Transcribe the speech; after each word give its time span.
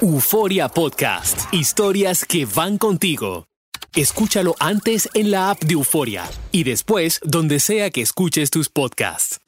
Euforia 0.00 0.68
Podcast. 0.68 1.52
Historias 1.52 2.24
que 2.24 2.46
van 2.46 2.78
contigo. 2.78 3.46
Escúchalo 3.94 4.54
antes 4.58 5.08
en 5.14 5.30
la 5.30 5.50
app 5.50 5.62
de 5.62 5.74
Euforia 5.74 6.24
y 6.52 6.64
después 6.64 7.20
donde 7.24 7.60
sea 7.60 7.90
que 7.90 8.02
escuches 8.02 8.50
tus 8.50 8.68
podcasts. 8.68 9.38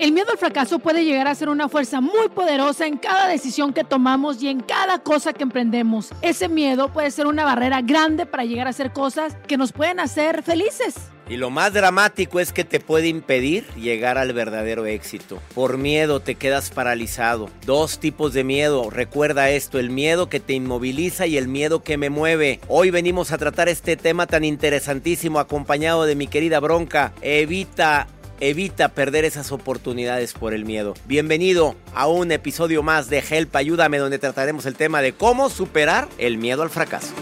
El 0.00 0.12
miedo 0.12 0.32
al 0.32 0.38
fracaso 0.38 0.78
puede 0.78 1.04
llegar 1.04 1.28
a 1.28 1.34
ser 1.34 1.50
una 1.50 1.68
fuerza 1.68 2.00
muy 2.00 2.30
poderosa 2.34 2.86
en 2.86 2.96
cada 2.96 3.28
decisión 3.28 3.74
que 3.74 3.84
tomamos 3.84 4.42
y 4.42 4.48
en 4.48 4.60
cada 4.60 5.00
cosa 5.00 5.34
que 5.34 5.42
emprendemos. 5.42 6.10
Ese 6.22 6.48
miedo 6.48 6.90
puede 6.90 7.10
ser 7.10 7.26
una 7.26 7.44
barrera 7.44 7.82
grande 7.82 8.24
para 8.24 8.46
llegar 8.46 8.66
a 8.66 8.70
hacer 8.70 8.94
cosas 8.94 9.36
que 9.46 9.58
nos 9.58 9.72
pueden 9.72 10.00
hacer 10.00 10.42
felices. 10.42 10.94
Y 11.30 11.36
lo 11.36 11.48
más 11.48 11.72
dramático 11.72 12.40
es 12.40 12.52
que 12.52 12.64
te 12.64 12.80
puede 12.80 13.06
impedir 13.06 13.64
llegar 13.76 14.18
al 14.18 14.32
verdadero 14.32 14.84
éxito. 14.86 15.40
Por 15.54 15.78
miedo 15.78 16.18
te 16.18 16.34
quedas 16.34 16.70
paralizado. 16.70 17.48
Dos 17.64 18.00
tipos 18.00 18.32
de 18.32 18.42
miedo. 18.42 18.90
Recuerda 18.90 19.48
esto, 19.48 19.78
el 19.78 19.90
miedo 19.90 20.28
que 20.28 20.40
te 20.40 20.54
inmoviliza 20.54 21.28
y 21.28 21.36
el 21.36 21.46
miedo 21.46 21.84
que 21.84 21.96
me 21.96 22.10
mueve. 22.10 22.58
Hoy 22.66 22.90
venimos 22.90 23.30
a 23.30 23.38
tratar 23.38 23.68
este 23.68 23.96
tema 23.96 24.26
tan 24.26 24.42
interesantísimo 24.42 25.38
acompañado 25.38 26.04
de 26.04 26.16
mi 26.16 26.26
querida 26.26 26.58
bronca. 26.58 27.12
Evita 27.22 28.08
Evita 28.40 28.88
perder 28.88 29.24
esas 29.24 29.52
oportunidades 29.52 30.32
por 30.32 30.52
el 30.52 30.64
miedo. 30.64 30.94
Bienvenido 31.06 31.76
a 31.94 32.08
un 32.08 32.32
episodio 32.32 32.82
más 32.82 33.08
de 33.08 33.18
Help 33.18 33.54
Ayúdame 33.54 33.98
donde 33.98 34.18
trataremos 34.18 34.66
el 34.66 34.74
tema 34.74 35.00
de 35.00 35.12
cómo 35.12 35.48
superar 35.48 36.08
el 36.18 36.38
miedo 36.38 36.62
al 36.62 36.70
fracaso. 36.70 37.12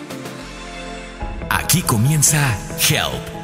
Aquí 1.50 1.82
comienza 1.82 2.56
Help 2.88 3.37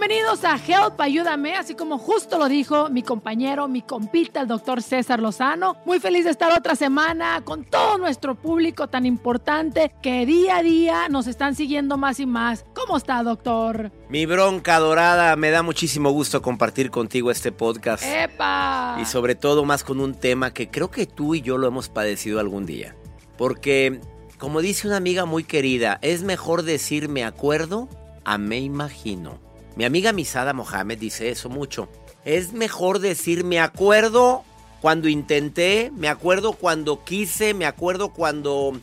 Bienvenidos 0.00 0.44
a 0.44 0.56
Help, 0.56 0.98
ayúdame, 0.98 1.56
así 1.56 1.74
como 1.74 1.98
justo 1.98 2.38
lo 2.38 2.48
dijo 2.48 2.88
mi 2.88 3.02
compañero, 3.02 3.68
mi 3.68 3.82
compita, 3.82 4.40
el 4.40 4.48
doctor 4.48 4.80
César 4.82 5.20
Lozano. 5.20 5.76
Muy 5.84 6.00
feliz 6.00 6.24
de 6.24 6.30
estar 6.30 6.58
otra 6.58 6.74
semana 6.74 7.42
con 7.44 7.64
todo 7.64 7.98
nuestro 7.98 8.34
público 8.34 8.88
tan 8.88 9.04
importante 9.04 9.92
que 10.00 10.24
día 10.24 10.56
a 10.56 10.62
día 10.62 11.08
nos 11.10 11.26
están 11.26 11.54
siguiendo 11.54 11.98
más 11.98 12.18
y 12.18 12.24
más. 12.24 12.64
¿Cómo 12.72 12.96
está, 12.96 13.22
doctor? 13.22 13.92
Mi 14.08 14.24
bronca 14.24 14.78
dorada, 14.78 15.36
me 15.36 15.50
da 15.50 15.62
muchísimo 15.62 16.10
gusto 16.12 16.40
compartir 16.40 16.90
contigo 16.90 17.30
este 17.30 17.52
podcast. 17.52 18.02
¡Epa! 18.02 18.96
Y 19.02 19.04
sobre 19.04 19.34
todo 19.34 19.66
más 19.66 19.84
con 19.84 20.00
un 20.00 20.14
tema 20.14 20.54
que 20.54 20.70
creo 20.70 20.90
que 20.90 21.04
tú 21.04 21.34
y 21.34 21.42
yo 21.42 21.58
lo 21.58 21.66
hemos 21.68 21.90
padecido 21.90 22.40
algún 22.40 22.64
día. 22.64 22.96
Porque, 23.36 24.00
como 24.38 24.62
dice 24.62 24.86
una 24.86 24.96
amiga 24.96 25.26
muy 25.26 25.44
querida, 25.44 25.98
es 26.00 26.22
mejor 26.22 26.62
decir 26.62 27.10
me 27.10 27.22
acuerdo 27.22 27.90
a 28.24 28.38
me 28.38 28.60
imagino. 28.60 29.49
Mi 29.76 29.84
amiga 29.84 30.12
Misada 30.12 30.52
Mohamed 30.52 30.98
dice 30.98 31.30
eso 31.30 31.48
mucho. 31.48 31.88
Es 32.24 32.52
mejor 32.52 32.98
decir 32.98 33.44
me 33.44 33.60
acuerdo 33.60 34.44
cuando 34.80 35.08
intenté, 35.08 35.90
me 35.94 36.08
acuerdo 36.08 36.52
cuando 36.52 37.04
quise, 37.04 37.54
me 37.54 37.66
acuerdo 37.66 38.10
cuando 38.10 38.78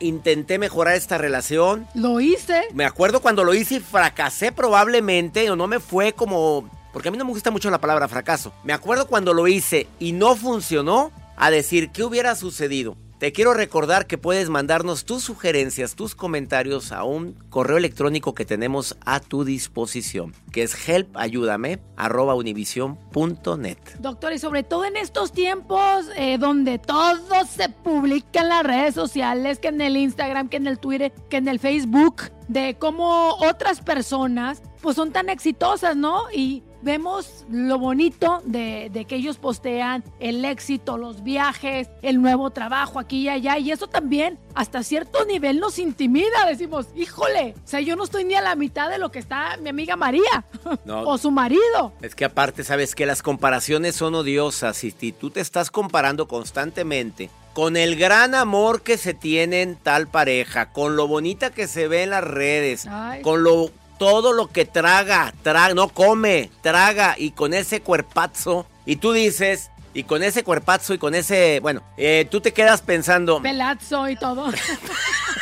intenté 0.00 0.58
mejorar 0.58 0.96
esta 0.96 1.18
relación. 1.18 1.86
Lo 1.94 2.20
hice. 2.20 2.64
Me 2.72 2.84
acuerdo 2.84 3.20
cuando 3.20 3.44
lo 3.44 3.54
hice 3.54 3.76
y 3.76 3.80
fracasé 3.80 4.52
probablemente 4.52 5.50
o 5.50 5.56
no 5.56 5.66
me 5.66 5.80
fue 5.80 6.12
como... 6.12 6.68
Porque 6.92 7.08
a 7.08 7.12
mí 7.12 7.18
no 7.18 7.24
me 7.24 7.32
gusta 7.32 7.50
mucho 7.50 7.70
la 7.70 7.80
palabra 7.80 8.08
fracaso. 8.08 8.52
Me 8.64 8.72
acuerdo 8.72 9.06
cuando 9.06 9.34
lo 9.34 9.46
hice 9.46 9.86
y 9.98 10.12
no 10.12 10.34
funcionó 10.36 11.12
a 11.36 11.50
decir 11.50 11.90
qué 11.90 12.02
hubiera 12.02 12.34
sucedido 12.34 12.96
te 13.18 13.32
quiero 13.32 13.52
recordar 13.52 14.06
que 14.06 14.16
puedes 14.16 14.48
mandarnos 14.48 15.04
tus 15.04 15.24
sugerencias, 15.24 15.96
tus 15.96 16.14
comentarios 16.14 16.92
a 16.92 17.02
un 17.02 17.32
correo 17.50 17.76
electrónico 17.76 18.32
que 18.34 18.44
tenemos 18.44 18.96
a 19.04 19.18
tu 19.18 19.42
disposición, 19.44 20.32
que 20.52 20.62
es 20.62 20.88
helpayúdame@univision.net. 20.88 23.78
Doctor, 23.98 24.32
y 24.32 24.38
sobre 24.38 24.62
todo 24.62 24.84
en 24.84 24.96
estos 24.96 25.32
tiempos 25.32 26.06
eh, 26.16 26.38
donde 26.38 26.78
todo 26.78 27.44
se 27.50 27.68
publica 27.68 28.42
en 28.42 28.50
las 28.50 28.62
redes 28.62 28.94
sociales, 28.94 29.58
que 29.58 29.66
en 29.68 29.80
el 29.80 29.96
Instagram, 29.96 30.48
que 30.48 30.58
en 30.58 30.68
el 30.68 30.78
Twitter, 30.78 31.12
que 31.28 31.38
en 31.38 31.48
el 31.48 31.58
Facebook, 31.58 32.30
de 32.46 32.76
cómo 32.78 33.34
otras 33.40 33.80
personas 33.80 34.62
pues 34.80 34.96
son 34.96 35.12
tan 35.12 35.28
exitosas, 35.28 35.96
¿no? 35.96 36.22
Y 36.32 36.62
vemos 36.82 37.44
lo 37.50 37.78
bonito 37.78 38.42
de, 38.44 39.04
que 39.08 39.16
ellos 39.16 39.38
postean 39.38 40.04
el 40.20 40.44
éxito, 40.44 40.98
los 40.98 41.22
viajes, 41.22 41.88
el 42.02 42.20
nuevo 42.20 42.50
trabajo 42.50 42.98
aquí 42.98 43.22
y 43.22 43.28
allá. 43.28 43.58
Y 43.58 43.70
eso 43.70 43.86
también 43.86 44.38
hasta 44.54 44.82
cierto 44.82 45.24
nivel 45.24 45.60
nos 45.60 45.78
intimida. 45.78 46.46
Decimos, 46.46 46.86
híjole, 46.94 47.54
o 47.56 47.68
sea, 47.68 47.80
yo 47.80 47.96
no 47.96 48.04
estoy 48.04 48.24
ni 48.24 48.34
a 48.34 48.40
la 48.40 48.54
mitad 48.54 48.90
de 48.90 48.98
lo 48.98 49.10
que 49.10 49.18
está 49.18 49.56
mi 49.60 49.70
amiga 49.70 49.96
María 49.96 50.44
o 50.86 51.18
su 51.18 51.30
marido. 51.30 51.92
Es 52.02 52.14
que 52.14 52.24
aparte, 52.24 52.64
sabes 52.64 52.94
que 52.94 53.06
las 53.06 53.22
comparaciones 53.22 53.96
son 53.96 54.14
odiosas 54.14 54.84
y 54.84 54.90
si 54.90 55.12
tú 55.12 55.30
te 55.30 55.40
estás 55.40 55.70
comparando 55.70 56.28
constantemente 56.28 57.30
con 57.58 57.76
el 57.76 57.96
gran 57.96 58.36
amor 58.36 58.82
que 58.82 58.96
se 58.96 59.14
tiene 59.14 59.62
en 59.62 59.74
tal 59.74 60.06
pareja, 60.06 60.72
con 60.72 60.94
lo 60.94 61.08
bonita 61.08 61.50
que 61.50 61.66
se 61.66 61.88
ve 61.88 62.04
en 62.04 62.10
las 62.10 62.22
redes, 62.22 62.86
con 63.22 63.42
lo 63.42 63.72
todo 63.98 64.32
lo 64.32 64.48
que 64.48 64.64
traga, 64.64 65.34
traga, 65.42 65.74
no 65.74 65.88
come, 65.88 66.50
traga 66.62 67.16
y 67.18 67.32
con 67.32 67.52
ese 67.52 67.80
cuerpazo. 67.82 68.66
Y 68.86 68.96
tú 68.96 69.12
dices, 69.12 69.70
y 69.94 70.04
con 70.04 70.22
ese 70.22 70.44
cuerpazo 70.44 70.94
y 70.94 70.98
con 70.98 71.14
ese, 71.14 71.60
bueno, 71.60 71.82
eh, 71.96 72.26
tú 72.30 72.40
te 72.40 72.52
quedas 72.52 72.82
pensando. 72.82 73.42
Pelazo 73.42 74.08
y 74.08 74.16
todo. 74.16 74.50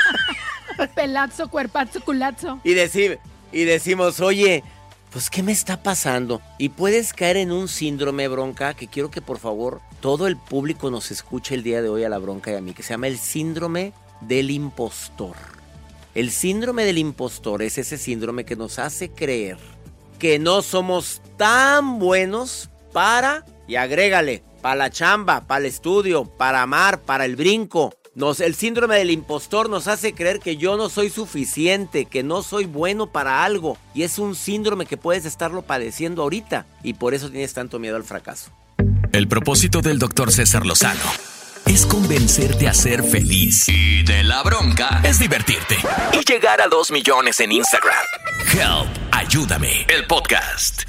Pelazo, 0.95 1.49
cuerpazo, 1.49 2.01
culazo. 2.01 2.61
Y, 2.65 2.75
decir, 2.75 3.19
y 3.53 3.65
decimos, 3.65 4.21
oye, 4.21 4.65
pues 5.11 5.31
¿qué 5.31 5.43
me 5.43 5.53
está 5.53 5.83
pasando? 5.83 6.41
Y 6.59 6.71
puedes 6.71 7.13
caer 7.13 7.37
en 7.37 7.53
un 7.53 7.69
síndrome 7.69 8.29
bronca 8.29 8.75
que 8.75 8.89
quiero 8.89 9.11
que 9.11 9.23
por 9.23 9.39
favor 9.39 9.81
todo 10.01 10.27
el 10.27 10.37
público 10.37 10.91
nos 10.91 11.11
escuche 11.11 11.55
el 11.55 11.63
día 11.63 11.83
de 11.83 11.89
hoy 11.89 12.05
a 12.05 12.09
la 12.09 12.19
bronca 12.19 12.51
y 12.51 12.55
a 12.55 12.61
mí, 12.61 12.75
que 12.75 12.83
se 12.83 12.95
llama 12.95 13.09
el 13.09 13.19
síndrome 13.19 13.93
del 14.21 14.51
impostor. 14.51 15.56
El 16.17 16.31
síndrome 16.31 16.87
del 16.87 16.97
impostor 16.97 17.61
es 17.61 17.77
ese 17.77 17.99
síndrome 17.99 18.47
que 18.47 18.57
nos 18.57 18.79
hace 18.79 19.11
creer 19.11 19.59
que 20.19 20.39
no 20.39 20.63
somos 20.63 21.21
tan 21.37 21.99
buenos 21.99 22.71
para, 22.95 23.45
y 23.69 23.77
agrégale, 23.77 24.43
para 24.63 24.77
la 24.77 24.89
chamba, 24.89 25.47
para 25.47 25.59
el 25.59 25.67
estudio, 25.67 26.25
para 26.25 26.63
amar, 26.63 27.03
para 27.03 27.27
el 27.27 27.37
brinco. 27.37 27.93
Nos, 28.15 28.41
el 28.41 28.55
síndrome 28.55 28.97
del 28.97 29.11
impostor 29.11 29.69
nos 29.69 29.89
hace 29.89 30.15
creer 30.15 30.41
que 30.41 30.57
yo 30.57 30.79
no 30.79 30.89
soy 30.89 31.11
suficiente, 31.11 32.07
que 32.07 32.23
no 32.23 32.43
soy 32.43 32.65
bueno 32.65 33.13
para 33.13 33.45
algo. 33.45 33.77
Y 33.95 34.03
es 34.03 34.19
un 34.19 34.35
síndrome 34.35 34.87
que 34.87 34.97
puedes 34.97 35.27
estarlo 35.27 35.61
padeciendo 35.61 36.23
ahorita. 36.23 36.65
Y 36.83 36.95
por 36.95 37.13
eso 37.13 37.29
tienes 37.29 37.53
tanto 37.53 37.79
miedo 37.79 37.97
al 37.97 38.05
fracaso. 38.05 38.51
El 39.13 39.29
propósito 39.29 39.83
del 39.83 39.99
doctor 39.99 40.33
César 40.33 40.65
Lozano 40.65 41.36
es 41.67 41.85
convencerte 41.85 42.69
a 42.69 42.75
ser 42.75 43.03
feliz. 43.03 43.69
Y 43.69 44.03
de 44.05 44.23
la 44.23 44.43
bronca 44.43 45.01
es 45.05 45.19
divertirte. 45.19 45.77
Y 46.13 46.25
llegar 46.25 46.61
a 46.61 46.69
2 46.69 46.91
millones 46.93 47.41
en 47.41 47.53
Instagram. 47.53 48.05
Help, 48.53 48.89
ayúdame, 49.13 49.87
el 49.89 50.07
podcast. 50.07 50.83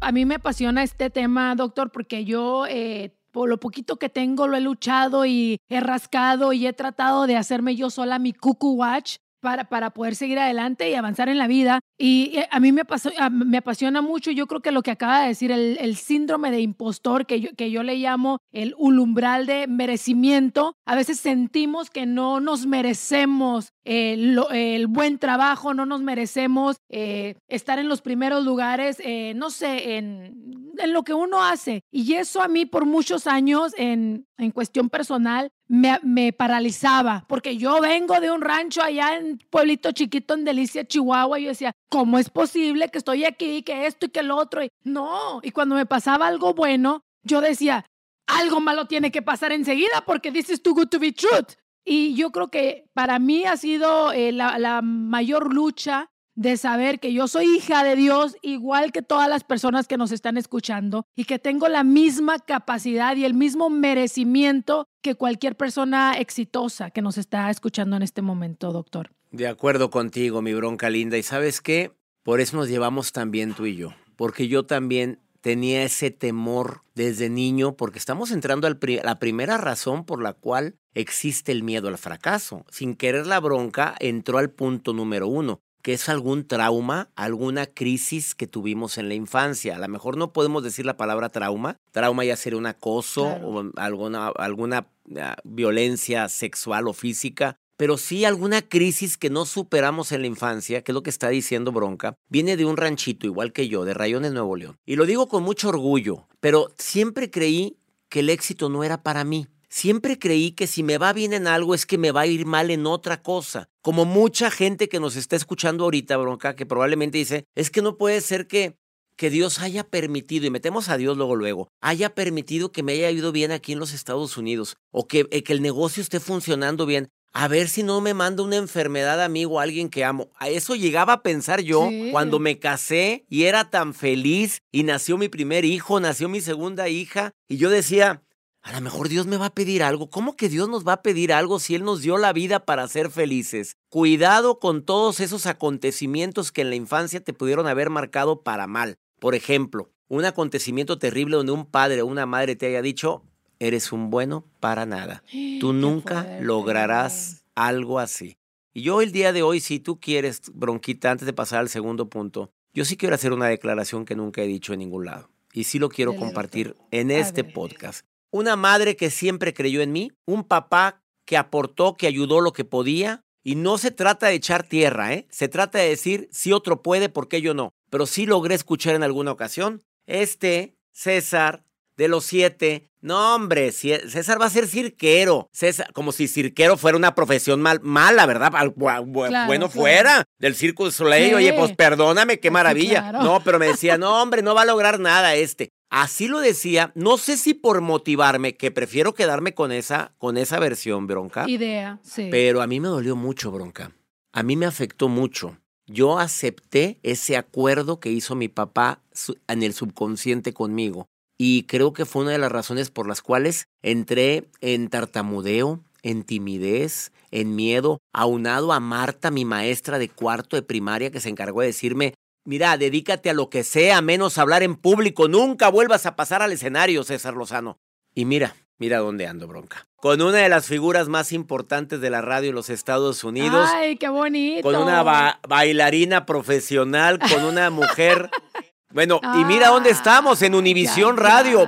A 0.00 0.10
mí 0.10 0.24
me 0.24 0.36
apasiona 0.36 0.82
este 0.82 1.10
tema, 1.10 1.54
doctor, 1.54 1.90
porque 1.90 2.24
yo... 2.24 2.66
Eh, 2.66 3.14
por 3.32 3.48
lo 3.48 3.58
poquito 3.58 3.96
que 3.96 4.10
tengo 4.10 4.46
lo 4.46 4.58
he 4.58 4.60
luchado 4.60 5.24
y 5.24 5.56
he 5.70 5.80
rascado 5.80 6.52
y 6.52 6.66
he 6.66 6.74
tratado 6.74 7.26
de 7.26 7.38
hacerme 7.38 7.74
yo 7.76 7.88
sola 7.88 8.18
mi 8.18 8.34
cuckoo 8.34 8.74
watch 8.74 9.16
para, 9.42 9.64
para 9.64 9.90
poder 9.90 10.14
seguir 10.14 10.38
adelante 10.38 10.88
y 10.88 10.94
avanzar 10.94 11.28
en 11.28 11.36
la 11.36 11.48
vida. 11.48 11.80
Y 11.98 12.38
a 12.50 12.60
mí 12.60 12.72
me, 12.72 12.82
me 13.30 13.58
apasiona 13.58 14.00
mucho, 14.00 14.30
yo 14.30 14.46
creo 14.46 14.62
que 14.62 14.72
lo 14.72 14.82
que 14.82 14.92
acaba 14.92 15.20
de 15.20 15.28
decir, 15.28 15.50
el, 15.50 15.76
el 15.80 15.96
síndrome 15.96 16.50
de 16.50 16.60
impostor, 16.60 17.26
que 17.26 17.40
yo, 17.40 17.50
que 17.56 17.70
yo 17.70 17.82
le 17.82 17.96
llamo 17.96 18.38
el 18.52 18.74
umbral 18.78 19.46
de 19.46 19.66
merecimiento, 19.66 20.76
a 20.86 20.94
veces 20.94 21.18
sentimos 21.18 21.90
que 21.90 22.06
no 22.06 22.40
nos 22.40 22.66
merecemos 22.66 23.72
eh, 23.84 24.36
el 24.52 24.86
buen 24.86 25.18
trabajo, 25.18 25.74
no 25.74 25.86
nos 25.86 26.02
merecemos 26.02 26.76
eh, 26.88 27.36
estar 27.48 27.80
en 27.80 27.88
los 27.88 28.00
primeros 28.00 28.44
lugares, 28.44 28.98
eh, 29.04 29.32
no 29.34 29.50
sé, 29.50 29.96
en, 29.96 30.72
en, 30.78 30.92
lo 30.92 31.02
que 31.02 31.14
uno 31.14 31.42
hace. 31.42 31.82
Y 31.90 32.14
eso 32.14 32.42
a 32.42 32.48
mí 32.48 32.64
por 32.64 32.86
muchos 32.86 33.26
años, 33.26 33.72
en, 33.76 34.26
en 34.38 34.50
cuestión 34.52 34.88
personal, 34.88 35.50
me, 35.72 36.34
paralizaba, 36.34 37.24
porque 37.26 37.56
yo 37.56 37.80
vengo 37.80 38.20
de 38.20 38.30
un 38.30 38.42
rancho 38.42 38.82
allá 38.82 39.16
en 39.16 39.38
pueblito 39.38 39.92
chiquito 39.92 40.34
en 40.34 40.44
Delicia, 40.44 40.86
Chihuahua, 40.86 41.40
y 41.40 41.44
yo 41.44 41.48
decía, 41.48 41.72
¿cómo 41.88 42.18
es 42.18 42.28
posible 42.28 42.90
que 42.90 42.98
estoy 42.98 43.24
aquí, 43.24 43.62
que 43.62 43.86
esto 43.86 44.04
y 44.04 44.10
que 44.10 44.20
el 44.20 44.30
otro? 44.30 44.62
Y 44.62 44.70
no, 44.84 45.40
y 45.42 45.50
cuando 45.50 45.74
me 45.74 45.86
pasaba 45.86 46.26
algo 46.26 46.52
bueno, 46.52 47.04
yo 47.22 47.40
decía, 47.40 47.86
algo 48.26 48.60
malo 48.60 48.86
tiene 48.86 49.10
que 49.10 49.22
pasar 49.22 49.50
enseguida 49.52 50.04
porque 50.04 50.30
this 50.30 50.50
is 50.50 50.62
too 50.62 50.74
good 50.74 50.88
to 50.88 50.98
be 50.98 51.12
truth. 51.12 51.54
Y 51.84 52.14
yo 52.14 52.30
creo 52.32 52.48
que 52.48 52.84
para 52.92 53.18
mí 53.18 53.44
ha 53.44 53.56
sido 53.56 54.12
eh, 54.12 54.30
la 54.30 54.82
mayor 54.82 55.54
lucha 55.54 56.11
de 56.34 56.56
saber 56.56 56.98
que 57.00 57.12
yo 57.12 57.28
soy 57.28 57.46
hija 57.56 57.84
de 57.84 57.96
Dios 57.96 58.36
igual 58.42 58.92
que 58.92 59.02
todas 59.02 59.28
las 59.28 59.44
personas 59.44 59.86
que 59.86 59.98
nos 59.98 60.12
están 60.12 60.36
escuchando 60.36 61.06
y 61.14 61.24
que 61.24 61.38
tengo 61.38 61.68
la 61.68 61.84
misma 61.84 62.38
capacidad 62.38 63.16
y 63.16 63.24
el 63.24 63.34
mismo 63.34 63.70
merecimiento 63.70 64.86
que 65.02 65.14
cualquier 65.14 65.56
persona 65.56 66.14
exitosa 66.18 66.90
que 66.90 67.02
nos 67.02 67.18
está 67.18 67.50
escuchando 67.50 67.96
en 67.96 68.02
este 68.02 68.22
momento, 68.22 68.72
doctor. 68.72 69.10
De 69.30 69.46
acuerdo 69.46 69.90
contigo, 69.90 70.42
mi 70.42 70.54
bronca 70.54 70.90
linda. 70.90 71.18
¿Y 71.18 71.22
sabes 71.22 71.60
qué? 71.60 71.92
Por 72.22 72.40
eso 72.40 72.56
nos 72.56 72.68
llevamos 72.68 73.12
también 73.12 73.54
tú 73.54 73.66
y 73.66 73.76
yo. 73.76 73.94
Porque 74.16 74.46
yo 74.46 74.64
también 74.64 75.18
tenía 75.40 75.82
ese 75.82 76.10
temor 76.10 76.82
desde 76.94 77.28
niño, 77.28 77.76
porque 77.76 77.98
estamos 77.98 78.30
entrando 78.30 78.68
a 78.68 78.76
la 79.02 79.18
primera 79.18 79.58
razón 79.58 80.04
por 80.04 80.22
la 80.22 80.34
cual 80.34 80.76
existe 80.94 81.50
el 81.50 81.62
miedo 81.62 81.88
al 81.88 81.98
fracaso. 81.98 82.64
Sin 82.70 82.94
querer 82.94 83.26
la 83.26 83.40
bronca, 83.40 83.94
entró 83.98 84.38
al 84.38 84.50
punto 84.50 84.92
número 84.92 85.26
uno 85.26 85.60
que 85.82 85.92
es 85.92 86.08
algún 86.08 86.46
trauma, 86.46 87.10
alguna 87.16 87.66
crisis 87.66 88.34
que 88.34 88.46
tuvimos 88.46 88.98
en 88.98 89.08
la 89.08 89.14
infancia. 89.14 89.76
A 89.76 89.78
lo 89.78 89.88
mejor 89.88 90.16
no 90.16 90.32
podemos 90.32 90.62
decir 90.62 90.86
la 90.86 90.96
palabra 90.96 91.28
trauma. 91.28 91.76
Trauma 91.90 92.24
ya 92.24 92.36
sería 92.36 92.58
un 92.58 92.66
acoso 92.66 93.24
o 93.24 93.70
alguna, 93.76 94.28
alguna 94.28 94.86
ah, 95.20 95.36
violencia 95.44 96.28
sexual 96.28 96.88
o 96.88 96.92
física. 96.92 97.56
Pero 97.76 97.96
sí 97.96 98.24
alguna 98.24 98.62
crisis 98.62 99.16
que 99.16 99.28
no 99.28 99.44
superamos 99.44 100.12
en 100.12 100.20
la 100.20 100.28
infancia, 100.28 100.82
que 100.82 100.92
es 100.92 100.94
lo 100.94 101.02
que 101.02 101.10
está 101.10 101.30
diciendo 101.30 101.72
Bronca, 101.72 102.14
viene 102.28 102.56
de 102.56 102.64
un 102.64 102.76
ranchito 102.76 103.26
igual 103.26 103.52
que 103.52 103.66
yo, 103.66 103.84
de 103.84 103.92
Rayones 103.92 104.32
Nuevo 104.32 104.54
León. 104.54 104.78
Y 104.86 104.94
lo 104.94 105.04
digo 105.04 105.26
con 105.26 105.42
mucho 105.42 105.70
orgullo, 105.70 106.28
pero 106.38 106.72
siempre 106.78 107.30
creí 107.30 107.76
que 108.08 108.20
el 108.20 108.30
éxito 108.30 108.68
no 108.68 108.84
era 108.84 109.02
para 109.02 109.24
mí. 109.24 109.48
Siempre 109.72 110.18
creí 110.18 110.52
que 110.52 110.66
si 110.66 110.82
me 110.82 110.98
va 110.98 111.14
bien 111.14 111.32
en 111.32 111.46
algo 111.46 111.74
es 111.74 111.86
que 111.86 111.96
me 111.96 112.12
va 112.12 112.20
a 112.20 112.26
ir 112.26 112.44
mal 112.44 112.70
en 112.70 112.86
otra 112.86 113.22
cosa. 113.22 113.70
Como 113.80 114.04
mucha 114.04 114.50
gente 114.50 114.90
que 114.90 115.00
nos 115.00 115.16
está 115.16 115.34
escuchando 115.34 115.84
ahorita, 115.84 116.18
bronca, 116.18 116.54
que 116.54 116.66
probablemente 116.66 117.16
dice, 117.16 117.46
es 117.54 117.70
que 117.70 117.80
no 117.80 117.96
puede 117.96 118.20
ser 118.20 118.46
que, 118.46 118.76
que 119.16 119.30
Dios 119.30 119.60
haya 119.60 119.84
permitido, 119.84 120.44
y 120.44 120.50
metemos 120.50 120.90
a 120.90 120.98
Dios 120.98 121.16
luego, 121.16 121.36
luego, 121.36 121.68
haya 121.80 122.14
permitido 122.14 122.70
que 122.70 122.82
me 122.82 122.92
haya 122.92 123.10
ido 123.10 123.32
bien 123.32 123.50
aquí 123.50 123.72
en 123.72 123.78
los 123.78 123.94
Estados 123.94 124.36
Unidos, 124.36 124.76
o 124.90 125.08
que, 125.08 125.26
eh, 125.30 125.42
que 125.42 125.54
el 125.54 125.62
negocio 125.62 126.02
esté 126.02 126.20
funcionando 126.20 126.84
bien. 126.84 127.08
A 127.32 127.48
ver 127.48 127.70
si 127.70 127.82
no 127.82 128.02
me 128.02 128.12
manda 128.12 128.42
una 128.42 128.56
enfermedad 128.56 129.22
a 129.22 129.30
mí 129.30 129.46
o 129.46 129.58
a 129.58 129.62
alguien 129.62 129.88
que 129.88 130.04
amo. 130.04 130.28
A 130.38 130.50
eso 130.50 130.76
llegaba 130.76 131.14
a 131.14 131.22
pensar 131.22 131.62
yo 131.62 131.88
cuando 132.10 132.38
me 132.38 132.58
casé 132.58 133.24
y 133.30 133.44
era 133.44 133.70
tan 133.70 133.94
feliz 133.94 134.60
y 134.70 134.82
nació 134.82 135.16
mi 135.16 135.30
primer 135.30 135.64
hijo, 135.64 135.98
nació 135.98 136.28
mi 136.28 136.42
segunda 136.42 136.90
hija. 136.90 137.32
Y 137.48 137.56
yo 137.56 137.70
decía, 137.70 138.22
a 138.62 138.72
lo 138.72 138.80
mejor 138.80 139.08
Dios 139.08 139.26
me 139.26 139.36
va 139.36 139.46
a 139.46 139.54
pedir 139.54 139.82
algo. 139.82 140.08
¿Cómo 140.08 140.36
que 140.36 140.48
Dios 140.48 140.68
nos 140.68 140.86
va 140.86 140.94
a 140.94 141.02
pedir 141.02 141.32
algo 141.32 141.58
si 141.58 141.74
Él 141.74 141.82
nos 141.82 142.00
dio 142.00 142.16
la 142.16 142.32
vida 142.32 142.64
para 142.64 142.86
ser 142.86 143.10
felices? 143.10 143.76
Cuidado 143.88 144.60
con 144.60 144.84
todos 144.84 145.18
esos 145.18 145.46
acontecimientos 145.46 146.52
que 146.52 146.60
en 146.60 146.70
la 146.70 146.76
infancia 146.76 147.20
te 147.20 147.32
pudieron 147.32 147.66
haber 147.66 147.90
marcado 147.90 148.42
para 148.42 148.68
mal. 148.68 148.98
Por 149.18 149.34
ejemplo, 149.34 149.90
un 150.08 150.24
acontecimiento 150.24 150.98
terrible 150.98 151.36
donde 151.36 151.52
un 151.52 151.66
padre 151.66 152.02
o 152.02 152.06
una 152.06 152.24
madre 152.24 152.54
te 152.54 152.66
haya 152.66 152.82
dicho, 152.82 153.24
eres 153.58 153.90
un 153.90 154.10
bueno 154.10 154.46
para 154.60 154.86
nada. 154.86 155.24
Tú 155.58 155.72
nunca 155.72 156.38
lograrás 156.40 157.44
algo 157.56 157.98
así. 157.98 158.36
Y 158.72 158.82
yo 158.82 159.02
el 159.02 159.10
día 159.10 159.32
de 159.32 159.42
hoy, 159.42 159.58
si 159.58 159.80
tú 159.80 159.98
quieres, 159.98 160.40
bronquita, 160.54 161.10
antes 161.10 161.26
de 161.26 161.32
pasar 161.32 161.58
al 161.58 161.68
segundo 161.68 162.08
punto, 162.08 162.52
yo 162.72 162.84
sí 162.84 162.96
quiero 162.96 163.16
hacer 163.16 163.32
una 163.32 163.48
declaración 163.48 164.04
que 164.04 164.14
nunca 164.14 164.42
he 164.42 164.46
dicho 164.46 164.72
en 164.72 164.78
ningún 164.78 165.04
lado. 165.04 165.30
Y 165.52 165.64
sí 165.64 165.80
lo 165.80 165.88
quiero 165.88 166.16
compartir 166.16 166.76
en 166.90 167.10
este 167.10 167.44
podcast 167.44 168.06
una 168.32 168.56
madre 168.56 168.96
que 168.96 169.10
siempre 169.10 169.54
creyó 169.54 169.80
en 169.82 169.92
mí, 169.92 170.10
un 170.26 170.42
papá 170.42 171.04
que 171.24 171.36
aportó, 171.36 171.96
que 171.96 172.08
ayudó 172.08 172.40
lo 172.40 172.52
que 172.52 172.64
podía. 172.64 173.22
Y 173.44 173.56
no 173.56 173.76
se 173.78 173.90
trata 173.90 174.28
de 174.28 174.34
echar 174.34 174.62
tierra, 174.62 175.14
¿eh? 175.14 175.26
Se 175.30 175.48
trata 175.48 175.78
de 175.78 175.88
decir 175.88 176.28
si 176.32 176.52
otro 176.52 176.82
puede, 176.82 177.08
¿por 177.08 177.28
qué 177.28 177.40
yo 177.40 177.54
no? 177.54 177.72
Pero 177.90 178.06
sí 178.06 178.24
logré 178.24 178.54
escuchar 178.54 178.94
en 178.94 179.02
alguna 179.02 179.32
ocasión. 179.32 179.82
Este, 180.06 180.76
César, 180.92 181.64
de 181.96 182.08
los 182.08 182.24
siete, 182.24 182.92
no, 183.02 183.34
hombre, 183.34 183.72
César 183.72 184.40
va 184.40 184.46
a 184.46 184.50
ser 184.50 184.68
cirquero. 184.68 185.48
César, 185.52 185.92
como 185.92 186.12
si 186.12 186.28
cirquero 186.28 186.76
fuera 186.76 186.96
una 186.96 187.16
profesión 187.16 187.60
mal, 187.60 187.80
mala, 187.82 188.26
¿verdad? 188.26 188.52
bueno, 188.76 189.68
fuera 189.68 190.22
del 190.38 190.54
Circo 190.54 190.84
de 190.84 190.92
Soleil. 190.92 191.34
Oye, 191.34 191.52
pues 191.52 191.74
perdóname, 191.74 192.38
qué 192.38 192.52
maravilla. 192.52 193.10
No, 193.10 193.42
pero 193.42 193.58
me 193.58 193.66
decía, 193.66 193.98
no, 193.98 194.22
hombre, 194.22 194.42
no 194.42 194.54
va 194.54 194.62
a 194.62 194.66
lograr 194.66 195.00
nada 195.00 195.34
este. 195.34 195.70
Así 195.92 196.26
lo 196.26 196.40
decía, 196.40 196.90
no 196.94 197.18
sé 197.18 197.36
si 197.36 197.52
por 197.52 197.82
motivarme, 197.82 198.56
que 198.56 198.70
prefiero 198.70 199.12
quedarme 199.12 199.52
con 199.52 199.72
esa, 199.72 200.14
con 200.16 200.38
esa 200.38 200.58
versión, 200.58 201.06
bronca. 201.06 201.44
Idea, 201.46 202.00
sí. 202.02 202.28
Pero 202.30 202.62
a 202.62 202.66
mí 202.66 202.80
me 202.80 202.88
dolió 202.88 203.14
mucho, 203.14 203.50
bronca. 203.50 203.92
A 204.32 204.42
mí 204.42 204.56
me 204.56 204.64
afectó 204.64 205.10
mucho. 205.10 205.58
Yo 205.86 206.18
acepté 206.18 206.98
ese 207.02 207.36
acuerdo 207.36 208.00
que 208.00 208.10
hizo 208.10 208.34
mi 208.34 208.48
papá 208.48 209.02
en 209.48 209.62
el 209.62 209.74
subconsciente 209.74 210.54
conmigo. 210.54 211.08
Y 211.36 211.64
creo 211.64 211.92
que 211.92 212.06
fue 212.06 212.22
una 212.22 212.30
de 212.30 212.38
las 212.38 212.52
razones 212.52 212.90
por 212.90 213.06
las 213.06 213.20
cuales 213.20 213.66
entré 213.82 214.48
en 214.62 214.88
tartamudeo, 214.88 215.84
en 216.02 216.24
timidez, 216.24 217.12
en 217.30 217.54
miedo, 217.54 217.98
aunado 218.14 218.72
a 218.72 218.80
Marta, 218.80 219.30
mi 219.30 219.44
maestra 219.44 219.98
de 219.98 220.08
cuarto 220.08 220.56
de 220.56 220.62
primaria, 220.62 221.10
que 221.10 221.20
se 221.20 221.28
encargó 221.28 221.60
de 221.60 221.66
decirme, 221.66 222.14
Mira, 222.44 222.76
dedícate 222.76 223.30
a 223.30 223.34
lo 223.34 223.48
que 223.48 223.62
sea, 223.62 224.02
menos 224.02 224.36
hablar 224.36 224.64
en 224.64 224.74
público. 224.74 225.28
Nunca 225.28 225.68
vuelvas 225.68 226.06
a 226.06 226.16
pasar 226.16 226.42
al 226.42 226.50
escenario, 226.50 227.04
César 227.04 227.34
Lozano. 227.34 227.78
Y 228.14 228.24
mira, 228.24 228.56
mira 228.78 228.98
dónde 228.98 229.28
ando, 229.28 229.46
bronca. 229.46 229.86
Con 229.96 230.20
una 230.20 230.38
de 230.38 230.48
las 230.48 230.66
figuras 230.66 231.08
más 231.08 231.30
importantes 231.30 232.00
de 232.00 232.10
la 232.10 232.20
radio 232.20 232.48
en 232.48 232.56
los 232.56 232.68
Estados 232.68 233.22
Unidos. 233.22 233.70
¡Ay, 233.72 233.96
qué 233.96 234.08
bonito! 234.08 234.62
Con 234.62 234.74
una 234.74 235.38
bailarina 235.48 236.26
profesional, 236.26 237.20
con 237.20 237.44
una 237.44 237.70
mujer 237.70 238.28
Bueno, 238.94 239.20
y 239.40 239.44
mira 239.46 239.68
dónde 239.68 239.88
ah, 239.88 239.92
estamos, 239.92 240.42
en 240.42 240.54
Univisión 240.54 241.16
Radio, 241.16 241.66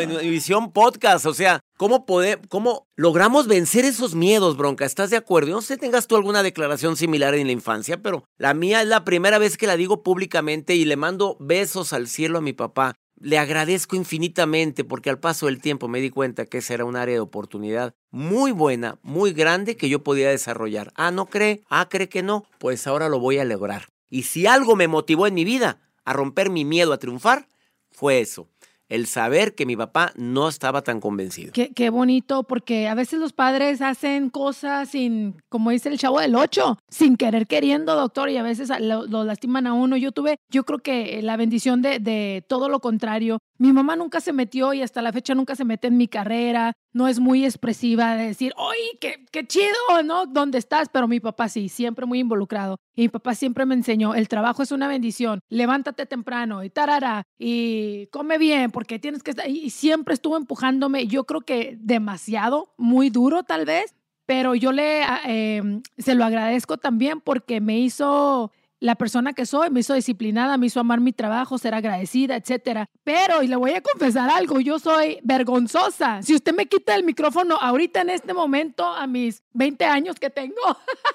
en 0.00 0.12
Univisión 0.12 0.70
Podcast, 0.72 1.26
o 1.26 1.34
sea, 1.34 1.60
¿cómo, 1.76 2.06
¿cómo 2.48 2.86
logramos 2.94 3.48
vencer 3.48 3.84
esos 3.84 4.14
miedos, 4.14 4.56
bronca? 4.56 4.84
¿Estás 4.84 5.10
de 5.10 5.16
acuerdo? 5.16 5.50
no 5.50 5.62
sé 5.62 5.74
si 5.74 5.80
tengas 5.80 6.06
tú 6.06 6.14
alguna 6.14 6.44
declaración 6.44 6.96
similar 6.96 7.34
en 7.34 7.48
la 7.48 7.52
infancia, 7.52 8.00
pero 8.00 8.24
la 8.38 8.54
mía 8.54 8.82
es 8.82 8.88
la 8.88 9.04
primera 9.04 9.38
vez 9.38 9.56
que 9.56 9.66
la 9.66 9.76
digo 9.76 10.04
públicamente 10.04 10.76
y 10.76 10.84
le 10.84 10.94
mando 10.94 11.36
besos 11.40 11.92
al 11.92 12.06
cielo 12.06 12.38
a 12.38 12.42
mi 12.42 12.52
papá. 12.52 12.94
Le 13.18 13.36
agradezco 13.36 13.96
infinitamente 13.96 14.84
porque 14.84 15.10
al 15.10 15.18
paso 15.18 15.46
del 15.46 15.60
tiempo 15.60 15.88
me 15.88 16.00
di 16.00 16.10
cuenta 16.10 16.46
que 16.46 16.58
esa 16.58 16.74
era 16.74 16.84
un 16.84 16.96
área 16.96 17.14
de 17.16 17.20
oportunidad 17.20 17.94
muy 18.10 18.52
buena, 18.52 18.98
muy 19.02 19.32
grande 19.32 19.76
que 19.76 19.88
yo 19.88 20.04
podía 20.04 20.30
desarrollar. 20.30 20.92
Ah, 20.94 21.10
¿no 21.10 21.26
cree? 21.26 21.64
Ah, 21.68 21.88
¿cree 21.90 22.08
que 22.08 22.22
no? 22.22 22.46
Pues 22.58 22.86
ahora 22.86 23.08
lo 23.08 23.18
voy 23.18 23.38
a 23.38 23.44
lograr. 23.44 23.88
Y 24.08 24.22
si 24.22 24.46
algo 24.46 24.74
me 24.74 24.88
motivó 24.88 25.26
en 25.26 25.34
mi 25.34 25.44
vida, 25.44 25.80
a 26.10 26.12
romper 26.12 26.50
mi 26.50 26.64
miedo 26.64 26.92
a 26.92 26.98
triunfar 26.98 27.46
fue 27.88 28.20
eso, 28.20 28.48
el 28.88 29.06
saber 29.06 29.54
que 29.54 29.64
mi 29.64 29.76
papá 29.76 30.12
no 30.16 30.48
estaba 30.48 30.82
tan 30.82 31.00
convencido. 31.00 31.52
Qué, 31.52 31.90
bonito, 31.90 32.42
porque 32.42 32.88
a 32.88 32.94
veces 32.94 33.20
los 33.20 33.32
padres 33.32 33.80
hacen 33.80 34.30
cosas 34.30 34.88
sin, 34.88 35.36
como 35.48 35.70
dice 35.70 35.88
el 35.88 35.98
chavo 35.98 36.18
del 36.18 36.34
8, 36.34 36.78
sin 36.88 37.16
querer 37.16 37.46
queriendo, 37.46 37.94
doctor, 37.94 38.28
y 38.30 38.36
a 38.36 38.42
veces 38.42 38.70
lo, 38.80 39.06
lastiman 39.24 39.68
a 39.68 39.74
uno. 39.74 39.96
Yo 39.96 40.10
tuve, 40.10 40.38
yo 40.50 40.64
creo 40.64 40.80
que 40.80 41.22
la 41.22 41.36
bendición 41.36 41.82
de, 41.82 42.00
de 42.00 42.44
todo 42.48 42.68
lo 42.68 42.80
contrario. 42.80 43.38
Mi 43.58 43.72
mamá 43.72 43.94
nunca 43.94 44.20
se 44.20 44.32
metió 44.32 44.72
y 44.72 44.82
hasta 44.82 45.02
la 45.02 45.12
fecha 45.12 45.34
nunca 45.36 45.54
se 45.54 45.64
mete 45.64 45.86
en 45.86 45.96
mi 45.96 46.08
carrera 46.08 46.72
no 46.92 47.08
es 47.08 47.20
muy 47.20 47.44
expresiva 47.44 48.16
de 48.16 48.26
decir, 48.26 48.52
¡ay, 48.56 48.98
qué, 49.00 49.24
qué 49.30 49.46
chido! 49.46 50.02
¿No? 50.04 50.26
¿Dónde 50.26 50.58
estás? 50.58 50.88
Pero 50.92 51.08
mi 51.08 51.20
papá 51.20 51.48
sí, 51.48 51.68
siempre 51.68 52.06
muy 52.06 52.20
involucrado. 52.20 52.78
Y 52.94 53.02
mi 53.02 53.08
papá 53.08 53.34
siempre 53.34 53.66
me 53.66 53.74
enseñó, 53.74 54.14
el 54.14 54.28
trabajo 54.28 54.62
es 54.62 54.72
una 54.72 54.88
bendición, 54.88 55.40
levántate 55.48 56.06
temprano 56.06 56.64
y 56.64 56.70
tarara, 56.70 57.22
y 57.38 58.08
come 58.08 58.38
bien 58.38 58.70
porque 58.70 58.98
tienes 58.98 59.22
que 59.22 59.30
estar... 59.30 59.48
Y 59.48 59.70
siempre 59.70 60.14
estuvo 60.14 60.36
empujándome, 60.36 61.06
yo 61.06 61.24
creo 61.24 61.42
que 61.42 61.76
demasiado, 61.80 62.74
muy 62.76 63.10
duro 63.10 63.42
tal 63.42 63.64
vez, 63.64 63.94
pero 64.26 64.54
yo 64.54 64.70
le, 64.70 65.02
ah, 65.02 65.20
em, 65.24 65.82
se 65.98 66.14
lo 66.14 66.24
agradezco 66.24 66.78
también 66.78 67.20
porque 67.20 67.60
me 67.60 67.78
hizo 67.80 68.52
la 68.80 68.94
persona 68.94 69.34
que 69.34 69.46
soy, 69.46 69.70
me 69.70 69.80
hizo 69.80 69.94
disciplinada, 69.94 70.56
me 70.56 70.66
hizo 70.66 70.80
amar 70.80 71.00
mi 71.00 71.12
trabajo, 71.12 71.58
ser 71.58 71.74
agradecida, 71.74 72.36
etcétera. 72.36 72.88
Pero, 73.04 73.42
y 73.42 73.46
le 73.46 73.56
voy 73.56 73.72
a 73.72 73.82
confesar 73.82 74.30
algo, 74.30 74.58
yo 74.60 74.78
soy 74.78 75.18
vergonzosa. 75.22 76.22
Si 76.22 76.34
usted 76.34 76.54
me 76.54 76.66
quita 76.66 76.94
el 76.94 77.04
micrófono 77.04 77.56
ahorita 77.60 78.00
en 78.00 78.10
este 78.10 78.32
momento, 78.32 78.86
a 78.86 79.06
mis 79.06 79.42
20 79.52 79.84
años 79.84 80.16
que 80.18 80.30
tengo, 80.30 80.54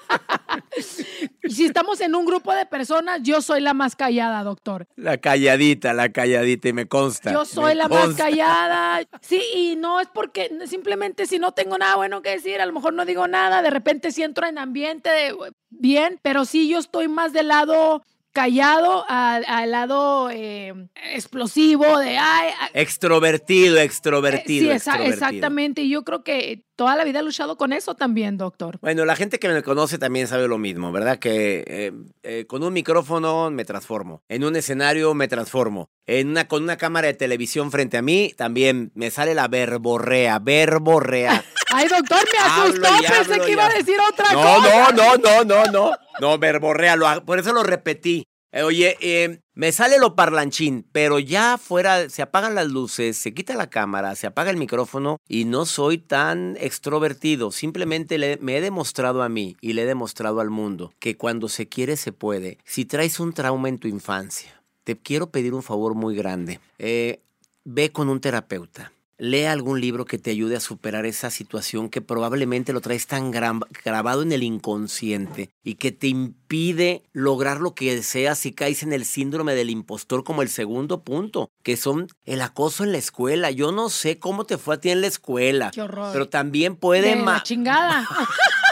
si 1.48 1.64
estamos 1.64 2.00
en 2.00 2.14
un 2.14 2.24
grupo 2.24 2.52
de 2.52 2.66
personas, 2.66 3.20
yo 3.22 3.40
soy 3.42 3.60
la 3.60 3.74
más 3.74 3.96
callada, 3.96 4.42
doctor. 4.42 4.86
La 4.96 5.18
calladita, 5.18 5.92
la 5.92 6.10
calladita, 6.10 6.68
y 6.68 6.72
me 6.72 6.86
consta. 6.86 7.32
Yo 7.32 7.44
soy 7.44 7.74
la 7.74 7.88
más 7.88 8.14
callada. 8.14 9.00
Sí, 9.20 9.42
y 9.54 9.76
no 9.76 10.00
es 10.00 10.08
porque 10.08 10.50
simplemente 10.66 11.26
si 11.26 11.38
no 11.38 11.52
tengo 11.52 11.78
nada 11.78 11.96
bueno 11.96 12.22
que 12.22 12.30
decir, 12.30 12.60
a 12.60 12.66
lo 12.66 12.72
mejor 12.72 12.92
no 12.92 13.04
digo 13.04 13.26
nada, 13.26 13.62
de 13.62 13.70
repente 13.70 14.12
si 14.12 14.22
entro 14.22 14.46
en 14.46 14.58
ambiente 14.58 15.10
de 15.10 15.34
bien, 15.70 16.20
pero 16.22 16.44
sí 16.44 16.68
yo 16.68 16.78
estoy 16.78 17.08
más 17.08 17.32
del 17.32 17.48
lado 17.48 18.02
callado 18.36 19.06
al, 19.08 19.70
lado 19.70 20.28
eh, 20.30 20.74
explosivo 21.12 21.98
de 21.98 22.18
ay, 22.18 22.50
extrovertido, 22.74 23.78
extrovertido. 23.78 24.78
sí, 24.78 24.90
exactamente. 25.04 25.80
Y 25.82 25.88
yo 25.88 26.04
creo 26.04 26.22
que 26.22 26.65
toda 26.76 26.94
la 26.94 27.04
vida 27.04 27.20
he 27.20 27.22
luchado 27.22 27.56
con 27.56 27.72
eso 27.72 27.94
también, 27.94 28.36
doctor. 28.36 28.78
Bueno, 28.80 29.04
la 29.04 29.16
gente 29.16 29.38
que 29.38 29.48
me 29.48 29.62
conoce 29.62 29.98
también 29.98 30.28
sabe 30.28 30.46
lo 30.46 30.58
mismo, 30.58 30.92
¿verdad? 30.92 31.18
Que 31.18 31.64
eh, 31.66 31.92
eh, 32.22 32.46
con 32.46 32.62
un 32.62 32.72
micrófono 32.72 33.50
me 33.50 33.64
transformo, 33.64 34.22
en 34.28 34.44
un 34.44 34.54
escenario 34.56 35.14
me 35.14 35.26
transformo, 35.26 35.88
en 36.06 36.28
una, 36.28 36.46
con 36.46 36.62
una 36.62 36.76
cámara 36.76 37.08
de 37.08 37.14
televisión 37.14 37.72
frente 37.72 37.96
a 37.96 38.02
mí 38.02 38.32
también 38.36 38.92
me 38.94 39.10
sale 39.10 39.34
la 39.34 39.48
verborrea, 39.48 40.38
verborrea. 40.38 41.44
Ay, 41.74 41.88
doctor, 41.88 42.20
me 42.32 42.38
asustó, 42.38 42.88
pensé 43.08 43.40
que 43.40 43.52
iba 43.52 43.66
a 43.66 43.70
decir 43.70 43.96
otra 44.08 44.26
cosa. 44.32 44.92
No, 44.92 44.92
no, 44.92 45.16
no, 45.16 45.44
no, 45.44 45.64
no, 45.72 45.92
no, 46.20 46.38
verborrea, 46.38 46.96
por 47.24 47.38
eso 47.38 47.52
lo 47.52 47.62
repetí. 47.62 48.24
Eh, 48.52 48.62
oye, 48.62 48.96
eh, 49.00 49.40
me 49.56 49.72
sale 49.72 49.98
lo 49.98 50.14
parlanchín, 50.14 50.84
pero 50.92 51.18
ya 51.18 51.56
fuera 51.56 52.10
se 52.10 52.20
apagan 52.20 52.54
las 52.54 52.68
luces, 52.68 53.16
se 53.16 53.32
quita 53.32 53.54
la 53.54 53.70
cámara, 53.70 54.14
se 54.14 54.26
apaga 54.26 54.50
el 54.50 54.58
micrófono 54.58 55.18
y 55.26 55.46
no 55.46 55.64
soy 55.64 55.96
tan 55.96 56.58
extrovertido. 56.60 57.50
Simplemente 57.50 58.38
me 58.42 58.58
he 58.58 58.60
demostrado 58.60 59.22
a 59.22 59.30
mí 59.30 59.56
y 59.62 59.72
le 59.72 59.82
he 59.82 59.86
demostrado 59.86 60.40
al 60.40 60.50
mundo 60.50 60.92
que 60.98 61.16
cuando 61.16 61.48
se 61.48 61.68
quiere 61.68 61.96
se 61.96 62.12
puede. 62.12 62.58
Si 62.64 62.84
traes 62.84 63.18
un 63.18 63.32
trauma 63.32 63.70
en 63.70 63.78
tu 63.78 63.88
infancia, 63.88 64.62
te 64.84 64.98
quiero 64.98 65.30
pedir 65.30 65.54
un 65.54 65.62
favor 65.62 65.94
muy 65.94 66.14
grande. 66.14 66.60
Eh, 66.78 67.20
ve 67.64 67.90
con 67.92 68.10
un 68.10 68.20
terapeuta 68.20 68.92
Lea 69.18 69.50
algún 69.50 69.80
libro 69.80 70.04
que 70.04 70.18
te 70.18 70.30
ayude 70.30 70.56
a 70.56 70.60
superar 70.60 71.06
esa 71.06 71.30
situación 71.30 71.88
que 71.88 72.02
probablemente 72.02 72.74
lo 72.74 72.82
traes 72.82 73.06
tan 73.06 73.30
grabado 73.30 74.22
en 74.22 74.32
el 74.32 74.42
inconsciente 74.42 75.50
y 75.64 75.76
que 75.76 75.90
te 75.90 76.08
impide 76.08 77.02
lograr 77.12 77.60
lo 77.60 77.74
que 77.74 77.94
deseas 77.94 78.38
si 78.38 78.52
caes 78.52 78.82
en 78.82 78.92
el 78.92 79.06
síndrome 79.06 79.54
del 79.54 79.70
impostor 79.70 80.22
como 80.22 80.42
el 80.42 80.50
segundo 80.50 81.02
punto, 81.02 81.50
que 81.62 81.78
son 81.78 82.08
el 82.26 82.42
acoso 82.42 82.84
en 82.84 82.92
la 82.92 82.98
escuela. 82.98 83.50
Yo 83.50 83.72
no 83.72 83.88
sé 83.88 84.18
cómo 84.18 84.44
te 84.44 84.58
fue 84.58 84.74
a 84.74 84.80
ti 84.80 84.90
en 84.90 85.00
la 85.00 85.06
escuela. 85.06 85.70
Qué 85.70 85.80
horror. 85.80 86.10
Pero 86.12 86.28
también 86.28 86.76
puede... 86.76 87.16
De 87.16 87.42
chingada. 87.42 88.06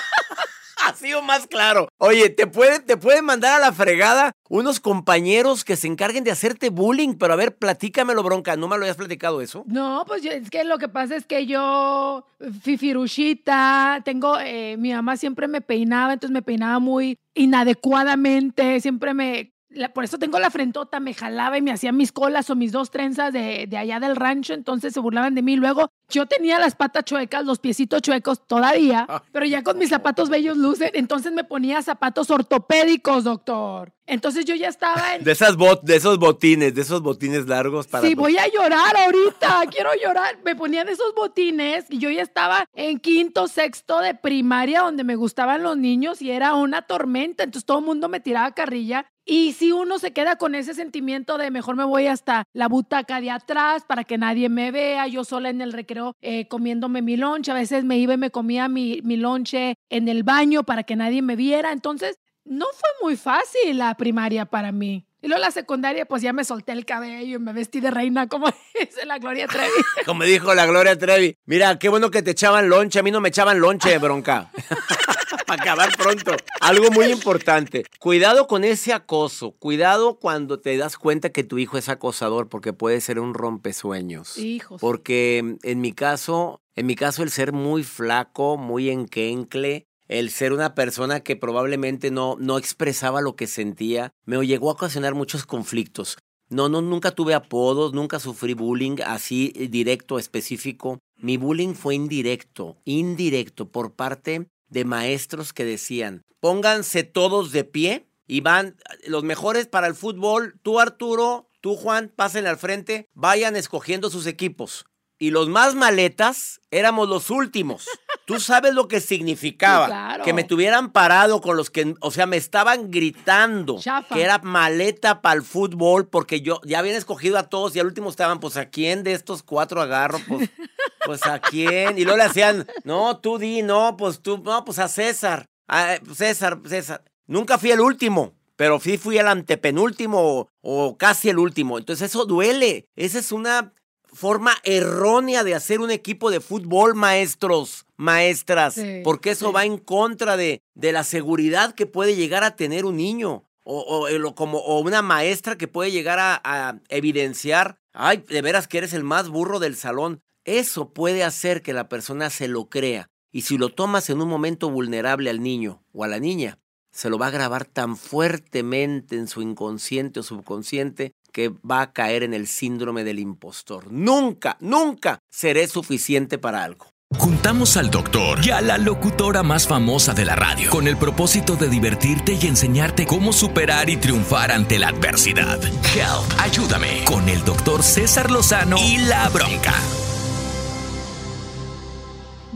más 1.23 1.47
claro. 1.47 1.89
Oye, 1.99 2.31
te 2.31 2.47
pueden 2.47 2.85
te 2.85 2.97
puede 2.97 3.23
mandar 3.23 3.55
a 3.55 3.59
la 3.59 3.73
fregada 3.73 4.33
unos 4.49 4.81
compañeros 4.81 5.65
que 5.65 5.77
se 5.77 5.87
encarguen 5.87 6.25
de 6.25 6.31
hacerte 6.31 6.71
bullying, 6.71 7.15
pero 7.15 7.33
a 7.33 7.37
ver, 7.37 7.57
platícamelo, 7.57 8.23
bronca. 8.23 8.57
¿No 8.57 8.69
me 8.69 8.77
lo 8.77 8.83
habías 8.83 8.97
platicado 8.97 9.41
eso? 9.41 9.65
No, 9.67 10.05
pues 10.07 10.25
es 10.25 10.51
que 10.51 10.65
lo 10.65 10.79
que 10.79 10.89
pasa 10.89 11.17
es 11.17 11.27
que 11.27 11.47
yo, 11.47 12.27
fifirushita, 12.63 14.03
tengo, 14.05 14.39
eh, 14.39 14.77
mi 14.79 14.93
mamá 14.93 15.17
siempre 15.17 15.49
me 15.49 15.61
peinaba, 15.61 16.13
entonces 16.13 16.33
me 16.35 16.43
peinaba 16.43 16.79
muy 16.79 17.19
inadecuadamente, 17.35 18.81
siempre 18.81 19.15
me 19.15 19.54
por 19.93 20.05
eso 20.05 20.19
tengo 20.19 20.39
la 20.39 20.51
frentota, 20.51 21.01
me 21.01 21.15
jalaba 21.15 21.59
y 21.59 21.63
me 21.63 21.73
hacía 21.73 21.93
mis 21.93 22.13
colas 22.13 22.51
o 22.51 22.57
mis 22.57 22.73
dos 22.73 22.91
trenzas 22.91 23.33
de, 23.33 23.67
de, 23.69 23.77
allá 23.77 24.01
del 24.01 24.17
rancho, 24.17 24.55
entonces 24.55 24.93
se 24.93 25.01
burlaban 25.01 25.35
de 25.35 25.43
mí. 25.43 25.57
Luego 25.57 25.91
yo 26.09 26.27
tenía 26.27 26.59
las 26.59 26.75
patas 26.75 27.05
chuecas, 27.05 27.45
los 27.45 27.59
piecitos 27.59 28.03
chuecos 28.03 28.47
todavía, 28.47 29.07
ah. 29.09 29.23
pero 29.33 29.47
ya 29.47 29.63
con 29.63 29.79
mis 29.79 29.91
zapatos 29.91 30.29
bellos 30.29 30.57
lucen, 30.57 30.91
entonces 30.95 31.33
me 31.33 31.45
ponía 31.45 31.83
zapatos 31.83 32.31
ortopédicos, 32.31 33.25
doctor. 33.25 33.93
Entonces 34.07 34.45
yo 34.45 34.55
ya 34.55 34.69
estaba 34.69 35.15
en... 35.15 35.25
De, 35.25 35.33
esas 35.33 35.57
bot, 35.57 35.83
de 35.83 35.97
esos 35.97 36.19
botines, 36.19 36.75
de 36.75 36.83
esos 36.83 37.01
botines 37.01 37.47
largos 37.47 37.87
para... 37.87 38.07
Sí, 38.07 38.15
voy 38.15 38.37
a 38.37 38.47
llorar 38.49 38.97
ahorita, 38.97 39.63
quiero 39.71 39.91
llorar. 40.03 40.39
Me 40.45 40.55
ponían 40.55 40.89
esos 40.89 41.15
botines 41.15 41.87
y 41.89 41.99
yo 41.99 42.11
ya 42.11 42.23
estaba 42.23 42.67
en 42.75 42.99
quinto, 42.99 43.49
sexto 43.49 44.01
de 44.01 44.15
primaria 44.15 44.83
donde 44.83 45.05
me 45.05 45.17
gustaban 45.17 45.63
los 45.63 45.77
niños 45.77 46.21
y 46.21 46.31
era 46.31 46.55
una 46.55 46.83
tormenta, 46.83 47.45
entonces 47.45 47.65
todo 47.65 47.79
el 47.79 47.85
mundo 47.85 48.09
me 48.09 48.21
tiraba 48.21 48.53
carrilla. 48.53 49.07
Y 49.25 49.53
si 49.53 49.73
uno 49.73 49.99
se 49.99 50.13
queda 50.13 50.37
con 50.37 50.55
ese 50.55 50.75
sentimiento 50.75 51.39
de 51.39 51.51
mejor 51.51 51.77
me 51.77 51.85
voy 51.85 52.07
hasta 52.07 52.45
la 52.53 52.69
butaca 52.69 53.21
de 53.21 53.31
atrás 53.31 53.85
para 53.87 54.05
que 54.05 54.19
nadie 54.19 54.49
me 54.49 54.71
vea, 54.71 55.07
yo 55.07 55.25
sola 55.25 55.49
en 55.49 55.61
el 55.61 55.73
recreo 55.73 56.15
eh, 56.21 56.47
comiéndome 56.49 57.01
mi 57.01 57.17
lonche, 57.17 57.51
a 57.51 57.55
veces 57.55 57.85
me 57.85 57.99
iba 57.99 58.15
y 58.15 58.19
me 58.19 58.31
comía 58.31 58.69
mi, 58.69 59.01
mi 59.03 59.17
lonche 59.17 59.77
en 59.89 60.09
el 60.09 60.25
baño 60.25 60.65
para 60.65 60.83
que 60.83 60.97
nadie 60.97 61.23
me 61.23 61.37
viera, 61.37 61.73
entonces 61.73 62.19
no 62.45 62.67
fue 62.75 62.91
muy 63.03 63.17
fácil 63.17 63.79
la 63.79 63.95
primaria 63.97 64.45
para 64.45 64.73
mí. 64.73 65.07
Y 65.25 65.29
luego 65.29 65.41
la 65.41 65.51
secundaria, 65.51 66.05
pues 66.05 66.21
ya 66.21 66.35
me 66.35 66.45
solté 66.45 66.73
el 66.73 66.85
cabello 66.85 67.37
y 67.37 67.39
me 67.39 67.55
vestí 67.55 67.81
de 67.81 67.91
reina, 67.91 68.29
como 68.29 68.47
dice 68.79 69.07
la 69.07 69.19
Gloria 69.19 69.49
Trevi. 69.49 69.73
como 70.05 70.23
dijo 70.25 70.53
la 70.53 70.67
Gloria 70.67 70.99
Trevi. 70.99 71.39
Mira, 71.47 71.79
qué 71.79 71.89
bueno 71.89 72.11
que 72.11 72.21
te 72.21 72.33
echaban 72.33 72.69
lonche. 72.69 72.99
A 72.99 73.03
mí 73.03 73.11
no 73.11 73.23
me 73.23 73.31
echaban 73.31 73.59
lonche 73.59 73.97
bronca. 73.97 74.51
Para 75.57 75.73
acabar 75.73 75.97
pronto. 75.97 76.37
Algo 76.61 76.91
muy 76.91 77.07
importante. 77.07 77.85
Cuidado 78.01 78.47
con 78.47 78.65
ese 78.65 78.93
acoso. 78.93 79.53
Cuidado 79.53 80.19
cuando 80.19 80.59
te 80.59 80.77
das 80.77 80.97
cuenta 80.97 81.31
que 81.31 81.45
tu 81.45 81.59
hijo 81.59 81.79
es 81.79 81.89
acosador, 81.89 82.49
porque 82.49 82.73
puede 82.73 83.01
ser 83.01 83.21
un 83.21 83.35
rompesueños. 83.35 84.37
Hijos. 84.37 84.81
Porque 84.81 85.57
en 85.63 85.81
mi 85.81 85.93
caso, 85.93 86.61
en 86.75 86.87
mi 86.87 86.97
caso, 86.97 87.23
el 87.23 87.31
ser 87.31 87.53
muy 87.53 87.85
flaco, 87.85 88.57
muy 88.57 88.91
enquencle, 88.91 89.87
el 90.09 90.31
ser 90.31 90.53
una 90.53 90.75
persona 90.75 91.21
que 91.21 91.37
probablemente 91.37 92.11
no, 92.11 92.37
no 92.39 92.59
expresaba 92.59 93.21
lo 93.21 93.37
que 93.37 93.47
sentía, 93.47 94.13
me 94.25 94.45
llegó 94.45 94.71
a 94.71 94.75
ocasionar 94.75 95.15
muchos 95.15 95.47
conflictos. 95.47 96.19
No, 96.51 96.69
no, 96.69 96.83
nunca 96.83 97.13
tuve 97.13 97.35
apodos, 97.35 97.95
nunca 97.95 98.19
sufrí 98.19 98.55
bullying 98.55 98.97
así 99.07 99.53
directo, 99.71 100.19
específico. 100.19 100.99
Mi 101.17 101.37
bullying 101.37 101.75
fue 101.75 101.95
indirecto, 101.95 102.77
indirecto 102.85 103.69
por 103.71 103.95
parte 103.95 104.49
de 104.69 104.85
maestros 104.85 105.53
que 105.53 105.65
decían, 105.65 106.25
pónganse 106.41 107.05
todos 107.05 107.53
de 107.53 107.65
pie 107.65 108.07
y 108.27 108.41
van 108.41 108.77
los 109.07 109.25
mejores 109.25 109.67
para 109.67 109.87
el 109.87 109.95
fútbol, 109.95 110.59
tú 110.63 110.81
Arturo, 110.81 111.49
tú 111.61 111.77
Juan, 111.77 112.13
pasen 112.15 112.47
al 112.47 112.59
frente, 112.59 113.09
vayan 113.15 113.57
escogiendo 113.57 114.11
sus 114.11 114.27
equipos 114.27 114.87
y 115.19 115.31
los 115.31 115.49
más 115.49 115.75
maletas 115.75 116.61
éramos 116.71 117.09
los 117.09 117.31
últimos. 117.31 117.89
Tú 118.25 118.41
sabes 118.41 118.75
lo 118.75 118.89
que 118.89 119.01
significaba. 119.01 120.19
Que 120.25 120.33
me 120.33 120.45
tuvieran 120.45 120.93
parado 120.93 121.41
con 121.41 121.57
los 121.57 121.71
que, 121.71 121.95
o 122.01 122.11
sea, 122.11 122.27
me 122.27 122.37
estaban 122.37 122.91
gritando 122.91 123.79
que 124.13 124.23
era 124.23 124.39
maleta 124.39 125.21
para 125.21 125.37
el 125.37 125.43
fútbol 125.43 126.07
porque 126.07 126.41
yo 126.41 126.61
ya 126.65 126.79
habían 126.79 126.97
escogido 126.97 127.39
a 127.39 127.45
todos 127.45 127.77
y 127.77 127.81
al 127.81 127.87
último 127.87 128.09
estaban, 128.09 128.41
pues, 128.41 128.57
¿a 128.57 128.67
quién 128.67 129.03
de 129.03 129.13
estos 129.13 129.43
cuatro 129.43 129.83
agarro? 129.83 130.19
Pues, 130.27 130.51
pues 131.05 131.27
¿a 131.27 131.39
quién? 131.39 131.99
Y 131.99 132.05
luego 132.05 132.17
le 132.17 132.25
hacían, 132.25 132.67
no, 132.85 133.19
tú 133.19 133.39
di, 133.39 133.63
no, 133.63 133.97
pues 133.97 134.21
tú, 134.21 134.39
no, 134.39 134.65
pues 134.65 134.79
a 134.79 134.89
César. 134.89 135.47
A 135.69 135.97
César, 136.15 136.61
César. 136.67 137.03
Nunca 137.27 137.59
fui 137.59 137.71
el 137.71 137.81
último. 137.81 138.35
Pero 138.57 138.79
sí 138.79 138.99
fui 138.99 139.19
el 139.19 139.27
antepenúltimo 139.27 140.21
o, 140.21 140.49
o 140.61 140.97
casi 140.97 141.29
el 141.29 141.39
último. 141.39 141.77
Entonces 141.77 142.11
eso 142.11 142.25
duele. 142.25 142.87
Esa 142.95 143.19
es 143.19 143.33
una 143.33 143.73
forma 144.15 144.55
errónea 144.63 145.45
de 145.45 145.55
hacer 145.55 145.81
un 145.81 145.91
equipo 145.91 146.31
de 146.31 146.41
fútbol, 146.41 146.95
maestros, 146.95 147.85
maestras, 147.97 148.81
porque 149.03 149.31
eso 149.31 149.53
va 149.53 149.65
en 149.65 149.79
contra 149.79 150.37
de, 150.37 150.63
de, 150.75 150.93
la 150.93 151.05
seguridad 151.05 151.75
que 151.75 151.87
puede 151.87 152.17
llegar 152.17 152.45
a 152.45 152.57
tener 152.57 152.85
un 152.85 152.97
niño 152.97 153.45
o, 153.65 154.07
o, 154.07 154.35
como, 154.35 154.59
o 154.59 154.81
una 154.81 155.03
maestra 155.03 155.59
que 155.59 155.69
puede 155.69 155.91
llegar 155.91 156.19
a, 156.19 156.41
a 156.45 156.79
evidenciar, 156.89 157.79
ay, 157.93 158.25
de 158.29 158.43
veras 158.43 158.69
que 158.69 158.79
eres 158.79 158.93
el 158.93 159.05
más 159.05 159.29
burro 159.29 159.59
del 159.59 159.77
salón. 159.77 160.21
Eso 160.45 160.93
puede 160.93 161.25
hacer 161.25 161.63
que 161.63 161.73
la 161.73 161.89
persona 161.89 162.31
se 162.31 162.49
lo 162.49 162.69
crea. 162.69 163.09
Y 163.33 163.43
si 163.43 163.59
lo 163.59 163.71
tomas 163.71 164.11
en 164.11 164.21
un 164.21 164.29
momento 164.29 164.71
vulnerable 164.71 165.29
al 165.31 165.43
niño 165.43 165.83
o 165.93 166.05
a 166.05 166.09
la 166.09 166.21
niña, 166.21 166.59
se 166.93 167.11
lo 167.11 167.19
va 167.19 167.27
a 167.27 167.33
grabar 167.33 167.65
tan 167.65 167.97
fuertemente 167.97 169.17
en 169.17 169.27
su 169.27 169.43
inconsciente 169.43 170.21
o 170.21 170.23
subconsciente 170.23 171.13
que 171.35 171.49
va 171.49 171.83
a 171.83 171.93
caer 171.93 172.23
en 172.23 172.33
el 172.33 172.47
síndrome 172.47 173.03
del 173.03 173.19
impostor. 173.19 173.91
Nunca, 173.91 174.57
nunca 174.61 175.19
seré 175.29 175.67
suficiente 175.67 176.39
para 176.39 176.63
algo. 176.63 176.87
Juntamos 177.19 177.77
al 177.77 177.91
doctor 177.91 178.39
y 178.45 178.51
a 178.51 178.61
la 178.61 178.79
locutora 178.79 179.43
más 179.43 179.67
famosa 179.67 180.15
de 180.15 180.25
la 180.25 180.37
radio 180.37 180.71
con 180.71 180.87
el 180.89 180.97
propósito 180.97 181.57
de 181.57 181.69
divertirte 181.69 182.39
y 182.41 182.47
enseñarte 182.47 183.07
cómo 183.07 183.33
superar 183.33 183.91
y 183.91 183.97
triunfar 183.97 184.53
ante 184.53 184.79
la 184.79 184.89
adversidad. 184.89 185.63
Help, 185.65 186.41
ayúdame 186.41 187.05
con 187.05 187.29
el 187.29 187.45
doctor 187.45 187.83
César 187.83 188.31
Lozano 188.31 188.77
y 188.79 188.99
la 188.99 189.29
bronca. 189.29 189.75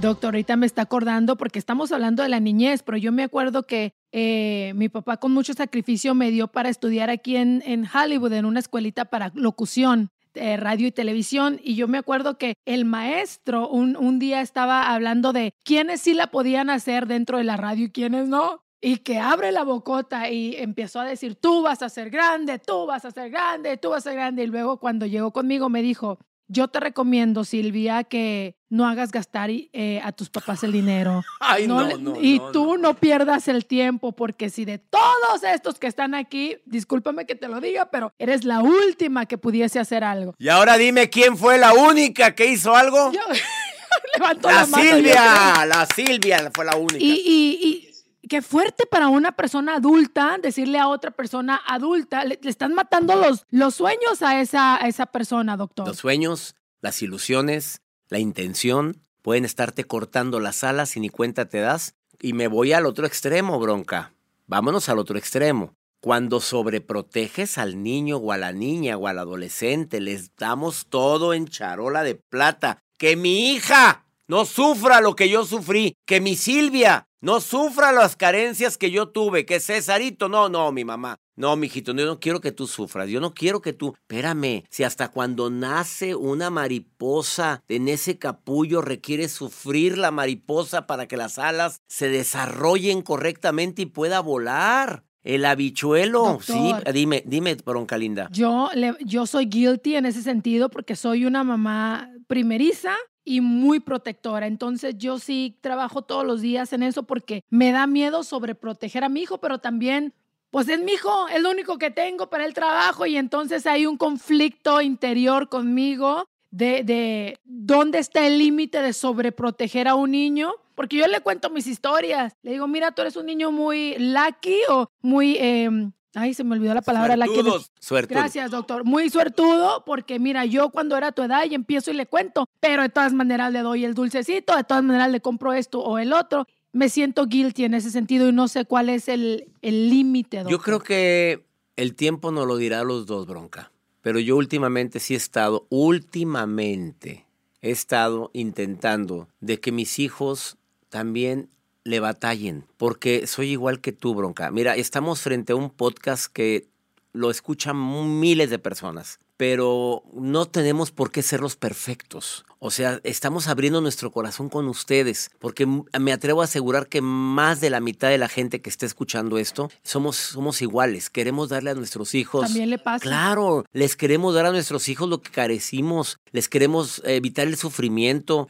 Doctor, 0.01 0.29
ahorita 0.29 0.57
me 0.57 0.67
está 0.67 0.83
acordando 0.83 1.37
porque 1.37 1.59
estamos 1.59 1.91
hablando 1.91 2.23
de 2.23 2.29
la 2.29 2.39
niñez, 2.39 2.85
pero 2.85 2.97
yo 2.97 3.11
me 3.11 3.25
acuerdo 3.25 3.67
que 3.67 3.95
eh, 4.13 4.73
mi 4.77 4.89
papá 4.89 5.17
con 5.17 5.33
mucho 5.33 5.55
sacrificio 5.55 6.15
me 6.15 6.31
dio 6.31 6.47
para 6.47 6.69
estudiar 6.69 7.11
aquí 7.11 7.35
en, 7.35 7.65
en 7.67 7.85
Hollywood, 7.93 8.33
en 8.33 8.45
una 8.45 8.61
escuelita 8.61 9.07
para 9.07 9.33
locución. 9.35 10.11
Eh, 10.35 10.57
radio 10.57 10.87
y 10.87 10.93
televisión 10.93 11.59
y 11.65 11.75
yo 11.75 11.89
me 11.89 11.99
acuerdo 11.99 12.39
que 12.39 12.55
el 12.65 12.85
maestro 12.85 13.69
un, 13.69 13.97
un 13.97 14.21
día 14.21 14.41
estaba 14.41 14.95
hablando 14.95 15.33
de 15.33 15.53
quiénes 15.65 16.03
sí 16.03 16.15
la 16.15 16.29
podían 16.29 16.71
hacer 16.71 17.07
dentro 17.09 17.39
de 17.39 17.45
la 17.45 17.57
radio 17.57 17.87
y 17.87 17.91
quiénes 17.91 18.29
no 18.29 18.63
y 18.81 18.99
que 18.99 19.19
abre 19.19 19.51
la 19.53 19.65
bocota 19.65 20.31
y 20.31 20.55
empezó 20.57 21.01
a 21.01 21.05
decir, 21.05 21.35
tú 21.35 21.63
vas 21.63 21.83
a 21.83 21.89
ser 21.89 22.11
grande, 22.11 22.59
tú 22.59 22.87
vas 22.87 23.05
a 23.05 23.11
ser 23.11 23.31
grande, 23.31 23.77
tú 23.77 23.91
vas 23.91 24.07
a 24.07 24.11
ser 24.11 24.15
grande. 24.15 24.45
Y 24.45 24.47
luego 24.47 24.79
cuando 24.79 25.07
llegó 25.07 25.33
conmigo 25.33 25.69
me 25.69 25.83
dijo, 25.83 26.19
yo 26.49 26.69
te 26.69 26.81
recomiendo, 26.81 27.45
Silvia, 27.45 28.05
que 28.05 28.57
no 28.71 28.87
hagas 28.87 29.13
gastar 29.13 29.51
eh, 29.51 30.01
a 30.03 30.13
tus 30.13 30.31
papás 30.31 30.65
el 30.65 30.73
dinero. 30.73 31.23
Ay, 31.41 31.67
no, 31.67 31.97
no, 31.99 32.21
y 32.21 32.41
tú 32.53 32.77
no. 32.79 32.95
pierdas 32.95 33.49
el 33.49 33.67
tiempo, 33.67 34.13
porque 34.13 34.51
si 34.51 34.65
de 34.65 34.79
todos 34.79 35.43
estos 35.45 35.79
que 35.79 35.87
están 35.87 36.15
aquí, 36.15 36.57
discúlpame 36.65 37.27
que 37.27 37.35
te 37.35 37.49
lo 37.49 37.61
diga, 37.61 37.91
pero 37.91 38.13
eres 38.19 38.45
la 38.45 38.61
última 38.61 39.27
que 39.27 39.39
pudiese 39.39 39.79
hacer 39.79 40.05
algo. 40.05 40.35
Y 40.39 40.49
ahora 40.49 40.77
dime 40.77 41.11
quién 41.11 41.37
fue 41.37 41.59
la 41.59 41.75
única 41.75 42.35
que 42.35 42.47
hizo 42.47 42.75
algo. 42.75 43.13
Yo, 43.13 43.21
levanto 44.15 44.49
la, 44.49 44.55
la 44.63 44.67
mano. 44.67 44.85
Silvia, 44.85 45.67
la 45.67 45.87
Silvia 45.95 46.51
fue 46.55 46.65
la 46.65 46.77
única. 46.77 46.99
Y, 46.99 47.23
y, 47.25 47.69
y 47.69 47.88
qué 48.29 48.43
fuerte 48.43 48.87
para 48.87 49.09
una 49.09 49.33
persona 49.33 49.77
adulta 49.77 50.39
decirle 50.41 50.79
a 50.79 50.89
otra 50.89 51.11
persona 51.11 51.61
adulta, 51.67 52.25
le, 52.25 52.39
están 52.45 52.75
matando 52.75 53.17
los, 53.17 53.45
los 53.51 53.75
sueños 53.75 54.23
a 54.23 54.41
esa, 54.41 54.83
a 54.83 54.87
esa 54.87 55.07
persona, 55.07 55.57
doctor. 55.57 55.87
Los 55.87 55.99
sueños, 55.99 56.55
las 56.81 57.03
ilusiones, 57.03 57.83
la 58.09 58.19
intención 58.19 59.01
pueden 59.23 59.45
estarte 59.45 59.85
cortando 59.85 60.41
las 60.41 60.65
alas 60.65 60.97
y 60.97 61.01
ni 61.01 61.09
cuenta 61.09 61.49
te 61.49 61.59
das. 61.59 61.95
Y 62.21 62.33
me 62.33 62.49
voy 62.49 62.73
al 62.73 62.87
otro 62.87 63.07
extremo, 63.07 63.59
bronca. 63.59 64.13
Vámonos 64.47 64.89
al 64.89 64.99
otro 64.99 65.19
extremo. 65.19 65.75
Cuando 66.01 66.41
sobreproteges 66.41 67.59
al 67.59 67.83
niño 67.83 68.19
o 68.19 68.33
a 68.33 68.39
la 68.39 68.53
niña 68.53 68.97
o 68.97 69.07
al 69.07 69.19
adolescente, 69.19 70.01
les 70.01 70.35
damos 70.37 70.87
todo 70.89 71.35
en 71.35 71.49
charola 71.49 72.03
de 72.05 72.15
plata. 72.15 72.79
Que 72.97 73.17
mi 73.17 73.53
hija 73.53 74.05
no 74.27 74.45
sufra 74.45 75.01
lo 75.01 75.15
que 75.15 75.29
yo 75.29 75.45
sufrí. 75.45 75.95
Que 76.07 76.21
mi 76.21 76.37
Silvia 76.37 77.08
no 77.21 77.41
sufra 77.41 77.91
las 77.93 78.15
carencias 78.15 78.79
que 78.79 78.91
yo 78.91 79.09
tuve. 79.09 79.45
Que 79.45 79.61
Cesarito, 79.61 80.29
no, 80.29 80.49
no, 80.49 80.71
mi 80.71 80.85
mamá. 80.85 81.17
No, 81.35 81.57
mijito, 81.57 81.93
yo 81.93 82.07
no 82.07 82.21
quiero 82.21 82.41
que 82.41 82.53
tú 82.53 82.67
sufras. 82.67 83.09
Yo 83.09 83.21
no 83.21 83.35
quiero 83.35 83.61
que 83.61 83.73
tú. 83.73 83.95
Espérame, 83.95 84.65
si 84.71 84.85
hasta 84.85 85.09
cuando 85.09 85.51
nace 85.51 86.15
una 86.15 86.51
mariposa 86.51 87.63
en 87.69 87.89
ese 87.89 88.19
capullo 88.19 88.83
requiere 88.83 89.29
sufrir 89.29 89.99
la 89.99 90.11
mariposa 90.11 90.87
para 90.87 91.07
que 91.07 91.17
las 91.17 91.39
alas 91.39 91.81
se 91.89 92.09
desarrollen 92.09 93.03
correctamente 93.03 93.83
y 93.83 93.87
pueda 93.87 94.21
volar. 94.21 95.05
El 95.25 95.45
habichuelo, 95.45 96.21
Doctor, 96.21 96.57
sí, 96.57 96.73
dime, 96.95 97.23
dime, 97.27 97.57
bronca 97.57 97.99
linda. 97.99 98.29
Yo, 98.33 98.71
le, 98.75 98.95
yo 99.05 99.27
soy 99.27 99.47
guilty 99.47 99.97
en 99.97 100.07
ese 100.07 100.23
sentido 100.23 100.71
porque 100.71 100.97
soy 100.97 101.27
una 101.27 101.45
mamá 101.45 102.09
primeriza 102.29 102.97
y 103.29 103.43
muy 103.43 103.79
protectora. 103.79 104.47
Entonces 104.47 104.97
yo 104.97 105.19
sí 105.19 105.59
trabajo 105.61 106.01
todos 106.01 106.25
los 106.25 106.41
días 106.41 106.73
en 106.73 106.83
eso 106.83 107.03
porque 107.03 107.45
me 107.51 107.73
da 107.73 107.87
miedo 107.87 108.23
sobreproteger 108.23 109.05
a 109.05 109.11
mi 109.11 109.21
hijo, 109.21 109.39
pero 109.39 109.59
también 109.59 110.15
pues 110.51 110.67
es 110.69 110.83
mi 110.83 110.93
hijo, 110.93 111.29
es 111.29 111.43
lo 111.43 111.51
único 111.51 111.77
que 111.77 111.91
tengo 111.91 112.31
para 112.31 112.47
el 112.47 112.55
trabajo 112.55 113.05
y 113.05 113.19
entonces 113.19 113.67
hay 113.67 113.85
un 113.85 113.99
conflicto 113.99 114.81
interior 114.81 115.51
conmigo 115.51 116.27
de, 116.51 116.83
de 116.85 117.39
dónde 117.45 117.99
está 117.99 118.27
el 118.27 118.39
límite 118.39 118.81
de 118.81 118.95
sobreproteger 118.95 119.89
a 119.89 119.95
un 119.95 120.13
niño. 120.13 120.55
Porque 120.79 120.97
yo 120.97 121.09
le 121.09 121.21
cuento 121.23 121.51
mis 121.51 121.67
historias. 121.67 122.35
Le 122.43 122.53
digo, 122.53 122.69
mira, 122.69 122.93
tú 122.93 123.03
eres 123.03 123.17
un 123.17 123.27
niño 123.27 123.51
muy 123.51 123.97
lucky 123.99 124.61
o 124.69 124.89
muy... 125.03 125.37
Eh, 125.41 125.91
Ay, 126.15 126.35
se 126.35 126.45
me 126.45 126.55
olvidó 126.55 126.73
la 126.73 126.83
palabra. 126.83 127.17
Suertudos, 127.17 127.63
La 127.63 127.75
que... 127.81 127.85
suertudo. 127.85 128.19
Gracias, 128.21 128.51
doctor. 128.53 128.85
Muy 128.85 129.11
suertudo, 129.11 129.83
porque 129.85 130.21
mira, 130.21 130.45
yo 130.45 130.71
cuando 130.71 130.97
era 130.97 131.11
tu 131.11 131.23
edad 131.23 131.45
y 131.51 131.57
empiezo 131.57 131.91
y 131.91 131.95
le 131.95 132.07
cuento, 132.07 132.47
pero 132.61 132.83
de 132.83 132.91
todas 132.91 133.13
maneras 133.13 133.53
le 133.53 133.63
doy 133.63 133.85
el 133.85 133.95
dulcecito, 133.95 134.55
de 134.57 134.63
todas 134.63 134.85
maneras 134.85 135.11
le 135.11 135.21
compro 135.21 135.53
esto 135.53 135.81
o 135.81 135.99
el 135.99 136.13
otro. 136.13 136.47
Me 136.71 136.89
siento 136.89 137.27
guilty 137.27 137.65
en 137.65 137.75
ese 137.75 137.91
sentido 137.91 138.29
y 138.29 138.33
no 138.33 138.47
sé 138.47 138.65
cuál 138.65 138.89
es 138.89 139.09
el 139.09 139.49
límite, 139.63 140.37
doctor. 140.37 140.53
Yo 140.53 140.61
creo 140.61 140.79
que 140.79 141.45
el 141.75 141.97
tiempo 141.97 142.31
nos 142.31 142.47
lo 142.47 142.57
dirá 142.57 142.81
a 142.81 142.85
los 142.85 143.05
dos, 143.07 143.27
bronca. 143.27 143.73
Pero 144.01 144.21
yo 144.21 144.37
últimamente 144.37 145.01
sí 145.01 145.15
he 145.15 145.17
estado, 145.17 145.67
últimamente 145.71 147.27
he 147.63 147.71
estado 147.71 148.31
intentando 148.33 149.27
de 149.41 149.59
que 149.59 149.73
mis 149.73 149.99
hijos 149.99 150.58
también 150.89 151.51
le 151.85 152.01
batallen, 152.01 152.65
porque 152.77 153.27
soy 153.27 153.51
igual 153.51 153.81
que 153.81 153.93
tú, 153.93 154.15
bronca. 154.15 154.51
Mira, 154.51 154.77
estamos 154.77 155.21
frente 155.21 155.53
a 155.53 155.57
un 155.57 155.71
podcast 155.71 156.31
que 156.33 156.69
lo 157.13 157.31
escuchan 157.31 157.77
miles 158.21 158.51
de 158.51 158.59
personas, 158.59 159.21
pero 159.39 160.03
no 160.13 160.47
tenemos 160.47 160.91
por 160.91 161.11
qué 161.11 161.23
ser 161.23 161.41
los 161.41 161.57
perfectos. 161.57 162.45
O 162.61 162.73
sea, 162.73 163.01
estamos 163.05 163.47
abriendo 163.47 163.81
nuestro 163.81 164.11
corazón 164.11 164.49
con 164.49 164.67
ustedes, 164.67 165.31
porque 165.39 165.65
me 165.67 166.13
atrevo 166.13 166.41
a 166.41 166.45
asegurar 166.45 166.89
que 166.89 167.01
más 167.01 167.61
de 167.61 167.71
la 167.71 167.79
mitad 167.79 168.09
de 168.09 168.19
la 168.19 168.29
gente 168.29 168.61
que 168.61 168.69
está 168.69 168.85
escuchando 168.85 169.39
esto 169.39 169.71
somos, 169.85 170.17
somos 170.17 170.61
iguales. 170.61 171.09
Queremos 171.09 171.51
darle 171.51 171.71
a 171.71 171.75
nuestros 171.75 172.17
hijos. 172.17 172.47
También 172.47 172.69
le 172.69 172.79
pasa. 172.79 173.01
Claro, 173.01 173.65
les 173.73 173.95
queremos 173.95 174.35
dar 174.35 174.47
a 174.47 174.51
nuestros 174.51 174.89
hijos 174.89 175.09
lo 175.09 175.23
que 175.23 175.31
carecimos, 175.31 176.19
les 176.33 176.49
queremos 176.49 177.01
evitar 177.05 177.47
el 177.47 177.57
sufrimiento. 177.57 178.49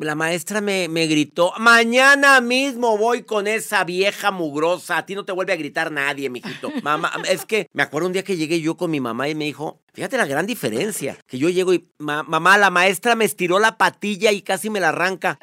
La 0.00 0.16
maestra 0.16 0.60
me, 0.60 0.88
me 0.88 1.06
gritó: 1.06 1.52
Mañana 1.60 2.40
mismo 2.40 2.98
voy 2.98 3.22
con 3.22 3.46
esa 3.46 3.84
vieja 3.84 4.32
mugrosa. 4.32 4.98
A 4.98 5.06
ti 5.06 5.14
no 5.14 5.24
te 5.24 5.30
vuelve 5.30 5.52
a 5.52 5.56
gritar 5.56 5.92
nadie, 5.92 6.28
mijito. 6.30 6.72
Mamá, 6.82 7.12
es 7.28 7.46
que 7.46 7.68
me 7.72 7.84
acuerdo 7.84 8.08
un 8.08 8.12
día 8.12 8.24
que 8.24 8.36
llegué 8.36 8.60
yo 8.60 8.76
con 8.76 8.90
mi 8.90 8.98
mamá 8.98 9.28
y 9.28 9.36
me 9.36 9.44
dijo: 9.44 9.78
Fíjate 9.96 10.18
la 10.18 10.26
gran 10.26 10.44
diferencia. 10.44 11.16
Que 11.26 11.38
yo 11.38 11.48
llego 11.48 11.72
y, 11.72 11.88
Ma 11.96 12.22
mamá, 12.22 12.58
la 12.58 12.68
maestra 12.68 13.14
me 13.16 13.24
estiró 13.24 13.58
la 13.58 13.78
patilla 13.78 14.30
y 14.30 14.42
casi 14.42 14.68
me 14.68 14.78
la 14.78 14.90
arranca. 14.90 15.38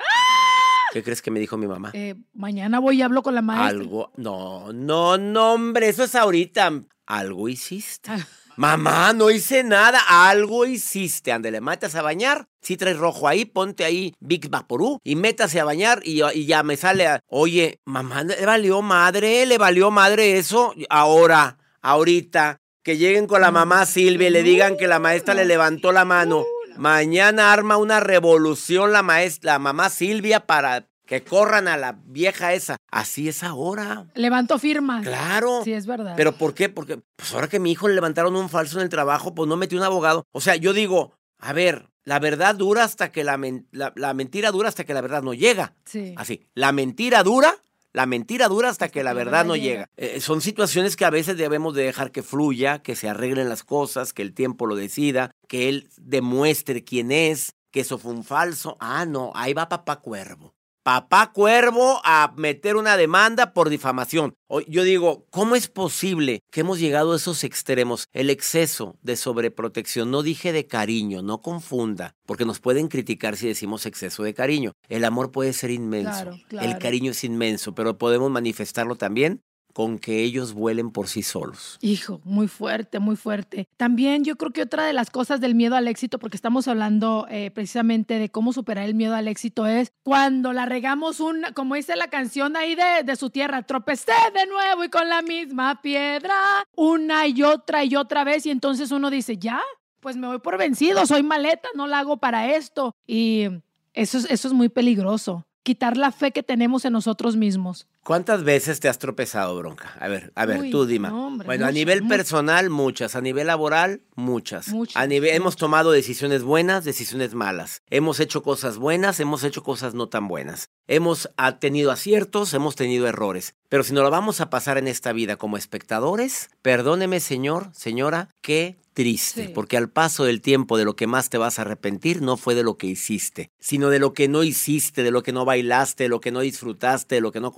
¿Qué 0.91 1.01
crees 1.01 1.23
que 1.23 1.31
me 1.31 1.39
dijo 1.39 1.57
mi 1.57 1.65
mamá? 1.65 1.89
Eh, 1.93 2.13
mañana 2.35 2.77
voy 2.77 2.99
y 2.99 3.01
hablo 3.01 3.23
con 3.23 3.33
la 3.33 3.41
maestra. 3.41 3.69
Algo, 3.69 4.11
no, 4.15 4.71
no, 4.71 5.17
no, 5.17 5.53
hombre, 5.53 5.89
eso 5.89 6.03
es 6.03 6.13
ahorita. 6.13 6.71
Algo 7.07 7.49
hiciste. 7.49 8.11
Mamá, 8.55 9.11
no 9.13 9.31
hice 9.31 9.63
nada. 9.63 9.99
Algo 10.29 10.67
hiciste. 10.67 11.31
Ándale, 11.31 11.59
metas 11.59 11.95
a 11.95 12.03
bañar. 12.03 12.45
Si 12.61 12.77
traes 12.77 12.97
rojo 12.97 13.27
ahí, 13.27 13.45
ponte 13.45 13.83
ahí 13.85 14.13
Big 14.19 14.49
Vaporú 14.49 14.99
y 15.03 15.15
métase 15.15 15.59
a 15.59 15.65
bañar 15.65 16.01
y, 16.05 16.21
y, 16.23 16.45
ya 16.45 16.61
me 16.61 16.77
sale. 16.77 17.07
A, 17.07 17.21
Oye, 17.25 17.79
mamá, 17.85 18.23
¿le 18.23 18.45
valió 18.45 18.83
madre? 18.83 19.47
¿Le 19.47 19.57
valió 19.57 19.89
madre 19.89 20.37
eso? 20.37 20.75
Ahora, 20.91 21.57
ahorita, 21.81 22.61
que 22.83 22.97
lleguen 22.97 23.27
con 23.27 23.41
la 23.41 23.51
mamá 23.51 23.85
Silvia 23.85 24.27
y 24.27 24.31
le 24.31 24.43
digan 24.43 24.77
que 24.77 24.87
la 24.87 24.99
maestra 24.99 25.33
le 25.33 25.45
levantó 25.45 25.91
la 25.91 26.05
mano. 26.05 26.45
Mañana 26.77 27.53
arma 27.53 27.77
una 27.77 27.99
revolución 27.99 28.91
la 28.91 29.03
maestra, 29.03 29.53
la 29.53 29.59
mamá 29.59 29.89
Silvia 29.89 30.41
para 30.41 30.87
que 31.05 31.23
corran 31.23 31.67
a 31.67 31.77
la 31.77 31.97
vieja 32.05 32.53
esa. 32.53 32.77
Así 32.91 33.29
es 33.29 33.43
ahora. 33.43 34.05
Levantó 34.15 34.59
firmas. 34.59 35.05
Claro. 35.05 35.61
Sí, 35.63 35.73
es 35.73 35.85
verdad. 35.85 36.13
Pero 36.17 36.33
¿por 36.33 36.53
qué? 36.53 36.69
Porque 36.69 36.99
pues 37.15 37.33
ahora 37.33 37.47
que 37.47 37.59
mi 37.59 37.71
hijo 37.71 37.87
le 37.87 37.95
levantaron 37.95 38.35
un 38.35 38.49
falso 38.49 38.77
en 38.79 38.83
el 38.83 38.89
trabajo, 38.89 39.33
pues 39.33 39.47
no 39.47 39.55
metió 39.55 39.77
un 39.77 39.83
abogado. 39.83 40.25
O 40.31 40.41
sea, 40.41 40.55
yo 40.55 40.73
digo, 40.73 41.13
a 41.39 41.53
ver, 41.53 41.89
la 42.03 42.19
verdad 42.19 42.55
dura 42.55 42.83
hasta 42.83 43.11
que 43.11 43.23
la, 43.23 43.37
men 43.37 43.67
la, 43.71 43.93
la 43.95 44.13
mentira 44.13 44.51
dura 44.51 44.69
hasta 44.69 44.83
que 44.83 44.93
la 44.93 45.01
verdad 45.01 45.23
no 45.23 45.33
llega. 45.33 45.73
Sí. 45.85 46.15
Así, 46.17 46.47
la 46.53 46.71
mentira 46.71 47.23
dura 47.23 47.55
la 47.93 48.07
mentira 48.07 48.47
dura 48.47 48.69
hasta 48.69 48.89
que 48.89 49.03
la 49.03 49.13
verdad 49.13 49.45
no 49.45 49.55
llega. 49.55 49.89
Eh, 49.97 50.19
son 50.19 50.41
situaciones 50.41 50.95
que 50.95 51.05
a 51.05 51.11
veces 51.11 51.37
debemos 51.37 51.75
de 51.75 51.83
dejar 51.83 52.11
que 52.11 52.23
fluya, 52.23 52.79
que 52.79 52.95
se 52.95 53.07
arreglen 53.07 53.49
las 53.49 53.63
cosas, 53.63 54.13
que 54.13 54.23
el 54.23 54.33
tiempo 54.33 54.65
lo 54.65 54.75
decida, 54.75 55.31
que 55.47 55.69
él 55.69 55.89
demuestre 55.97 56.83
quién 56.83 57.11
es, 57.11 57.55
que 57.69 57.81
eso 57.81 57.99
fue 57.99 58.11
un 58.11 58.23
falso. 58.23 58.77
Ah, 58.79 59.05
no, 59.05 59.31
ahí 59.35 59.53
va 59.53 59.69
papá 59.69 59.97
cuervo. 59.97 60.52
Papá 60.83 61.31
Cuervo 61.31 62.01
a 62.03 62.33
meter 62.35 62.75
una 62.75 62.97
demanda 62.97 63.53
por 63.53 63.69
difamación. 63.69 64.33
Yo 64.67 64.83
digo, 64.83 65.25
¿cómo 65.29 65.55
es 65.55 65.69
posible 65.69 66.41
que 66.51 66.59
hemos 66.59 66.77
llegado 66.77 67.13
a 67.13 67.15
esos 67.15 67.45
extremos? 67.45 68.07
El 68.11 68.29
exceso 68.29 68.97
de 69.01 69.15
sobreprotección, 69.15 70.11
no 70.11 70.23
dije 70.23 70.51
de 70.51 70.67
cariño, 70.67 71.21
no 71.21 71.41
confunda, 71.41 72.15
porque 72.25 72.43
nos 72.43 72.59
pueden 72.59 72.89
criticar 72.89 73.37
si 73.37 73.47
decimos 73.47 73.85
exceso 73.85 74.23
de 74.23 74.33
cariño. 74.33 74.73
El 74.89 75.05
amor 75.05 75.31
puede 75.31 75.53
ser 75.53 75.71
inmenso, 75.71 76.11
Claro, 76.11 76.35
claro. 76.49 76.69
el 76.69 76.77
cariño 76.79 77.11
es 77.11 77.23
inmenso, 77.23 77.73
pero 77.73 77.97
podemos 77.97 78.29
manifestarlo 78.29 78.95
también 78.95 79.41
con 79.73 79.97
que 79.97 80.23
ellos 80.23 80.53
vuelen 80.53 80.91
por 80.91 81.07
sí 81.07 81.23
solos. 81.23 81.77
Hijo, 81.81 82.21
muy 82.23 82.47
fuerte, 82.47 82.99
muy 82.99 83.15
fuerte. 83.15 83.67
También 83.75 84.23
yo 84.23 84.35
creo 84.35 84.51
que 84.51 84.61
otra 84.61 84.85
de 84.85 84.93
las 84.93 85.09
cosas 85.09 85.41
del 85.41 85.55
miedo 85.55 85.75
al 85.75 85.87
éxito, 85.87 86.19
porque 86.19 86.37
estamos 86.37 86.67
hablando 86.67 87.27
eh, 87.29 87.51
precisamente 87.51 88.19
de 88.19 88.29
cómo 88.29 88.53
superar 88.53 88.85
el 88.85 88.95
miedo 88.95 89.15
al 89.15 89.27
éxito, 89.27 89.65
es 89.65 89.91
cuando 90.03 90.53
la 90.53 90.65
regamos 90.65 91.19
una, 91.19 91.53
como 91.53 91.75
dice 91.75 91.95
la 91.95 92.07
canción 92.07 92.55
ahí 92.55 92.75
de, 92.75 93.03
de 93.03 93.15
su 93.15 93.31
tierra, 93.31 93.63
tropecé 93.63 94.11
de 94.33 94.45
nuevo 94.45 94.83
y 94.83 94.89
con 94.89 95.09
la 95.09 95.21
misma 95.21 95.81
piedra, 95.81 96.35
una 96.75 97.27
y 97.27 97.41
otra 97.41 97.83
y 97.83 97.95
otra 97.95 98.23
vez, 98.23 98.45
y 98.45 98.51
entonces 98.51 98.91
uno 98.91 99.09
dice, 99.09 99.37
ya, 99.37 99.61
pues 100.03 100.17
me 100.17 100.27
voy 100.27 100.39
por 100.39 100.57
vencido, 100.57 101.05
soy 101.07 101.23
maleta, 101.23 101.69
no 101.75 101.87
la 101.87 101.99
hago 101.99 102.17
para 102.17 102.53
esto. 102.53 102.95
Y 103.07 103.47
eso 103.93 104.17
es, 104.19 104.29
eso 104.29 104.47
es 104.49 104.53
muy 104.53 104.69
peligroso, 104.69 105.47
quitar 105.63 105.97
la 105.97 106.11
fe 106.11 106.31
que 106.31 106.43
tenemos 106.43 106.85
en 106.85 106.93
nosotros 106.93 107.35
mismos. 107.37 107.87
¿Cuántas 108.03 108.43
veces 108.43 108.81
te 108.81 108.89
has 108.89 108.99
tropezado, 108.99 109.57
bronca? 109.57 109.95
A 109.99 110.09
ver, 110.09 110.33
a 110.35 110.45
ver, 110.45 110.59
Uy, 110.59 110.71
tú 110.71 110.85
dime. 110.85 111.07
no, 111.07 111.27
hombre, 111.27 111.45
bueno, 111.45 111.63
a 111.63 111.67
muchas, 111.67 111.73
nivel 111.75 112.01
muchas. 112.01 112.17
personal, 112.17 112.69
muchas. 112.69 113.15
A 113.15 113.21
nivel 113.21 113.47
laboral, 113.47 114.01
muchas. 114.15 114.67
Muchas, 114.67 114.97
A 115.01 115.07
nivel, 115.07 115.33
hemos 115.33 115.55
tomado 115.55 115.91
decisiones 115.91 116.43
buenas, 116.43 116.83
decisiones 116.83 117.33
malas. 117.33 117.81
Hemos 117.89 118.19
hecho 118.19 118.43
cosas 118.43 118.77
buenas, 118.77 119.21
hemos 119.21 119.45
hecho 119.45 119.63
cosas 119.63 119.93
no 119.93 120.09
tan 120.09 120.27
buenas. 120.27 120.69
Hemos 120.87 121.29
ah, 121.37 121.59
tenido 121.59 121.91
aciertos, 121.91 122.53
hemos 122.53 122.75
tenido 122.75 123.07
errores. 123.07 123.55
Pero 123.69 123.83
si 123.83 123.93
nos 123.93 124.03
lo 124.03 124.11
vamos 124.11 124.41
a 124.41 124.49
pasar 124.49 124.77
en 124.77 124.89
esta 124.89 125.13
vida 125.13 125.37
como 125.37 125.55
espectadores, 125.55 126.49
perdóneme, 126.61 127.21
señor, 127.21 127.69
señora, 127.73 128.27
qué 128.41 128.77
triste, 128.93 129.47
Sí. 129.47 129.51
porque 129.55 129.75
al 129.75 129.89
paso 129.89 130.23
del 130.23 130.39
tiempo 130.39 130.77
de 130.77 130.85
lo 130.85 130.95
que 130.95 131.07
más 131.07 131.29
te 131.31 131.39
vas 131.39 131.57
a 131.57 131.63
arrepentir 131.63 132.21
no 132.21 132.37
fue 132.37 132.53
de 132.53 132.61
lo 132.61 132.77
que 132.77 132.85
hiciste, 132.85 133.49
sino 133.59 133.89
de 133.89 133.97
lo 133.97 134.13
que 134.13 134.27
no 134.27 134.43
hiciste, 134.43 135.01
de 135.01 135.09
lo 135.09 135.23
que 135.23 135.31
no 135.33 135.45
bailaste, 135.45 136.03
de 136.03 136.09
lo 136.09 136.21
que 136.21 136.31
no 136.31 136.41
disfrutaste, 136.41 137.15
de 137.15 137.21
lo 137.21 137.31
que 137.31 137.39
no 137.39 137.51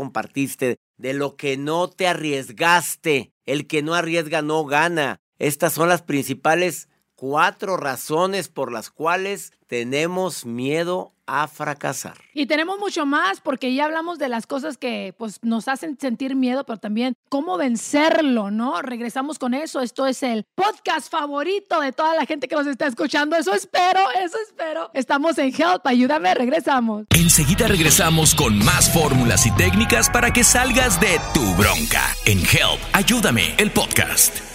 de 0.98 1.14
lo 1.14 1.36
que 1.36 1.58
no 1.58 1.90
te 1.90 2.08
arriesgaste. 2.08 3.32
El 3.46 3.68
que 3.68 3.82
no 3.82 3.94
arriesga 3.94 4.42
no 4.42 4.66
gana. 4.66 5.22
Estas 5.40 5.74
son 5.74 5.90
las 5.90 6.02
principales 6.02 6.90
cuatro 7.16 7.78
razones 7.78 8.50
por 8.50 8.72
las 8.72 8.90
cuales 8.90 9.54
tenemos 9.68 10.46
miedo 10.46 11.12
a 11.28 11.48
fracasar. 11.48 12.18
Y 12.34 12.46
tenemos 12.46 12.78
mucho 12.78 13.06
más 13.06 13.42
porque 13.42 13.74
ya 13.74 13.86
hablamos 13.86 14.20
de 14.20 14.30
las 14.30 14.46
cosas 14.46 14.78
que 14.78 15.14
pues 15.18 15.40
nos 15.42 15.68
hacen 15.68 15.98
sentir 16.00 16.36
miedo, 16.36 16.66
pero 16.66 16.78
también 16.78 17.16
cómo 17.30 17.58
vencerlo, 17.58 18.52
¿no? 18.52 18.82
Regresamos 18.82 19.40
con 19.40 19.54
eso. 19.54 19.82
Esto 19.82 20.06
es 20.06 20.22
el 20.24 20.46
podcast 20.56 21.12
favorito 21.12 21.80
de 21.80 21.92
toda 21.92 22.14
la 22.16 22.26
gente 22.26 22.48
que 22.48 22.56
nos 22.56 22.68
está 22.68 22.86
escuchando. 22.88 23.36
Eso 23.36 23.54
espero, 23.54 24.02
eso 24.24 24.38
espero. 24.48 24.92
Estamos 24.94 25.38
en 25.38 25.48
Help, 25.48 25.86
ayúdame, 25.86 26.34
regresamos. 26.36 27.06
Enseguida 27.10 27.68
regresamos 27.68 28.36
con 28.36 28.60
más 28.60 28.94
fórmulas 28.94 29.46
y 29.46 29.52
técnicas 29.52 30.10
para 30.10 30.32
que 30.32 30.44
salgas 30.44 31.00
de 31.00 31.20
tu 31.34 31.44
bronca. 31.56 32.04
En 32.26 32.40
Help, 32.40 32.80
ayúdame, 32.94 33.56
el 33.58 33.72
podcast. 33.72 34.55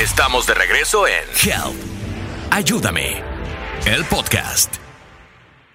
Estamos 0.00 0.46
de 0.46 0.54
regreso 0.54 1.06
en 1.06 1.24
Help, 1.44 1.76
ayúdame, 2.50 3.22
el 3.84 4.02
podcast. 4.06 4.76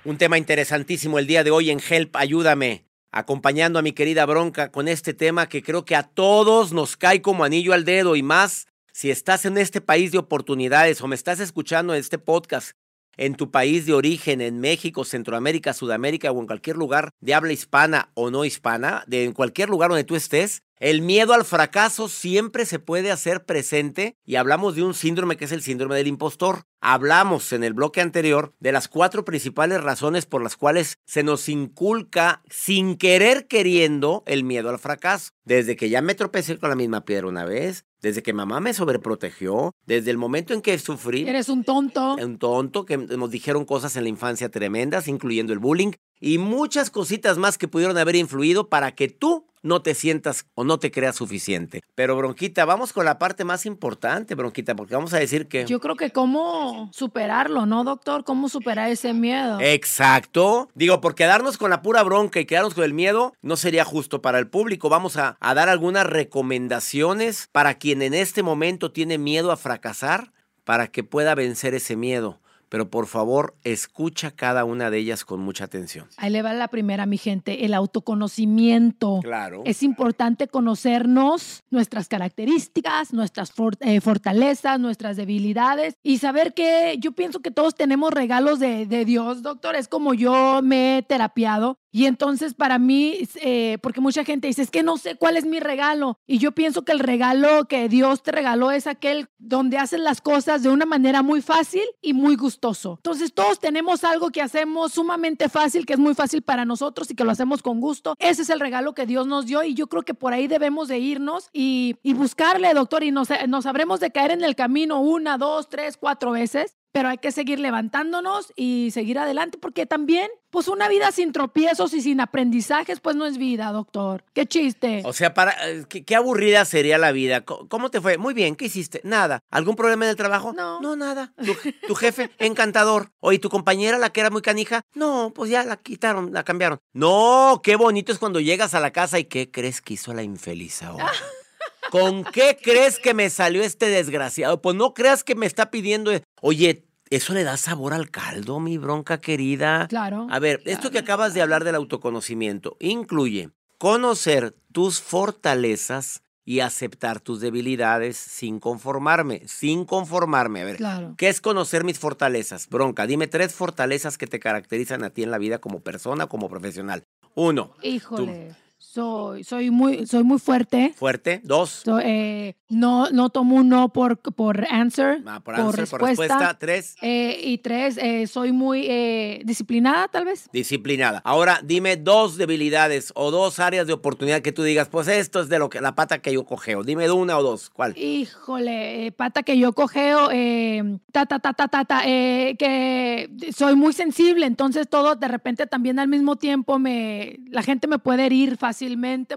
Un 0.03 0.17
tema 0.17 0.39
interesantísimo 0.39 1.19
el 1.19 1.27
día 1.27 1.43
de 1.43 1.51
hoy 1.51 1.69
en 1.69 1.79
Help, 1.79 2.15
ayúdame, 2.15 2.88
acompañando 3.11 3.77
a 3.77 3.83
mi 3.83 3.91
querida 3.91 4.25
Bronca 4.25 4.71
con 4.71 4.88
este 4.88 5.13
tema 5.13 5.47
que 5.47 5.61
creo 5.61 5.85
que 5.85 5.95
a 5.95 6.01
todos 6.01 6.73
nos 6.73 6.97
cae 6.97 7.21
como 7.21 7.43
anillo 7.43 7.71
al 7.71 7.85
dedo 7.85 8.15
y 8.15 8.23
más 8.23 8.65
si 8.91 9.11
estás 9.11 9.45
en 9.45 9.59
este 9.59 9.79
país 9.79 10.11
de 10.11 10.17
oportunidades 10.17 11.01
o 11.01 11.07
me 11.07 11.15
estás 11.15 11.39
escuchando 11.39 11.93
en 11.93 11.99
este 11.99 12.17
podcast 12.17 12.71
en 13.17 13.35
tu 13.35 13.51
país 13.51 13.85
de 13.85 13.93
origen, 13.93 14.41
en 14.41 14.59
México, 14.59 15.05
Centroamérica, 15.05 15.73
Sudamérica 15.73 16.31
o 16.31 16.39
en 16.39 16.47
cualquier 16.47 16.77
lugar 16.77 17.11
de 17.21 17.35
habla 17.35 17.53
hispana 17.53 18.09
o 18.15 18.31
no 18.31 18.43
hispana, 18.43 19.03
de 19.05 19.23
en 19.23 19.33
cualquier 19.33 19.69
lugar 19.69 19.91
donde 19.91 20.03
tú 20.03 20.15
estés, 20.15 20.63
el 20.79 21.01
miedo 21.01 21.33
al 21.33 21.45
fracaso 21.45 22.09
siempre 22.09 22.65
se 22.65 22.79
puede 22.79 23.11
hacer 23.11 23.45
presente 23.45 24.17
y 24.25 24.35
hablamos 24.35 24.75
de 24.75 24.83
un 24.83 24.93
síndrome 24.93 25.38
que 25.38 25.45
es 25.45 25.51
el 25.51 25.61
síndrome 25.61 25.95
del 25.95 26.07
impostor. 26.07 26.63
Hablamos 26.81 27.53
en 27.53 27.63
el 27.63 27.73
bloque 27.73 28.01
anterior 28.01 28.53
de 28.59 28.71
las 28.71 28.88
cuatro 28.88 29.23
principales 29.23 29.81
razones 29.81 30.25
por 30.25 30.43
las 30.43 30.57
cuales 30.57 30.97
se 31.05 31.23
nos 31.23 31.47
inculca 31.49 32.43
sin 32.49 32.97
querer 32.97 33.47
queriendo 33.47 34.23
el 34.27 34.43
miedo 34.43 34.69
al 34.69 34.77
fracaso. 34.77 35.29
Desde 35.45 35.75
que 35.75 35.89
ya 35.89 36.01
me 36.01 36.15
tropecé 36.15 36.57
con 36.57 36.69
la 36.69 36.75
misma 36.75 37.05
piedra 37.05 37.27
una 37.27 37.45
vez, 37.45 37.85
desde 38.01 38.21
que 38.21 38.33
mamá 38.33 38.59
me 38.59 38.73
sobreprotegió, 38.73 39.71
desde 39.85 40.11
el 40.11 40.17
momento 40.17 40.53
en 40.53 40.61
que 40.61 40.77
sufrí 40.77 41.27
Eres 41.27 41.49
un 41.49 41.63
tonto. 41.63 42.15
un 42.15 42.38
tonto, 42.38 42.85
que 42.85 42.97
nos 42.97 43.31
dijeron 43.31 43.65
cosas 43.65 43.95
en 43.95 44.03
la 44.03 44.09
infancia 44.09 44.49
tremendas, 44.49 45.07
incluyendo 45.07 45.53
el 45.53 45.59
bullying, 45.59 45.93
y 46.19 46.38
muchas 46.38 46.89
cositas 46.89 47.38
más 47.38 47.58
que 47.58 47.67
pudieron 47.67 47.97
haber 47.97 48.15
influido 48.15 48.69
para 48.69 48.93
que 48.93 49.10
tú 49.10 49.45
no 49.65 49.82
te 49.82 49.95
sientas 49.95 50.45
o 50.54 50.63
no 50.63 50.78
te 50.78 50.91
creas 50.91 51.15
suficiente. 51.15 51.82
Pero 51.95 52.15
Bronquita, 52.15 52.65
vamos 52.65 52.93
con 52.93 53.04
la 53.04 53.17
parte 53.17 53.43
más 53.43 53.65
importante, 53.65 54.36
Bronquita, 54.36 54.75
porque 54.75 54.93
vamos 54.93 55.13
a 55.15 55.17
decir 55.17 55.47
que... 55.47 55.65
Yo 55.65 55.80
creo 55.80 55.95
que 55.95 56.12
cómo 56.12 56.91
superarlo, 56.93 57.65
¿no, 57.65 57.84
doctor? 57.84 58.23
¿Cómo 58.23 58.47
superar 58.47 58.91
ese 58.91 59.13
miedo? 59.13 59.60
Exacto. 59.60 60.69
Digo, 60.75 61.01
por 61.01 61.15
quedarnos 61.15 61.58
con 61.58 61.71
la 61.71 61.82
pura 61.82 62.04
bronca 62.04 62.39
y 62.39 62.45
quedarnos 62.45 62.75
con 62.75 62.84
el 62.84 62.93
miedo 62.93 63.34
no 63.41 63.58
sería 63.58 63.86
justo 63.86 64.21
para 64.21 64.38
el 64.38 64.47
público. 64.47 64.88
Vamos 64.88 65.17
a, 65.17 65.36
a 65.39 65.54
dar 65.56 65.67
algunas 65.67 66.06
recomendaciones 66.06 67.49
para 67.51 67.73
quien 67.73 68.04
en 68.04 68.13
este 68.13 68.43
momento 68.43 68.91
tiene 68.91 69.17
miedo 69.17 69.51
a 69.51 69.58
fracasar, 69.58 70.32
para 70.63 70.88
que 70.88 71.04
pueda 71.04 71.34
vencer 71.34 71.73
ese 71.73 71.95
miedo. 71.95 72.39
Pero 72.69 72.89
por 72.89 73.08
favor, 73.08 73.56
escucha 73.63 74.32
cada 74.32 74.65
una 74.65 74.89
de 74.89 74.97
ellas 74.97 75.23
con 75.25 75.39
mucha 75.39 75.65
atención. 75.65 76.08
Ahí 76.17 76.30
le 76.32 76.41
va 76.41 76.54
la 76.54 76.67
primera, 76.67 77.06
mi 77.06 77.17
gente, 77.17 77.65
el 77.65 77.73
autoconocimiento. 77.73 79.19
Claro. 79.21 79.62
Es 79.65 79.84
importante 79.84 80.47
conocernos, 80.47 81.62
nuestras 81.69 82.08
características, 82.08 83.13
nuestras 83.13 83.51
for- 83.51 83.78
eh, 83.82 84.01
fortalezas, 84.01 84.80
nuestras 84.80 85.17
debilidades 85.17 85.95
y 86.04 86.17
saber 86.17 86.54
que 86.54 86.95
yo 86.99 87.12
pienso 87.13 87.39
que 87.41 87.51
todos 87.51 87.75
tenemos 87.75 88.12
regalos 88.12 88.60
de, 88.60 88.86
de 88.86 89.06
Dios, 89.06 89.41
doctor. 89.41 89.75
Es 89.75 89.88
como 89.88 90.13
yo 90.13 90.62
me 90.63 90.97
he 90.97 91.01
terapiado 91.04 91.78
y 91.95 92.08
entonces 92.08 92.53
para 92.53 92.77
mí, 92.77 93.19
eh, 93.36 93.77
porque 93.81 94.01
mucha 94.01 94.25
gente 94.25 94.47
dice, 94.47 94.62
es 94.62 94.69
que 94.69 94.84
no 94.84 94.97
sé 94.97 95.15
cuál 95.15 95.38
es 95.38 95.45
mi 95.45 95.62
regalo. 95.62 96.19
Y 96.27 96.39
yo 96.39 96.51
pienso 96.51 96.84
que 96.84 96.91
el 96.91 96.99
regalo 96.99 97.69
que 97.69 97.88
Dios 97.88 98.21
te 98.21 98.34
regaló 98.34 98.71
es 98.71 98.86
aquel 98.86 99.29
donde 99.38 99.77
haces 99.77 100.01
las 100.01 100.19
cosas 100.19 100.62
de 100.62 100.67
una 100.67 100.86
manera 100.86 101.21
muy 101.21 101.41
fácil 101.41 101.84
y 102.01 102.12
muy 102.12 102.36
gustoso. 102.36 102.95
Entonces 102.97 103.34
todos 103.34 103.62
tenemos 103.62 104.03
algo 104.03 104.29
que 104.29 104.41
hacemos 104.41 104.91
sumamente 104.91 105.47
fácil, 105.47 105.86
que 105.86 105.93
es 105.93 105.99
muy 105.99 106.15
fácil 106.15 106.41
para 106.41 106.65
nosotros 106.65 107.10
y 107.10 107.15
que 107.15 107.23
lo 107.23 107.31
hacemos 107.31 107.62
con 107.62 107.79
gusto. 107.79 108.15
Ese 108.19 108.41
es 108.41 108.49
el 108.49 108.60
regalo 108.60 108.93
que 108.93 109.05
Dios 109.05 109.25
nos 109.25 109.45
dio 109.45 109.63
y 109.63 109.73
yo 109.73 109.88
creo 109.88 110.03
que 110.03 110.13
por 110.13 110.34
ahí 110.34 110.49
debemos 110.49 110.89
de 110.89 110.99
irnos 110.99 111.49
y, 111.53 111.95
buscarle, 112.03 112.73
doctor, 112.73 113.05
y 113.05 113.12
nos, 113.12 113.29
nos 113.47 113.65
habremos 113.65 114.01
de 114.01 114.12
caer 114.12 114.31
en 114.31 114.43
el 114.43 114.58
camino 114.58 114.99
una, 114.99 115.38
dos, 115.38 115.69
tres, 115.69 115.95
cuatro 115.95 116.31
veces. 116.31 116.75
Pero 116.95 117.10
hay 117.10 117.17
que 117.17 117.34
seguir 117.34 117.60
levantándonos 117.60 118.53
y 118.55 118.89
seguir 118.91 119.19
adelante 119.19 119.58
porque 119.58 119.86
también, 119.86 120.31
pues 120.49 120.69
una 120.69 120.88
vida 120.88 121.12
sin 121.12 121.34
tropiezos 121.34 121.93
y 121.93 121.99
sin 121.99 122.21
aprendizajes, 122.21 123.01
pues 123.01 123.17
no 123.17 123.25
es 123.25 123.38
vida, 123.38 123.69
doctor. 123.73 124.23
Qué 124.31 124.45
chiste. 124.45 125.01
O 125.03 125.12
sea, 125.12 125.34
para 125.34 125.51
eh, 125.69 125.84
qué, 125.89 126.05
qué 126.05 126.15
aburrida 126.15 126.63
sería 126.63 126.97
la 126.97 127.12
vida. 127.12 127.41
¿Cómo 127.41 127.91
te 127.91 127.99
fue? 127.99 128.17
Muy 128.17 128.34
bien, 128.34 128.55
¿qué 128.55 128.67
hiciste? 128.67 129.01
Nada. 129.03 129.41
¿Algún 129.51 129.75
problema 129.75 130.05
en 130.05 130.12
el 130.12 130.15
trabajo? 130.15 130.53
No. 130.53 130.79
No, 130.79 130.95
nada. 130.95 131.34
¿Tu, 131.43 131.53
tu 131.86 131.95
jefe, 131.95 132.31
encantador. 132.39 133.12
Oye, 133.19 133.39
¿tu 133.39 133.49
compañera, 133.49 133.97
la 133.97 134.12
que 134.12 134.21
era 134.21 134.29
muy 134.29 134.41
canija? 134.41 134.81
No, 134.93 135.34
pues 135.36 135.51
ya 135.51 135.65
la 135.65 135.75
quitaron, 135.75 136.31
la 136.31 136.45
cambiaron. 136.45 136.79
No, 136.93 137.60
qué 137.62 137.75
bonito 137.75 138.13
es 138.13 138.19
cuando 138.19 138.39
llegas 138.39 138.73
a 138.73 138.79
la 138.79 138.91
casa 138.91 139.19
y 139.19 139.25
¿qué 139.25 139.51
crees 139.51 139.81
que 139.81 139.95
hizo 139.95 140.13
la 140.13 140.23
infeliz 140.23 140.81
ahora? 140.81 141.12
¿Con 141.91 142.23
qué 142.25 142.58
crees 142.62 142.99
que 142.99 143.13
me 143.13 143.29
salió 143.29 143.63
este 143.63 143.88
desgraciado? 143.88 144.62
Pues 144.62 144.75
no 144.75 144.93
creas 144.93 145.23
que 145.23 145.36
me 145.36 145.45
está 145.45 145.71
pidiendo. 145.71 146.12
Oye, 146.41 146.85
eso 147.09 147.33
le 147.33 147.43
da 147.43 147.57
sabor 147.57 147.93
al 147.93 148.09
caldo, 148.09 148.59
mi 148.59 148.77
bronca 148.77 149.19
querida. 149.19 149.87
Claro, 149.87 150.27
A 150.29 150.39
ver, 150.39 150.61
esto 150.65 150.91
que 150.91 150.99
acabas 150.99 151.33
de 151.33 151.41
hablar 151.41 151.63
del 151.63 151.75
autoconocimiento 151.75 152.77
incluye 152.79 153.49
conocer 153.77 154.55
tus 154.71 155.01
fortalezas 155.01 156.21
y 156.47 156.59
aceptar 156.59 157.19
tus 157.19 157.39
debilidades 157.41 158.17
sin 158.17 158.59
conformarme, 158.59 159.41
sin 159.47 159.85
conformarme. 159.85 160.61
A 160.61 160.65
ver, 160.65 160.77
Claro. 160.77 161.15
¿qué 161.17 161.29
es 161.29 161.41
conocer 161.41 161.83
mis 161.83 161.97
fortalezas? 161.99 162.69
Bronca, 162.69 163.07
dime 163.07 163.27
tres 163.27 163.53
fortalezas 163.53 164.17
que 164.17 164.27
te 164.27 164.39
caracterizan 164.39 165.03
a 165.03 165.09
ti 165.09 165.23
en 165.23 165.31
la 165.31 165.37
vida 165.39 165.59
como 165.59 165.79
persona, 165.81 166.27
como 166.27 166.49
profesional. 166.49 167.03
Uno, 167.33 167.73
Híjole, 167.81 168.55
soy, 168.95 169.43
soy 169.43 169.69
muy, 169.71 170.08
soy 170.08 170.23
muy 170.23 170.39
fuerte. 170.39 170.93
fuerte. 170.95 171.41
Dos, 171.43 171.81
So, 171.84 171.99
eh, 172.01 172.55
no, 172.69 173.10
no 173.12 173.29
tomo 173.29 173.58
un 173.58 173.67
no 173.67 173.89
por, 173.91 174.17
por 174.19 174.65
answer, 174.71 175.21
ah, 175.27 175.41
por, 175.43 175.55
por, 175.55 175.65
answer, 175.79 175.88
por 175.89 176.01
respuesta. 176.01 176.58
Tres, 176.58 176.95
Eh, 177.01 177.38
y 177.43 177.58
tres, 177.58 177.97
eh, 177.97 178.25
soy 178.25 178.53
muy 178.53 178.86
eh, 178.89 179.41
disciplinada, 179.43 180.08
tal 180.08 180.23
vez. 180.23 180.49
disciplinada. 180.53 181.21
Ahora, 181.25 181.60
dime 181.62 181.97
dos 181.97 182.38
debilidades 182.38 183.12
o 183.15 183.31
dos 183.31 183.60
áreas 183.60 183.86
de 183.86 183.91
oportunidad 183.93 184.41
que 184.41 184.53
tú 184.53 184.63
digas, 184.63 184.88
pues 184.88 185.10
esto 185.10 185.41
es 185.41 185.49
de 185.49 185.60
lo 185.60 185.69
que 185.69 185.81
la 185.81 185.93
pata 185.93 186.19
que 186.19 186.31
yo 186.31 186.45
cogeo. 186.45 186.84
Dime 186.84 187.12
una 187.12 187.38
o 187.38 187.43
dos. 187.43 187.69
¿Cuál? 187.69 187.97
Híjole, 187.97 189.12
pata 189.17 189.43
que 189.43 189.58
yo 189.58 189.73
cogeo, 189.73 190.29
eh, 190.31 190.99
ta, 191.12 191.25
ta, 191.25 191.39
ta, 191.39 191.51
ta, 191.53 191.67
ta, 191.67 191.84
ta, 191.84 192.01
que 192.03 193.29
soy 193.55 193.75
muy 193.75 193.91
sensible, 193.93 194.45
entonces 194.45 194.88
todo 194.89 195.15
de 195.15 195.27
repente 195.27 195.67
también 195.67 195.99
al 195.99 196.08
mismo 196.08 196.38
tiempo 196.38 196.79
me, 196.79 197.39
la 197.49 197.62
gente 197.62 197.88
me 197.88 197.99
puede 197.99 198.25
herir 198.25 198.58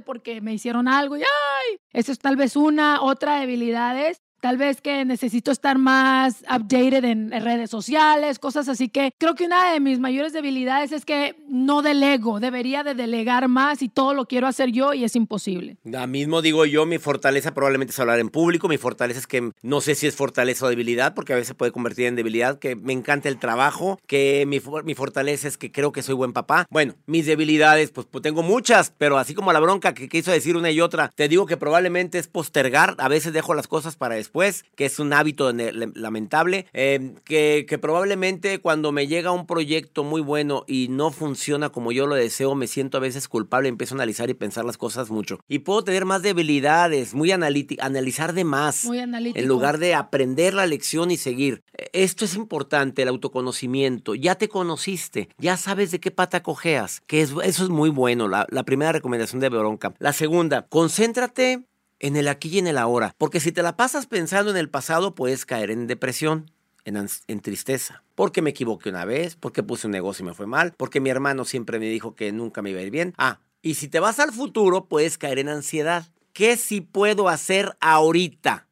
porque 0.01 0.41
me 0.41 0.53
hicieron 0.53 0.89
algo 0.89 1.17
y 1.17 1.23
¡ay! 1.23 1.79
Eso 1.93 2.13
es 2.13 2.19
tal 2.19 2.37
vez 2.37 2.57
una, 2.57 3.03
otra 3.03 3.41
debilidad 3.41 3.99
es 3.99 4.23
tal 4.41 4.57
vez 4.57 4.81
que 4.81 5.05
necesito 5.05 5.51
estar 5.51 5.79
más 5.79 6.43
updated 6.43 7.05
en 7.05 7.31
redes 7.31 7.71
sociales, 7.71 8.39
cosas 8.39 8.69
así 8.69 8.89
que 8.89 9.13
creo 9.19 9.35
que 9.35 9.45
una 9.47 9.73
de 9.73 9.81
mis 9.81 9.99
mayores 9.99 10.33
debilidades 10.33 10.93
es 10.93 11.05
que 11.05 11.37
no 11.49 11.83
delego, 11.83 12.41
debería 12.41 12.83
de 12.85 12.95
delegar 12.95 13.49
más 13.49 13.83
y 13.83 13.89
todo 13.89 14.15
lo 14.15 14.27
quiero 14.27 14.47
hacer 14.47 14.71
yo 14.71 14.95
y 14.95 15.05
es 15.05 15.17
imposible. 15.17 15.77
La 15.85 16.07
mismo 16.07 16.43
digo 16.43 16.65
yo, 16.67 16.87
mi 16.87 16.99
fortaleza 16.99 17.55
probablemente 17.55 17.93
es 17.93 17.99
hablar 17.99 18.19
en 18.21 18.29
público, 18.29 18.69
mi 18.69 18.79
fortaleza 18.79 19.21
es 19.21 19.27
que 19.27 19.53
no 19.63 19.81
sé 19.81 19.95
si 19.95 20.07
es 20.07 20.17
fortaleza 20.17 20.67
o 20.67 20.69
debilidad, 20.69 21.15
porque 21.15 21.33
a 21.33 21.37
veces 21.37 21.55
puede 21.55 21.73
convertir 21.73 22.07
en 22.07 22.17
debilidad, 22.17 22.59
que 22.59 22.77
me 22.77 22.93
encanta 22.93 23.29
el 23.29 23.39
trabajo, 23.39 23.99
que 24.07 24.45
mi, 24.47 24.61
mi 24.85 24.95
fortaleza 24.95 25.49
es 25.49 25.59
que 25.59 25.73
creo 25.73 25.93
que 25.93 26.03
soy 26.03 26.15
buen 26.15 26.33
papá. 26.33 26.67
Bueno, 26.71 26.95
mis 27.07 27.27
debilidades, 27.27 27.91
pues, 27.91 28.07
pues 28.11 28.23
tengo 28.23 28.43
muchas, 28.43 28.93
pero 28.97 29.19
así 29.19 29.35
como 29.35 29.53
la 29.53 29.61
bronca 29.61 29.95
que 29.95 30.09
quiso 30.09 30.31
decir 30.31 30.57
una 30.57 30.71
y 30.71 30.81
otra, 30.81 31.11
te 31.15 31.29
digo 31.29 31.47
que 31.47 31.57
probablemente 31.57 32.19
es 32.19 32.29
postergar, 32.29 32.95
a 32.99 33.09
veces 33.09 33.33
dejo 33.33 33.55
las 33.55 33.69
cosas 33.69 33.97
para 33.97 34.17
después, 34.29 34.67
que 34.77 34.85
es 34.85 34.99
un 34.99 35.15
hábito 35.15 35.51
lamentable, 35.53 36.67
eh, 36.75 37.15
que, 37.25 37.65
que 37.67 37.79
probablemente 37.79 38.59
cuando 38.59 38.93
me 38.93 39.07
llega 39.07 39.33
un 39.33 39.47
proyecto 39.47 40.05
muy 40.05 40.21
bueno 40.21 40.65
y 40.67 40.89
no 40.91 41.11
funciona 41.11 41.71
como 41.71 41.93
yo 41.93 42.07
lo 42.07 42.15
deseo, 42.15 42.55
me 42.55 42.67
siento 42.67 42.99
a 42.99 43.01
veces 43.01 43.27
culpable, 43.27 43.71
empiezo 43.71 43.95
a 43.95 43.97
analizar 43.97 44.29
y 44.29 44.35
pensar 44.35 44.67
las 44.67 44.77
cosas 44.77 45.11
mucho. 45.11 45.41
Y 45.49 45.61
puedo 45.61 45.83
tener 45.83 46.05
más 46.05 46.21
debilidades, 46.21 47.15
muy 47.15 47.33
analizar 47.33 48.35
de 48.35 48.45
más. 48.45 48.85
Muy. 48.85 48.99
En 48.99 49.49
lugar 49.49 49.79
de 49.79 49.95
aprender 49.95 50.53
la 50.53 50.67
lección 50.67 51.11
y 51.11 51.17
seguir. 51.17 51.63
Esto 51.93 52.27
es 52.27 52.35
importante, 52.35 53.03
el 53.03 53.09
autoconocimiento. 53.09 54.15
Ya 54.15 54.35
te 54.35 54.49
conociste, 54.49 55.31
ya 55.39 55.57
sabes 55.57 55.91
de 55.91 56.01
qué 56.01 56.11
pata 56.11 56.43
cojeas, 56.43 57.01
que 57.07 57.23
eso 57.23 57.41
es 57.43 57.69
muy 57.71 57.89
bueno, 57.89 58.29
la, 58.29 58.47
la 58.51 58.65
primera 58.65 58.93
recomendación 58.93 59.41
de 59.41 59.49
Bronca. 59.49 59.95
La 59.99 60.13
segunda, 60.13 60.67
concéntrate 60.69 61.65
en 62.01 62.17
el 62.17 62.29
aquí 62.29 62.49
y 62.49 62.59
en 62.59 62.67
el 62.67 62.79
ahora, 62.79 63.15
porque 63.19 63.41
si 63.41 63.53
te 63.53 63.63
la 63.63 63.77
pasas 63.77 64.07
pensando 64.07 64.51
en 64.51 64.57
el 64.57 64.71
pasado 64.71 65.15
puedes 65.15 65.45
caer 65.45 65.71
en 65.71 65.87
depresión. 65.87 66.51
En, 66.85 67.41
tristeza. 67.41 68.03
Porque 68.15 68.41
me 68.41 68.51
equivoqué 68.51 68.89
una 68.89 69.05
vez, 69.05 69.37
porque 69.37 69.63
puse 69.63 69.87
un 69.87 69.91
negocio 69.91 70.23
y 70.23 70.27
me 70.29 70.33
fue 70.33 70.47
mal, 70.47 70.73
porque 70.79 71.01
mi 71.01 71.11
hermano 71.11 71.45
siempre 71.45 71.79
me 71.79 71.87
dijo 71.87 72.15
que 72.15 72.33
nunca 72.33 72.63
me 72.63 72.71
iba 72.71 72.81
a 72.81 72.83
ir 72.83 72.91
bien. 72.91 73.13
Ah, 73.19 73.41
y 73.61 73.75
si 73.75 73.89
te 73.89 74.01
vas 74.01 74.19
al 74.21 74.33
futuro, 74.33 74.87
puedes 74.87 75.19
caer 75.19 75.39
en 75.39 75.51
ansiedad. 75.51 76.07
¿Qué 76.33 76.57
si 76.57 76.81
puedo 76.81 77.29
hacer 77.29 77.77
ahorita? 77.81 78.69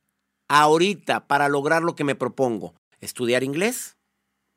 Ahorita 0.48 1.26
para 1.26 1.50
lograr 1.50 1.82
lo 1.82 1.94
que 1.94 2.04
me 2.04 2.14
propongo. 2.14 2.74
¿Estudiar 3.00 3.42
inglés? 3.42 3.96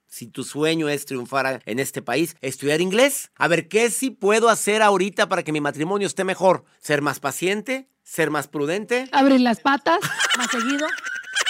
Si 0.07 0.27
tu 0.27 0.43
sueño 0.43 0.87
es 0.87 1.05
triunfar 1.05 1.61
en 1.65 1.79
este 1.79 2.01
país, 2.01 2.35
estudiar 2.41 2.81
inglés. 2.81 3.31
A 3.35 3.47
ver, 3.47 3.67
¿qué 3.67 3.89
si 3.89 4.09
puedo 4.09 4.49
hacer 4.49 4.81
ahorita 4.81 5.27
para 5.27 5.43
que 5.43 5.51
mi 5.51 5.59
matrimonio 5.59 6.07
esté 6.07 6.23
mejor? 6.23 6.63
¿Ser 6.79 7.01
más 7.01 7.19
paciente? 7.19 7.89
¿Ser 8.09 8.31
más 8.31 8.47
prudente? 8.47 9.07
Abrir 9.11 9.39
las 9.39 9.59
patas 9.59 9.99
más 10.35 10.47
seguido. 10.49 10.87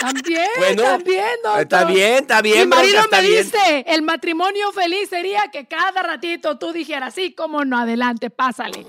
También, 0.02 0.48
bueno, 0.58 0.84
también, 0.84 1.26
doctor. 1.42 1.62
Está 1.62 1.86
bien, 1.86 2.14
está 2.16 2.42
bien. 2.42 2.60
Mi 2.60 2.68
marido 2.68 3.02
me 3.10 3.22
dice, 3.22 3.86
el 3.88 4.02
matrimonio 4.02 4.72
feliz 4.74 5.10
sería 5.10 5.48
que 5.52 5.68
cada 5.68 6.04
ratito 6.04 6.58
tú 6.58 6.74
dijeras, 6.74 7.14
sí, 7.14 7.34
cómo 7.34 7.64
no, 7.64 7.80
adelante, 7.80 8.30
pásale. 8.30 8.86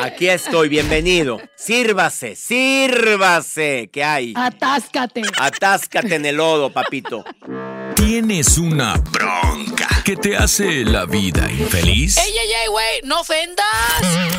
Aquí 0.00 0.28
estoy, 0.28 0.68
bienvenido. 0.68 1.40
Sírvase, 1.56 2.36
sírvase, 2.36 3.90
¿qué 3.92 4.04
hay? 4.04 4.32
Atáscate. 4.36 5.22
Atáscate 5.38 6.14
en 6.14 6.24
el 6.24 6.36
lodo, 6.36 6.72
papito. 6.72 7.24
¿Tienes 7.98 8.58
una 8.58 8.94
bronca 9.10 9.88
que 10.04 10.14
te 10.14 10.36
hace 10.36 10.84
la 10.84 11.04
vida 11.04 11.50
infeliz? 11.50 12.16
¡Ey, 12.16 12.30
ey, 12.30 12.52
ey, 12.62 12.68
güey! 12.70 13.00
¡No 13.02 13.22
ofendas! 13.22 13.66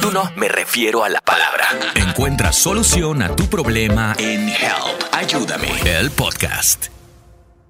No, 0.02 0.12
no, 0.12 0.32
me 0.38 0.48
refiero 0.48 1.04
a 1.04 1.10
la 1.10 1.20
palabra. 1.20 1.68
Encuentra 1.94 2.54
solución 2.54 3.22
a 3.22 3.36
tu 3.36 3.48
problema 3.48 4.16
en 4.18 4.48
Help. 4.48 5.04
Ayúdame. 5.12 5.68
El 5.84 6.10
podcast. 6.10 6.88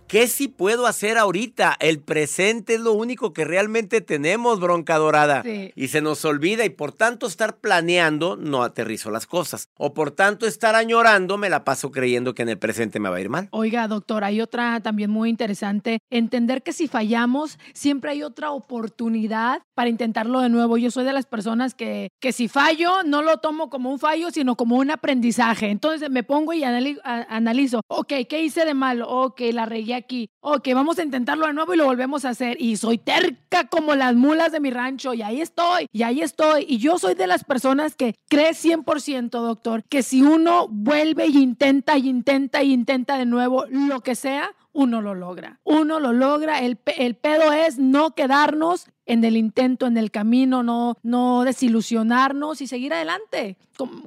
¿Qué 0.10 0.28
sí 0.28 0.48
puedo 0.48 0.88
hacer 0.88 1.20
ahorita? 1.20 1.78
El 1.80 2.00
presente 2.00 2.74
es 2.74 2.80
lo 2.80 2.94
único 2.94 3.32
que 3.32 3.46
realmente 3.46 4.02
tenemos, 4.02 4.60
bronca 4.60 4.98
dorada. 4.98 5.44
Y 5.76 5.90
se 5.90 6.02
nos 6.02 6.26
olvida 6.26 6.66
y 6.66 6.72
por 6.72 6.94
tanto 6.94 7.28
estar 7.28 7.58
planeando 7.58 8.36
no 8.36 8.64
aterrizo 8.64 9.12
las 9.12 9.28
cosas. 9.28 9.70
O 9.78 9.94
por 9.94 10.10
tanto 10.10 10.48
estar 10.48 10.74
añorando 10.74 11.38
me 11.38 11.48
la 11.48 11.64
paso 11.64 11.92
creyendo 11.92 12.34
que 12.34 12.42
en 12.42 12.50
el 12.50 12.58
presente 12.58 13.00
me 13.00 13.08
va 13.08 13.18
a 13.18 13.22
ir 13.22 13.30
mal. 13.30 13.50
Oiga, 13.52 13.88
doctor, 13.88 14.24
hay 14.24 14.42
otra 14.42 14.80
también 14.80 15.12
muy 15.12 15.30
interesante. 15.30 16.00
Entender 16.10 16.64
que 16.64 16.74
si 16.74 16.88
fallamos, 16.88 17.60
siempre 17.76 18.10
hay 18.10 18.24
otra 18.24 18.50
oportunidad 18.50 19.62
para 19.76 19.92
intentarlo 19.92 20.40
de 20.40 20.50
nuevo. 20.50 20.78
Yo 20.78 20.90
soy 20.90 21.06
de 21.06 21.14
las 21.14 21.28
personas 21.28 21.76
que, 21.76 22.10
que 22.20 22.32
si 22.32 22.48
fallo, 22.48 23.04
no 23.04 23.22
lo 23.22 23.38
tomo 23.38 23.70
como 23.70 23.92
un 23.92 24.00
fallo, 24.00 24.32
sino 24.32 24.56
como 24.56 24.78
un 24.78 24.90
aprendizaje. 24.90 25.70
Entonces 25.70 26.10
me 26.10 26.24
pongo 26.24 26.54
y 26.54 26.64
analizo, 26.64 27.82
ok, 27.88 28.14
¿qué 28.28 28.42
hice 28.42 28.66
de 28.66 28.74
malo? 28.74 29.08
Ok, 29.08 29.42
la 29.54 29.68
regué 29.68 29.99
aquí, 30.00 30.30
ok, 30.42 30.68
vamos 30.74 31.00
a 31.00 31.04
intentarlo 31.04 31.48
de 31.48 31.54
nuevo 31.54 31.74
y 31.74 31.78
lo 31.78 31.86
volvemos 31.86 32.26
a 32.26 32.30
hacer. 32.30 32.58
Y 32.60 32.78
soy 32.78 32.98
terca 32.98 33.68
como 33.68 33.96
las 33.96 34.16
mulas 34.16 34.52
de 34.52 34.60
mi 34.60 34.72
rancho 34.72 35.14
y 35.14 35.22
ahí 35.22 35.42
estoy, 35.42 35.88
y 35.92 36.04
ahí 36.04 36.22
estoy. 36.22 36.66
Y 36.68 36.78
yo 36.78 36.98
soy 36.98 37.16
de 37.16 37.28
las 37.28 37.44
personas 37.44 37.96
que 37.96 38.16
cree 38.30 38.52
100%, 38.52 39.30
doctor, 39.30 39.84
que 39.84 40.04
si 40.04 40.22
uno 40.22 40.68
vuelve 40.70 41.28
y 41.28 41.38
intenta 41.38 41.98
y 41.98 42.10
intenta 42.10 42.64
y 42.64 42.74
intenta 42.74 43.18
de 43.18 43.26
nuevo 43.26 43.66
lo 43.70 44.02
que 44.02 44.16
sea, 44.16 44.56
uno 44.74 45.02
lo 45.02 45.16
logra. 45.16 45.60
Uno 45.64 46.00
lo 46.00 46.14
logra. 46.14 46.60
El, 46.60 46.80
el, 46.98 47.16
pedo 47.16 47.52
es 47.52 47.78
no 47.78 48.12
quedarnos 48.16 48.88
en 49.06 49.24
el 49.24 49.38
intento, 49.38 49.88
en 49.88 49.98
el 49.98 50.12
camino, 50.12 50.64
no, 50.64 50.98
no 51.04 51.44
desilusionarnos 51.44 52.62
y 52.62 52.68
seguir 52.68 52.94
adelante. 52.94 53.58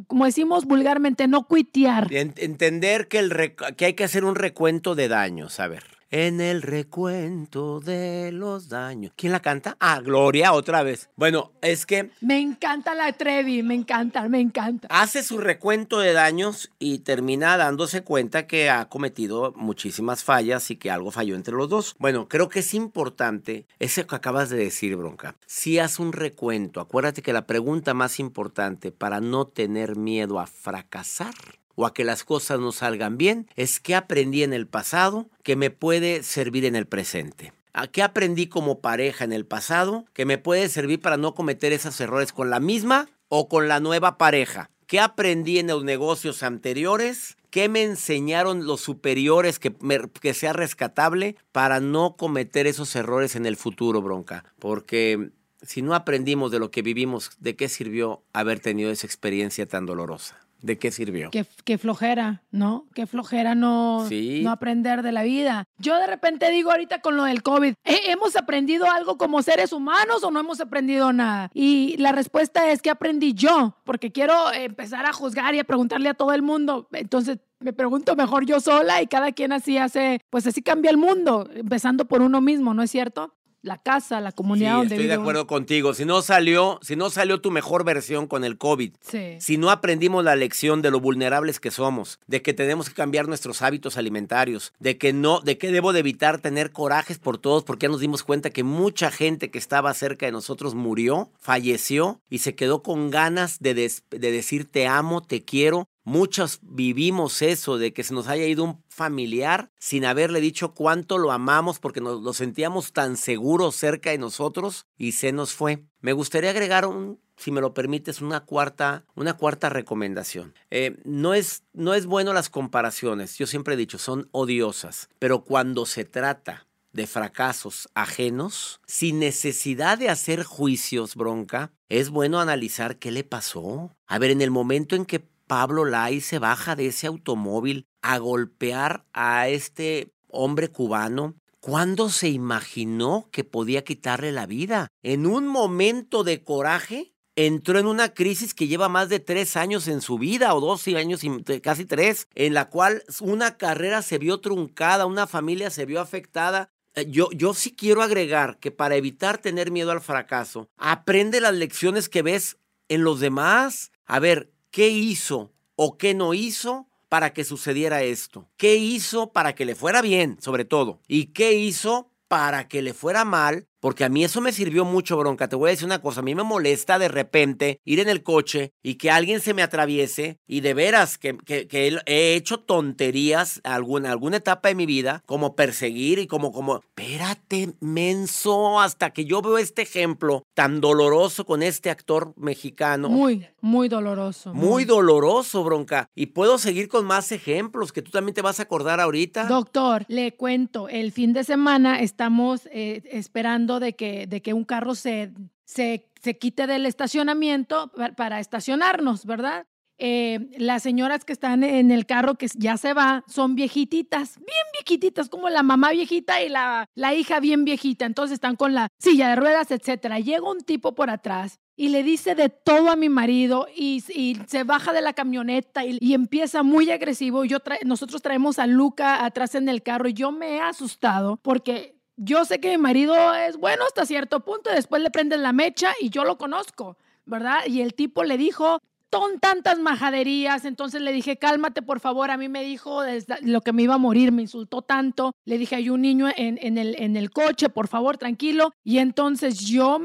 Como, 0.07 0.25
decimos 0.25 0.64
vulgarmente, 0.64 1.27
no 1.27 1.46
cuitear. 1.46 2.09
Entender 2.12 3.09
que, 3.09 3.18
el 3.18 3.55
que 3.77 3.85
hay 3.87 3.94
que 3.94 4.05
hacer 4.05 4.25
un 4.25 4.35
recuento 4.35 4.94
de 4.94 5.09
daños, 5.09 5.59
a 5.61 5.68
ver 5.68 6.01
en 6.12 6.42
el 6.42 6.61
recuento 6.61 7.81
de 7.81 8.31
los 8.33 8.68
daños. 8.68 9.12
¿Quién 9.16 9.33
la 9.33 9.40
canta? 9.40 9.77
Ah, 9.81 10.01
Gloria, 10.01 10.53
otra 10.53 10.83
vez. 10.83 11.09
Bueno, 11.16 11.53
es 11.62 11.87
que... 11.87 12.11
Me 12.20 12.38
encanta 12.38 12.94
la 12.94 13.12
Trevi, 13.14 13.62
me 13.62 13.75
encanta, 13.75 14.29
me 14.29 14.38
encanta. 14.40 14.88
Hace 14.90 15.22
su 15.22 15.38
recuento 15.38 15.98
de 16.01 16.12
daños 16.12 16.70
y 16.79 16.98
termina 16.98 17.57
dándose 17.57 18.03
cuenta 18.03 18.46
que 18.46 18.68
ha 18.68 18.90
cometido 18.90 19.55
muchísimas 19.57 20.22
fallas 20.22 20.70
y 20.70 20.77
que 20.77 20.90
algo 20.90 21.11
falló 21.11 21.35
entre 21.35 21.55
los 21.55 21.70
dos. 21.70 21.96
Bueno, 21.98 22.29
creo 22.29 22.51
que 22.51 22.61
es 22.61 22.75
importante 22.75 23.66
eso 23.79 24.07
que 24.07 24.14
acabas 24.14 24.51
de 24.51 24.59
decir, 24.59 24.94
Bronca. 24.96 25.37
Si 25.46 25.79
haz 25.79 25.98
un 25.98 26.12
recuento, 26.12 26.81
acuérdate 26.81 27.22
que 27.22 27.33
la 27.33 27.46
pregunta 27.46 27.94
más 27.94 28.20
importante 28.20 28.92
para 28.92 29.20
no 29.20 29.46
tener 29.46 29.96
miedo 29.96 30.40
a 30.40 30.46
fracasar 30.46 31.62
o 31.74 31.87
a 31.87 31.94
que 31.94 32.04
las 32.04 32.24
cosas 32.24 32.61
no 32.61 32.72
salgan 32.72 33.16
bien 33.18 33.48
es 33.56 33.80
qué 33.80 33.94
aprendí 33.94 34.42
en 34.42 34.52
el 34.52 34.66
pasado 34.66 35.28
que 35.42 35.56
me 35.56 35.70
puede 35.70 36.22
servir 36.22 36.64
en 36.64 36.76
el 36.76 36.87
presente. 36.87 37.52
¿A 37.72 37.87
qué 37.87 38.02
aprendí 38.02 38.48
como 38.48 38.80
pareja 38.80 39.24
en 39.24 39.32
el 39.32 39.46
pasado 39.46 40.04
que 40.12 40.26
me 40.26 40.38
puede 40.38 40.68
servir 40.68 41.00
para 41.00 41.16
no 41.16 41.35
cometer 41.35 41.72
esos 41.72 41.98
errores 42.00 42.32
con 42.32 42.50
la 42.50 42.61
misma 42.61 43.08
o 43.28 43.48
con 43.48 43.68
la 43.68 43.80
nueva 43.80 44.18
pareja? 44.18 44.70
¿Qué 44.87 45.00
aprendí 45.00 45.58
en 45.58 45.68
los 45.68 45.85
negocios 45.85 46.42
anteriores? 46.42 47.38
¿Qué 47.48 47.70
me 47.70 47.82
enseñaron 47.82 48.66
los 48.66 48.82
superiores 48.82 49.58
que, 49.58 49.74
que 50.20 50.35
sea 50.35 50.52
rescatable 50.52 51.37
para 51.50 51.80
no 51.80 52.16
cometer 52.16 52.66
esos 52.66 52.94
errores 52.94 53.35
en 53.35 53.46
el 53.46 53.56
futuro, 53.56 54.02
bronca? 54.02 54.44
Porque 54.58 55.30
si 55.62 55.80
no 55.80 55.94
aprendimos 55.94 56.50
de 56.50 56.58
lo 56.58 56.70
que 56.70 56.82
vivimos, 56.82 57.30
¿de 57.40 57.56
qué 57.56 57.70
sirvió 57.70 58.22
haber 58.35 58.61
tenido 58.61 58.90
esa 58.90 59.06
experiencia 59.06 59.66
tan 59.66 59.87
dolorosa? 59.87 60.38
¿De 60.62 60.79
qué 60.79 60.92
sirvió? 60.92 61.31
Qué, 61.31 61.79
flojera, 61.79 62.44
¿no? 62.53 62.87
Qué 62.94 63.07
flojera 63.07 63.57
no, 63.57 64.09
no 64.09 64.51
aprender 64.51 65.03
de 65.03 65.11
la 65.11 65.25
vida. 65.25 65.64
Yo 65.79 65.98
de 65.98 66.07
repente 66.07 66.51
digo 66.51 66.70
ahorita 66.70 67.01
con 67.01 67.16
lo 67.16 67.25
del 67.25 67.42
COVID, 67.42 67.75
¿hemos 67.85 68.37
aprendido 68.37 68.88
algo 68.88 69.18
como 69.18 69.42
seres 69.42 69.72
humanos 69.72 70.22
o 70.22 70.31
no 70.31 70.38
hemos 70.38 70.61
aprendido 70.61 71.12
nada? 71.12 71.51
Y 71.53 71.96
la 71.98 72.12
respuesta 72.12 72.70
es 72.70 72.81
que 72.81 72.90
aprendí 72.90 73.35
yo, 73.35 73.77
porque 73.85 74.12
quiero 74.12 74.53
empezar 74.53 75.05
a 75.05 75.12
juzgar 75.12 75.55
y 75.57 75.59
a 75.59 75.64
preguntarle 75.64 76.09
a 76.09 76.14
todo 76.14 76.33
el 76.33 76.42
mundo. 76.42 76.88
Entonces 76.92 77.38
me 77.59 77.72
pregunto 77.72 78.14
mejor 78.14 78.46
yo 78.46 78.61
sola 78.61 79.03
y 79.03 79.09
cada 79.09 79.33
quien 79.33 79.53
así 79.53 79.79
hace, 79.79 80.20
pues 80.31 80.46
así 80.46 80.62
cambia 80.62 80.90
el 80.90 80.96
mundo, 80.96 81.48
empezando 81.55 82.05
por 82.05 82.22
uno 82.22 82.40
mismo, 82.40 82.72
¿no 82.72 82.83
es 82.83 82.90
cierto? 82.90 83.35
La 83.62 83.79
casa, 83.79 84.20
la 84.20 84.33
comunidad 84.33 84.81
sí, 84.81 84.88
estoy 84.88 85.07
de 85.07 85.14
acuerdo 85.14 85.46
contigo. 85.46 85.94
Si 85.94 86.05
no 86.05 86.20
salió, 86.22 86.79
si 86.83 86.96
no 86.96 87.11
salió 87.11 87.40
tu 87.40 87.51
mejor 87.51 87.85
versión 87.85 88.27
con 88.27 88.44
el 88.44 88.59
COVID, 88.59 88.92
si 89.38 89.57
no 89.57 89.70
aprendimos 89.70 90.25
la 90.25 90.37
lección 90.37 90.83
de 90.83 90.90
lo 90.90 91.01
vulnerables 91.01 91.61
que 91.61 91.70
somos, 91.70 92.18
de 92.27 92.42
que 92.42 92.53
tenemos 92.53 92.88
que 92.88 92.94
cambiar 92.94 93.29
nuestros 93.29 93.62
hábitos 93.62 93.96
alimentarios, 93.96 94.72
de 94.81 94.98
que 94.98 95.12
no, 95.12 95.40
de 95.40 95.59
que 95.59 95.70
debo 95.70 95.92
de 95.92 96.01
evitar 96.01 96.40
tener 96.40 96.72
corajes 96.72 97.18
por 97.18 97.38
todos, 97.38 97.62
porque 97.62 97.87
ya 97.87 97.90
nos 97.90 98.01
dimos 98.01 98.25
cuenta 98.25 98.51
que 98.51 98.64
mucha 98.64 99.11
gente 99.11 99.51
que 99.51 99.59
estaba 99.59 99.94
cerca 99.94 100.27
de 100.27 100.33
nosotros 100.33 100.75
murió, 100.75 101.31
falleció 101.38 102.20
y 102.29 102.38
se 102.38 102.55
quedó 102.55 102.83
con 102.83 103.11
ganas 103.11 103.59
de, 103.61 103.75
de 103.75 104.31
decir 104.31 104.70
te 104.70 104.87
amo, 104.87 105.22
te 105.22 105.44
quiero, 105.44 105.88
Muchos 106.04 106.58
vivimos 106.62 107.42
eso 107.42 107.78
de 107.78 107.92
que 107.92 108.02
se 108.02 108.14
nos 108.14 108.26
haya 108.28 108.46
ido 108.46 108.64
un 108.64 108.82
familiar 108.88 109.70
sin 109.78 110.04
haberle 110.04 110.40
dicho 110.40 110.74
cuánto 110.74 111.18
lo 111.18 111.30
amamos 111.30 111.78
porque 111.78 112.00
nos 112.00 112.22
lo 112.22 112.32
sentíamos 112.32 112.92
tan 112.92 113.16
seguros 113.16 113.76
cerca 113.76 114.10
de 114.10 114.18
nosotros 114.18 114.86
y 114.98 115.12
se 115.12 115.32
nos 115.32 115.54
fue. 115.54 115.84
Me 116.00 116.12
gustaría 116.12 116.50
agregar 116.50 116.86
un 116.86 117.20
si 117.36 117.50
me 117.50 117.60
lo 117.60 117.74
permites, 117.74 118.20
una 118.20 118.44
cuarta, 118.44 119.04
una 119.16 119.34
cuarta 119.34 119.68
recomendación. 119.68 120.54
Eh, 120.70 120.96
no, 121.04 121.34
es, 121.34 121.64
no 121.72 121.94
es 121.94 122.06
bueno 122.06 122.32
las 122.32 122.48
comparaciones, 122.48 123.36
yo 123.36 123.46
siempre 123.46 123.74
he 123.74 123.76
dicho, 123.76 123.98
son 123.98 124.28
odiosas, 124.30 125.08
pero 125.18 125.42
cuando 125.42 125.84
se 125.84 126.04
trata 126.04 126.68
de 126.92 127.06
fracasos 127.06 127.88
ajenos, 127.94 128.80
sin 128.86 129.18
necesidad 129.18 129.98
de 129.98 130.08
hacer 130.08 130.44
juicios, 130.44 131.16
bronca, 131.16 131.72
es 131.88 132.10
bueno 132.10 132.38
analizar 132.38 132.98
qué 132.98 133.10
le 133.10 133.24
pasó. 133.24 133.90
A 134.06 134.18
ver, 134.18 134.30
en 134.30 134.42
el 134.42 134.50
momento 134.50 134.94
en 134.94 135.06
que 135.06 135.31
Pablo 135.52 135.84
Lai 135.84 136.22
se 136.22 136.38
baja 136.38 136.76
de 136.76 136.86
ese 136.86 137.06
automóvil 137.06 137.84
a 138.00 138.16
golpear 138.16 139.04
a 139.12 139.50
este 139.50 140.14
hombre 140.28 140.68
cubano, 140.68 141.34
¿cuándo 141.60 142.08
se 142.08 142.30
imaginó 142.30 143.28
que 143.30 143.44
podía 143.44 143.84
quitarle 143.84 144.32
la 144.32 144.46
vida? 144.46 144.88
¿En 145.02 145.26
un 145.26 145.46
momento 145.46 146.24
de 146.24 146.42
coraje? 146.42 147.12
entró 147.36 147.78
en 147.78 147.86
una 147.86 148.14
crisis 148.14 148.54
que 148.54 148.66
lleva 148.66 148.88
más 148.88 149.10
de 149.10 149.20
tres 149.20 149.58
años 149.58 149.88
en 149.88 150.00
su 150.00 150.16
vida, 150.16 150.54
o 150.54 150.60
dos 150.62 150.86
años, 150.88 151.20
casi 151.62 151.84
tres, 151.84 152.28
en 152.34 152.54
la 152.54 152.70
cual 152.70 153.04
una 153.20 153.58
carrera 153.58 154.00
se 154.00 154.16
vio 154.16 154.40
truncada, 154.40 155.04
una 155.04 155.26
familia 155.26 155.68
se 155.68 155.84
vio 155.84 156.00
afectada. 156.00 156.70
Eh, 156.94 157.10
yo, 157.10 157.30
yo 157.30 157.52
sí 157.52 157.76
quiero 157.76 158.00
agregar 158.00 158.58
que 158.58 158.70
para 158.70 158.96
evitar 158.96 159.36
tener 159.36 159.70
miedo 159.70 159.90
al 159.90 160.00
fracaso, 160.00 160.70
aprende 160.78 161.42
las 161.42 161.52
lecciones 161.52 162.08
que 162.08 162.22
ves 162.22 162.56
en 162.88 163.04
los 163.04 163.20
demás. 163.20 163.90
A 164.06 164.18
ver, 164.18 164.50
¿qué 164.72 164.88
hizo 164.88 165.52
o 165.76 165.96
qué 165.96 166.14
no 166.14 166.35
hizo 166.35 166.88
para 167.08 167.32
que 167.32 167.44
sucediera 167.44 168.02
esto? 168.02 168.48
¿Qué 168.56 168.74
hizo 168.74 169.30
para 169.30 169.54
que 169.54 169.64
le 169.64 169.76
fuera 169.76 170.02
bien, 170.02 170.38
sobre 170.40 170.64
todo? 170.64 171.00
¿Y 171.06 171.26
qué 171.26 171.52
hizo 171.52 172.11
para 172.26 172.66
que 172.66 172.82
le 172.82 172.94
fuera 172.94 173.24
mal 173.24 173.68
porque 173.82 174.04
a 174.04 174.08
mí 174.08 174.22
eso 174.22 174.40
me 174.40 174.52
sirvió 174.52 174.84
mucho, 174.84 175.16
bronca. 175.16 175.48
Te 175.48 175.56
voy 175.56 175.68
a 175.68 175.70
decir 175.72 175.86
una 175.86 176.00
cosa, 176.00 176.20
a 176.20 176.22
mí 176.22 176.36
me 176.36 176.44
molesta 176.44 177.00
de 177.00 177.08
repente 177.08 177.80
ir 177.84 177.98
en 177.98 178.08
el 178.08 178.22
coche 178.22 178.72
y 178.80 178.94
que 178.94 179.10
alguien 179.10 179.40
se 179.40 179.54
me 179.54 179.62
atraviese 179.62 180.38
y 180.46 180.60
de 180.60 180.72
veras 180.72 181.18
que, 181.18 181.36
que, 181.36 181.98
he 182.06 182.36
hecho 182.36 182.60
tonterías 182.60 183.60
alguna, 183.64 184.12
alguna 184.12 184.36
etapa 184.36 184.68
de 184.68 184.76
mi 184.76 184.86
vida, 184.86 185.24
como 185.26 185.56
perseguir 185.56 186.20
y 186.20 186.28
como, 186.28 186.52
como, 186.52 186.76
espérate, 186.76 187.74
menso, 187.80 188.80
hasta 188.80 189.10
que 189.10 189.24
yo 189.24 189.42
veo 189.42 189.58
este 189.58 189.82
ejemplo 189.82 190.44
tan 190.54 190.80
doloroso 190.80 191.44
con 191.44 191.64
este 191.64 191.90
actor 191.90 192.34
mexicano. 192.36 193.08
Muy, 193.08 193.48
muy 193.62 193.88
doloroso. 193.88 194.54
Muy, 194.54 194.84
doloroso, 194.84 195.64
bronca. 195.64 196.08
Y 196.14 196.26
puedo 196.26 196.58
seguir 196.58 196.86
con 196.86 197.04
más 197.04 197.32
ejemplos 197.32 197.90
que 197.90 198.02
tú 198.02 198.12
también 198.12 198.34
te 198.34 198.42
vas 198.42 198.60
a 198.60 198.62
acordar 198.62 199.00
ahorita. 199.00 199.46
Doctor, 199.46 200.04
le 200.06 200.36
cuento, 200.36 200.88
el 200.88 201.10
fin 201.10 201.32
de 201.32 201.42
semana 201.42 202.00
estamos 202.00 202.68
eh, 202.70 203.02
esperando 203.10 203.71
de 203.80 203.94
que, 203.94 204.26
de 204.26 204.42
que 204.42 204.52
un 204.52 204.64
carro 204.64 204.94
se, 204.94 205.32
se, 205.64 206.11
se 206.22 206.38
quite 206.38 206.66
del 206.66 206.87
estacionamiento 206.87 207.90
para, 208.16 208.40
estacionarnos, 208.40 209.26
¿verdad? 209.26 209.66
Eh, 209.98 210.50
las 210.58 210.82
señoras 210.82 211.24
que 211.24 211.32
están 211.32 211.62
en 211.62 211.90
el 211.90 212.06
carro 212.06 212.35
que 212.35 212.48
ya 212.56 212.76
se 212.76 212.92
va 212.92 213.24
son 213.28 213.54
viejititas, 213.54 214.37
bien 214.37 214.48
viejitas, 214.72 215.28
como 215.28 215.48
la 215.48 215.62
mamá 215.62 215.90
viejita 215.90 216.42
y 216.42 216.48
la, 216.48 216.88
la 216.94 217.14
hija 217.14 217.38
bien 217.40 217.64
viejita. 217.64 218.04
Entonces 218.04 218.35
están 218.35 218.56
con 218.56 218.74
la 218.74 218.88
silla 218.98 219.28
de 219.28 219.37
ruedas, 219.37 219.70
etcétera. 219.70 220.18
Llega 220.18 220.50
un 220.50 220.61
tipo 220.62 220.94
por 220.94 221.11
atrás 221.11 221.61
y 221.76 221.88
le 221.88 222.02
dice 222.02 222.35
de 222.35 222.48
todo 222.48 222.90
a 222.90 222.96
mi 222.96 223.08
marido 223.08 223.66
y, 223.74 224.02
y 224.08 224.38
se 224.46 224.64
baja 224.64 224.92
de 224.92 225.02
la 225.02 225.12
camioneta 225.12 225.85
y, 225.85 225.98
y 226.00 226.14
empieza 226.14 226.62
muy 226.62 226.90
agresivo. 226.90 227.44
Yo 227.44 227.58
nosotros 227.85 228.22
traemos 228.22 228.58
a 228.58 228.66
Luca 228.66 229.24
atrás 229.24 229.54
en 229.54 229.68
el 229.68 229.82
carro 229.82 230.08
y 230.08 230.14
yo 230.14 230.32
me 230.32 230.56
he 230.56 230.61
asustado 230.61 231.38
porque 231.42 232.01
yo 232.16 232.44
sé 232.44 232.61
que 232.61 232.70
mi 232.70 232.79
marido 232.79 233.35
es 233.35 233.57
bueno 233.57 233.85
hasta 233.85 234.07
cierto 234.07 234.40
punto, 234.40 234.70
después 234.70 235.03
le 235.03 235.11
prenden 235.11 235.42
la 235.42 235.53
mecha 235.53 235.92
y 236.01 236.11
yo 236.11 236.25
lo 236.25 236.38
conozco, 236.38 236.96
¿verdad? 237.25 237.61
Y 237.66 237.81
el 237.81 237.94
tipo 237.94 238.25
le 238.25 238.37
dijo, 238.37 238.79
son 239.12 239.40
tantas 239.40 239.79
majaderías, 239.79 240.64
entonces 240.64 241.03
le 241.03 241.12
dije, 241.12 241.37
cálmate 241.37 241.83
por 241.83 242.01
favor, 242.01 242.31
a 242.31 242.38
mí 242.38 242.48
me 242.48 242.62
dijo 242.62 243.03
lo 243.42 243.61
que 243.61 243.72
me 243.72 243.83
iba 243.83 243.94
a 243.94 243.98
morir, 243.98 244.33
me 244.33 244.42
insultó 244.42 244.83
tanto, 244.83 245.33
le 245.44 245.59
dije, 245.59 245.77
hay 245.77 245.90
un 245.90 246.01
niño 246.01 246.29
en, 246.35 246.79
el, 246.79 246.96
en 246.98 247.16
el 247.16 247.31
coche, 247.31 247.68
por 247.68 247.88
favor, 247.88 248.16
tranquilo, 248.16 248.72
y 248.83 248.98
entonces 248.98 249.61
yo, 249.61 250.01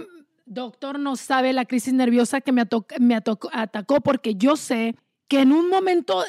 doctor, 0.46 1.00
no 1.00 1.16
sabe 1.16 1.54
la 1.54 1.66
crisis 1.66 1.94
nerviosa 1.94 2.42
que 2.42 2.52
me, 2.52 2.64
me 3.00 3.16
atacó 3.16 4.02
porque 4.02 4.36
yo 4.36 4.58
sé 4.58 4.96
que 5.30 5.42
en 5.42 5.52
un 5.52 5.70
momento 5.70 6.24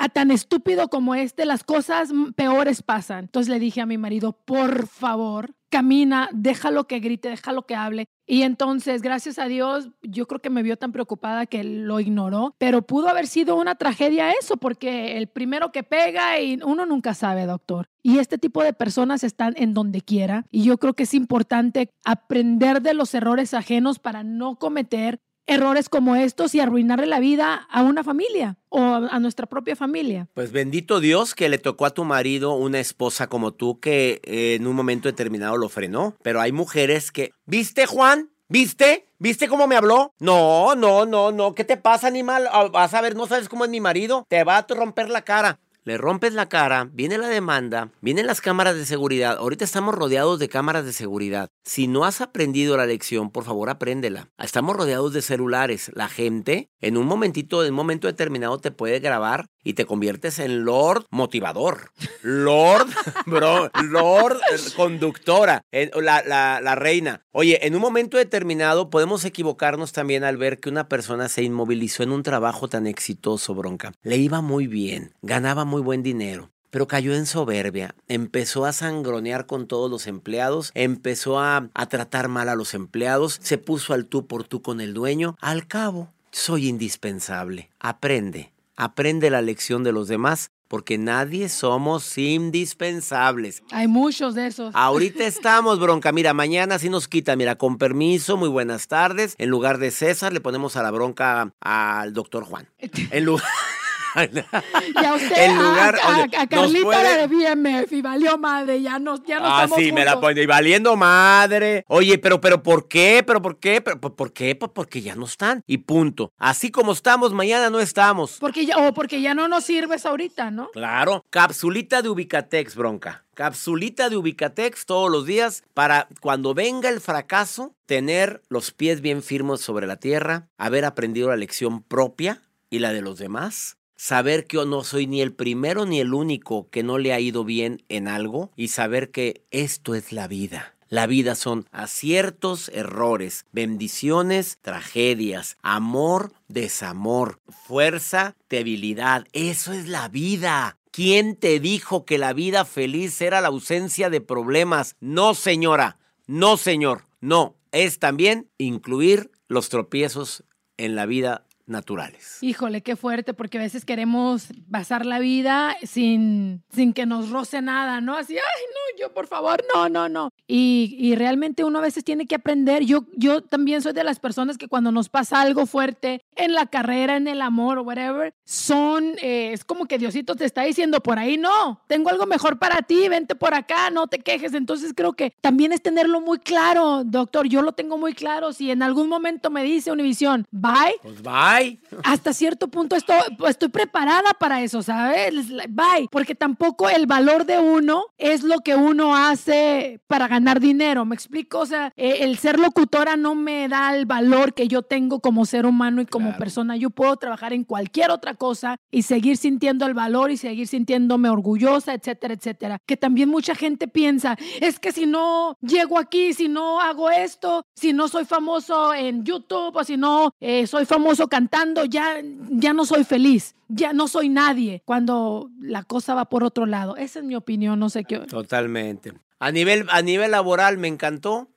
a 0.00 0.08
tan 0.08 0.30
estúpido 0.30 0.88
como 0.88 1.14
este, 1.14 1.44
las 1.44 1.62
cosas 1.62 2.10
peores 2.34 2.82
pasan. 2.82 3.24
Entonces 3.24 3.50
le 3.50 3.60
dije 3.60 3.82
a 3.82 3.86
mi 3.86 3.98
marido, 3.98 4.32
por 4.32 4.86
favor, 4.86 5.54
camina, 5.68 6.30
déjalo 6.32 6.86
que 6.86 7.00
grite, 7.00 7.28
déjalo 7.28 7.66
que 7.66 7.74
hable. 7.74 8.06
Y 8.26 8.42
entonces, 8.42 9.02
gracias 9.02 9.38
a 9.38 9.44
Dios, 9.46 9.90
yo 10.00 10.26
creo 10.26 10.40
que 10.40 10.48
me 10.48 10.62
vio 10.62 10.78
tan 10.78 10.92
preocupada 10.92 11.44
que 11.44 11.64
lo 11.64 12.00
ignoró, 12.00 12.54
pero 12.56 12.80
pudo 12.80 13.08
haber 13.08 13.26
sido 13.26 13.56
una 13.56 13.74
tragedia 13.74 14.32
eso, 14.32 14.56
porque 14.56 15.18
el 15.18 15.28
primero 15.28 15.70
que 15.70 15.82
pega 15.82 16.40
y 16.40 16.58
uno 16.64 16.86
nunca 16.86 17.12
sabe, 17.12 17.44
doctor. 17.44 17.90
Y 18.02 18.20
este 18.20 18.38
tipo 18.38 18.62
de 18.62 18.72
personas 18.72 19.22
están 19.22 19.52
en 19.56 19.74
donde 19.74 20.00
quiera. 20.00 20.46
Y 20.50 20.62
yo 20.62 20.78
creo 20.78 20.94
que 20.94 21.02
es 21.02 21.12
importante 21.12 21.90
aprender 22.06 22.80
de 22.80 22.94
los 22.94 23.12
errores 23.12 23.52
ajenos 23.52 23.98
para 23.98 24.22
no 24.22 24.56
cometer 24.56 25.20
errores 25.50 25.88
como 25.88 26.14
estos 26.14 26.54
y 26.54 26.60
arruinarle 26.60 27.06
la 27.06 27.18
vida 27.18 27.66
a 27.70 27.82
una 27.82 28.04
familia 28.04 28.56
o 28.68 28.80
a 28.80 29.18
nuestra 29.18 29.46
propia 29.46 29.74
familia. 29.74 30.28
Pues 30.32 30.52
bendito 30.52 31.00
Dios 31.00 31.34
que 31.34 31.48
le 31.48 31.58
tocó 31.58 31.86
a 31.86 31.90
tu 31.90 32.04
marido 32.04 32.54
una 32.54 32.78
esposa 32.78 33.26
como 33.26 33.52
tú 33.52 33.80
que 33.80 34.20
eh, 34.22 34.54
en 34.54 34.68
un 34.68 34.76
momento 34.76 35.08
determinado 35.08 35.56
lo 35.56 35.68
frenó. 35.68 36.14
Pero 36.22 36.40
hay 36.40 36.52
mujeres 36.52 37.10
que, 37.10 37.32
¿viste 37.46 37.86
Juan? 37.86 38.30
¿Viste? 38.48 39.06
¿Viste 39.18 39.48
cómo 39.48 39.66
me 39.66 39.76
habló? 39.76 40.12
No, 40.18 40.74
no, 40.74 41.04
no, 41.04 41.32
no. 41.32 41.54
¿Qué 41.54 41.64
te 41.64 41.76
pasa, 41.76 42.06
animal? 42.06 42.48
Ah, 42.50 42.68
vas 42.72 42.94
a 42.94 43.00
ver, 43.00 43.16
no 43.16 43.26
sabes 43.26 43.48
cómo 43.48 43.64
es 43.64 43.70
mi 43.70 43.80
marido. 43.80 44.26
Te 44.28 44.42
va 44.44 44.58
a 44.58 44.66
romper 44.68 45.10
la 45.10 45.22
cara 45.22 45.58
le 45.84 45.96
rompes 45.96 46.34
la 46.34 46.48
cara, 46.48 46.90
viene 46.92 47.16
la 47.16 47.28
demanda, 47.28 47.90
vienen 48.00 48.26
las 48.26 48.40
cámaras 48.40 48.76
de 48.76 48.84
seguridad. 48.84 49.38
Ahorita 49.38 49.64
estamos 49.64 49.94
rodeados 49.94 50.38
de 50.38 50.48
cámaras 50.48 50.84
de 50.84 50.92
seguridad. 50.92 51.48
Si 51.64 51.86
no 51.86 52.04
has 52.04 52.20
aprendido 52.20 52.76
la 52.76 52.86
lección, 52.86 53.30
por 53.30 53.44
favor 53.44 53.70
apréndela. 53.70 54.28
Estamos 54.38 54.76
rodeados 54.76 55.12
de 55.12 55.22
celulares. 55.22 55.90
La 55.94 56.08
gente 56.08 56.70
en 56.80 56.96
un 56.96 57.06
momentito, 57.06 57.64
en 57.64 57.70
un 57.70 57.76
momento 57.76 58.06
determinado 58.08 58.58
te 58.58 58.70
puede 58.70 59.00
grabar 59.00 59.46
y 59.62 59.74
te 59.74 59.86
conviertes 59.86 60.38
en 60.38 60.64
Lord 60.64 61.06
motivador. 61.10 61.92
Lord, 62.22 62.88
bro, 63.26 63.70
Lord 63.82 64.38
conductora, 64.76 65.64
la, 65.72 66.22
la, 66.22 66.60
la 66.60 66.74
reina. 66.74 67.22
Oye, 67.32 67.66
en 67.66 67.74
un 67.74 67.80
momento 67.80 68.16
determinado 68.16 68.90
podemos 68.90 69.24
equivocarnos 69.24 69.92
también 69.92 70.24
al 70.24 70.36
ver 70.36 70.58
que 70.58 70.68
una 70.68 70.88
persona 70.88 71.28
se 71.28 71.42
inmovilizó 71.42 72.02
en 72.02 72.12
un 72.12 72.22
trabajo 72.22 72.68
tan 72.68 72.86
exitoso, 72.86 73.54
bronca. 73.54 73.92
Le 74.02 74.16
iba 74.16 74.40
muy 74.40 74.66
bien, 74.66 75.14
ganaba 75.22 75.64
muy 75.64 75.82
buen 75.82 76.02
dinero 76.02 76.50
pero 76.70 76.86
cayó 76.86 77.14
en 77.14 77.26
soberbia, 77.26 77.94
empezó 78.08 78.64
a 78.64 78.72
sangronear 78.72 79.46
con 79.46 79.66
todos 79.66 79.90
los 79.90 80.06
empleados, 80.06 80.70
empezó 80.74 81.40
a, 81.40 81.68
a, 81.74 81.86
tratar 81.86 82.28
mal 82.28 82.48
a 82.48 82.54
los 82.54 82.74
empleados, 82.74 83.38
se 83.42 83.58
puso 83.58 83.92
al 83.92 84.06
tú 84.06 84.26
por 84.26 84.44
tú 84.44 84.62
con 84.62 84.80
el 84.80 84.94
dueño. 84.94 85.36
Al 85.40 85.66
cabo, 85.66 86.12
soy 86.30 86.68
indispensable. 86.68 87.70
Aprende, 87.80 88.52
aprende 88.80 89.28
la 89.28 89.42
lección 89.42 89.84
de 89.84 89.92
los 89.92 90.08
demás. 90.08 90.50
Porque 90.66 90.98
nadie 90.98 91.48
somos 91.48 92.16
indispensables. 92.16 93.64
Hay 93.72 93.88
muchos 93.88 94.36
de 94.36 94.46
esos. 94.46 94.72
Ahorita 94.72 95.24
estamos, 95.26 95.80
bronca. 95.80 96.12
Mira, 96.12 96.32
mañana 96.32 96.78
sí 96.78 96.88
nos 96.88 97.08
quita. 97.08 97.34
Mira, 97.34 97.56
con 97.56 97.76
permiso, 97.76 98.36
muy 98.36 98.48
buenas 98.48 98.86
tardes. 98.86 99.34
En 99.38 99.50
lugar 99.50 99.78
de 99.78 99.90
César, 99.90 100.32
le 100.32 100.40
ponemos 100.40 100.76
a 100.76 100.84
la 100.84 100.92
bronca 100.92 101.52
al 101.60 102.12
doctor 102.12 102.44
Juan. 102.44 102.68
En 102.78 103.24
lugar. 103.24 103.44
y 104.14 105.04
a 105.04 105.14
usted, 105.14 105.36
en 105.36 105.56
lugar, 105.56 105.96
a, 106.02 106.46
Carlita 106.46 107.02
la 107.02 107.16
de 107.16 107.26
BMF 107.26 107.92
y 107.92 108.02
valió 108.02 108.38
madre, 108.38 108.82
ya 108.82 108.98
no, 108.98 109.22
ya 109.24 109.38
no 109.38 109.46
ah, 109.46 109.68
sí, 109.76 109.92
me 109.92 110.04
la 110.04 110.20
pone, 110.20 110.42
y 110.42 110.46
valiendo 110.46 110.96
madre. 110.96 111.84
Oye, 111.88 112.18
pero, 112.18 112.40
pero, 112.40 112.62
¿por 112.62 112.88
qué? 112.88 113.22
¿Pero 113.26 113.40
por 113.40 113.58
qué? 113.58 113.80
¿Pero 113.80 114.00
por 114.00 114.32
qué? 114.32 114.54
Pues 114.54 114.72
porque 114.74 115.02
ya 115.02 115.14
no 115.14 115.26
están, 115.26 115.62
y 115.66 115.78
punto. 115.78 116.32
Así 116.38 116.70
como 116.70 116.92
estamos, 116.92 117.32
mañana 117.32 117.70
no 117.70 117.80
estamos. 117.80 118.38
Porque 118.40 118.66
ya, 118.66 118.78
o 118.78 118.94
porque 118.94 119.20
ya 119.20 119.34
no 119.34 119.48
nos 119.48 119.64
sirves 119.64 120.06
ahorita, 120.06 120.50
¿no? 120.50 120.70
Claro. 120.70 121.24
Capsulita 121.30 122.02
de 122.02 122.08
Ubicatex, 122.08 122.74
bronca. 122.74 123.24
Capsulita 123.34 124.10
de 124.10 124.16
Ubicatex 124.16 124.84
todos 124.86 125.10
los 125.10 125.24
días 125.24 125.62
para 125.72 126.08
cuando 126.20 126.52
venga 126.52 126.88
el 126.88 127.00
fracaso, 127.00 127.74
tener 127.86 128.42
los 128.48 128.72
pies 128.72 129.00
bien 129.00 129.22
firmes 129.22 129.60
sobre 129.60 129.86
la 129.86 129.96
tierra, 129.96 130.48
haber 130.58 130.84
aprendido 130.84 131.28
la 131.28 131.36
lección 131.36 131.82
propia 131.82 132.42
y 132.68 132.80
la 132.80 132.92
de 132.92 133.02
los 133.02 133.18
demás 133.18 133.79
saber 134.00 134.46
que 134.46 134.56
yo 134.56 134.64
no 134.64 134.82
soy 134.82 135.06
ni 135.06 135.20
el 135.20 135.34
primero 135.34 135.84
ni 135.84 136.00
el 136.00 136.14
único 136.14 136.70
que 136.70 136.82
no 136.82 136.96
le 136.96 137.12
ha 137.12 137.20
ido 137.20 137.44
bien 137.44 137.84
en 137.90 138.08
algo 138.08 138.50
y 138.56 138.68
saber 138.68 139.10
que 139.10 139.44
esto 139.50 139.94
es 139.94 140.10
la 140.10 140.26
vida. 140.26 140.74
La 140.88 141.06
vida 141.06 141.34
son 141.34 141.66
aciertos, 141.70 142.70
errores, 142.70 143.44
bendiciones, 143.52 144.56
tragedias, 144.62 145.58
amor, 145.60 146.32
desamor, 146.48 147.40
fuerza, 147.66 148.36
debilidad. 148.48 149.26
Eso 149.34 149.74
es 149.74 149.86
la 149.86 150.08
vida. 150.08 150.78
¿Quién 150.90 151.36
te 151.36 151.60
dijo 151.60 152.06
que 152.06 152.16
la 152.16 152.32
vida 152.32 152.64
feliz 152.64 153.20
era 153.20 153.42
la 153.42 153.48
ausencia 153.48 154.08
de 154.08 154.22
problemas? 154.22 154.96
No, 155.00 155.34
señora. 155.34 155.98
No, 156.26 156.56
señor. 156.56 157.04
No. 157.20 157.54
Es 157.70 157.98
también 157.98 158.48
incluir 158.56 159.30
los 159.46 159.68
tropiezos 159.68 160.42
en 160.78 160.94
la 160.94 161.04
vida 161.04 161.44
naturales. 161.70 162.38
Híjole, 162.40 162.82
qué 162.82 162.96
fuerte, 162.96 163.32
porque 163.32 163.58
a 163.58 163.62
veces 163.62 163.84
queremos 163.84 164.48
pasar 164.70 165.06
la 165.06 165.18
vida 165.18 165.76
sin, 165.82 166.62
sin 166.72 166.92
que 166.92 167.06
nos 167.06 167.30
roce 167.30 167.62
nada, 167.62 168.00
¿no? 168.00 168.16
Así, 168.16 168.34
ay, 168.36 168.40
no, 168.42 169.00
yo 169.00 169.14
por 169.14 169.26
favor, 169.26 169.64
no, 169.74 169.88
no, 169.88 170.08
no. 170.08 170.30
Y, 170.46 170.96
y, 170.98 171.14
realmente 171.14 171.64
uno 171.64 171.78
a 171.78 171.82
veces 171.82 172.04
tiene 172.04 172.26
que 172.26 172.34
aprender. 172.34 172.84
Yo, 172.84 173.04
yo 173.16 173.40
también 173.42 173.82
soy 173.82 173.92
de 173.92 174.04
las 174.04 174.18
personas 174.18 174.58
que 174.58 174.68
cuando 174.68 174.92
nos 174.92 175.08
pasa 175.08 175.40
algo 175.40 175.66
fuerte 175.66 176.22
en 176.36 176.54
la 176.54 176.66
carrera, 176.66 177.16
en 177.16 177.28
el 177.28 177.40
amor 177.40 177.78
o 177.78 177.82
whatever, 177.82 178.34
son, 178.44 179.14
eh, 179.22 179.52
es 179.52 179.64
como 179.64 179.86
que 179.86 179.98
Diosito 179.98 180.34
te 180.34 180.44
está 180.44 180.62
diciendo 180.62 181.00
por 181.00 181.18
ahí, 181.18 181.36
no, 181.36 181.80
tengo 181.86 182.10
algo 182.10 182.26
mejor 182.26 182.58
para 182.58 182.82
ti, 182.82 183.08
vente 183.08 183.34
por 183.34 183.54
acá, 183.54 183.90
no 183.90 184.08
te 184.08 184.18
quejes. 184.18 184.54
Entonces 184.54 184.92
creo 184.94 185.12
que 185.12 185.32
también 185.40 185.72
es 185.72 185.82
tenerlo 185.82 186.20
muy 186.20 186.38
claro, 186.38 187.04
doctor. 187.04 187.46
Yo 187.46 187.62
lo 187.62 187.72
tengo 187.72 187.96
muy 187.96 188.14
claro. 188.14 188.52
Si 188.52 188.70
en 188.70 188.82
algún 188.82 189.08
momento 189.08 189.50
me 189.50 189.62
dice 189.62 189.92
Univisión, 189.92 190.46
bye, 190.50 190.94
pues 191.02 191.22
bye. 191.22 191.59
Hasta 192.04 192.32
cierto 192.32 192.68
punto 192.68 192.96
estoy, 192.96 193.16
estoy 193.48 193.68
preparada 193.68 194.30
para 194.38 194.62
eso, 194.62 194.82
¿sabes? 194.82 195.48
Bye. 195.68 196.08
Porque 196.10 196.34
tampoco 196.34 196.88
el 196.88 197.06
valor 197.06 197.44
de 197.44 197.58
uno 197.58 198.04
es 198.18 198.42
lo 198.42 198.60
que 198.60 198.74
uno 198.74 199.16
hace 199.16 200.00
para 200.06 200.28
ganar 200.28 200.60
dinero. 200.60 201.04
¿Me 201.04 201.14
explico? 201.14 201.60
O 201.60 201.66
sea, 201.66 201.92
eh, 201.96 202.18
el 202.20 202.38
ser 202.38 202.58
locutora 202.58 203.16
no 203.16 203.34
me 203.34 203.68
da 203.68 203.94
el 203.94 204.06
valor 204.06 204.54
que 204.54 204.68
yo 204.68 204.82
tengo 204.82 205.20
como 205.20 205.44
ser 205.46 205.66
humano 205.66 206.00
y 206.00 206.06
como 206.06 206.36
persona. 206.36 206.76
Yo 206.76 206.90
puedo 206.90 207.16
trabajar 207.16 207.52
en 207.52 207.64
cualquier 207.64 208.10
otra 208.10 208.34
cosa 208.34 208.76
y 208.90 209.02
seguir 209.02 209.36
sintiendo 209.36 209.86
el 209.86 209.94
valor 209.94 210.30
y 210.30 210.36
seguir 210.36 210.66
sintiéndome 210.66 211.30
orgullosa, 211.30 211.94
etcétera, 211.94 212.34
etcétera. 212.34 212.78
Que 212.86 212.96
también 212.96 213.28
mucha 213.28 213.54
gente 213.54 213.88
piensa, 213.88 214.36
es 214.60 214.78
que 214.78 214.92
si 214.92 215.06
no 215.06 215.56
llego 215.60 215.98
aquí, 215.98 216.32
si 216.32 216.48
no 216.48 216.80
hago 216.80 217.10
esto, 217.10 217.64
si 217.74 217.92
no 217.92 218.08
soy 218.08 218.24
famoso 218.24 218.94
en 218.94 219.24
YouTube 219.24 219.74
o 219.74 219.84
si 219.84 219.96
no 219.96 220.32
eh, 220.40 220.66
soy 220.66 220.84
famoso 220.84 221.28
cantando, 221.28 221.49
ya, 221.88 222.22
ya 222.50 222.72
no 222.72 222.84
soy 222.84 223.04
feliz, 223.04 223.54
ya 223.68 223.92
no 223.92 224.08
soy 224.08 224.28
nadie 224.28 224.82
cuando 224.84 225.50
la 225.60 225.82
cosa 225.82 226.14
va 226.14 226.26
por 226.26 226.44
otro 226.44 226.66
lado. 226.66 226.96
Esa 226.96 227.20
es 227.20 227.24
mi 227.24 227.34
opinión, 227.34 227.78
no 227.78 227.90
sé 227.90 228.04
qué. 228.04 228.18
Totalmente. 228.20 229.12
A 229.38 229.52
nivel, 229.52 229.86
a 229.90 230.02
nivel 230.02 230.32
laboral 230.32 230.78
me 230.78 230.88
encantó, 230.88 231.48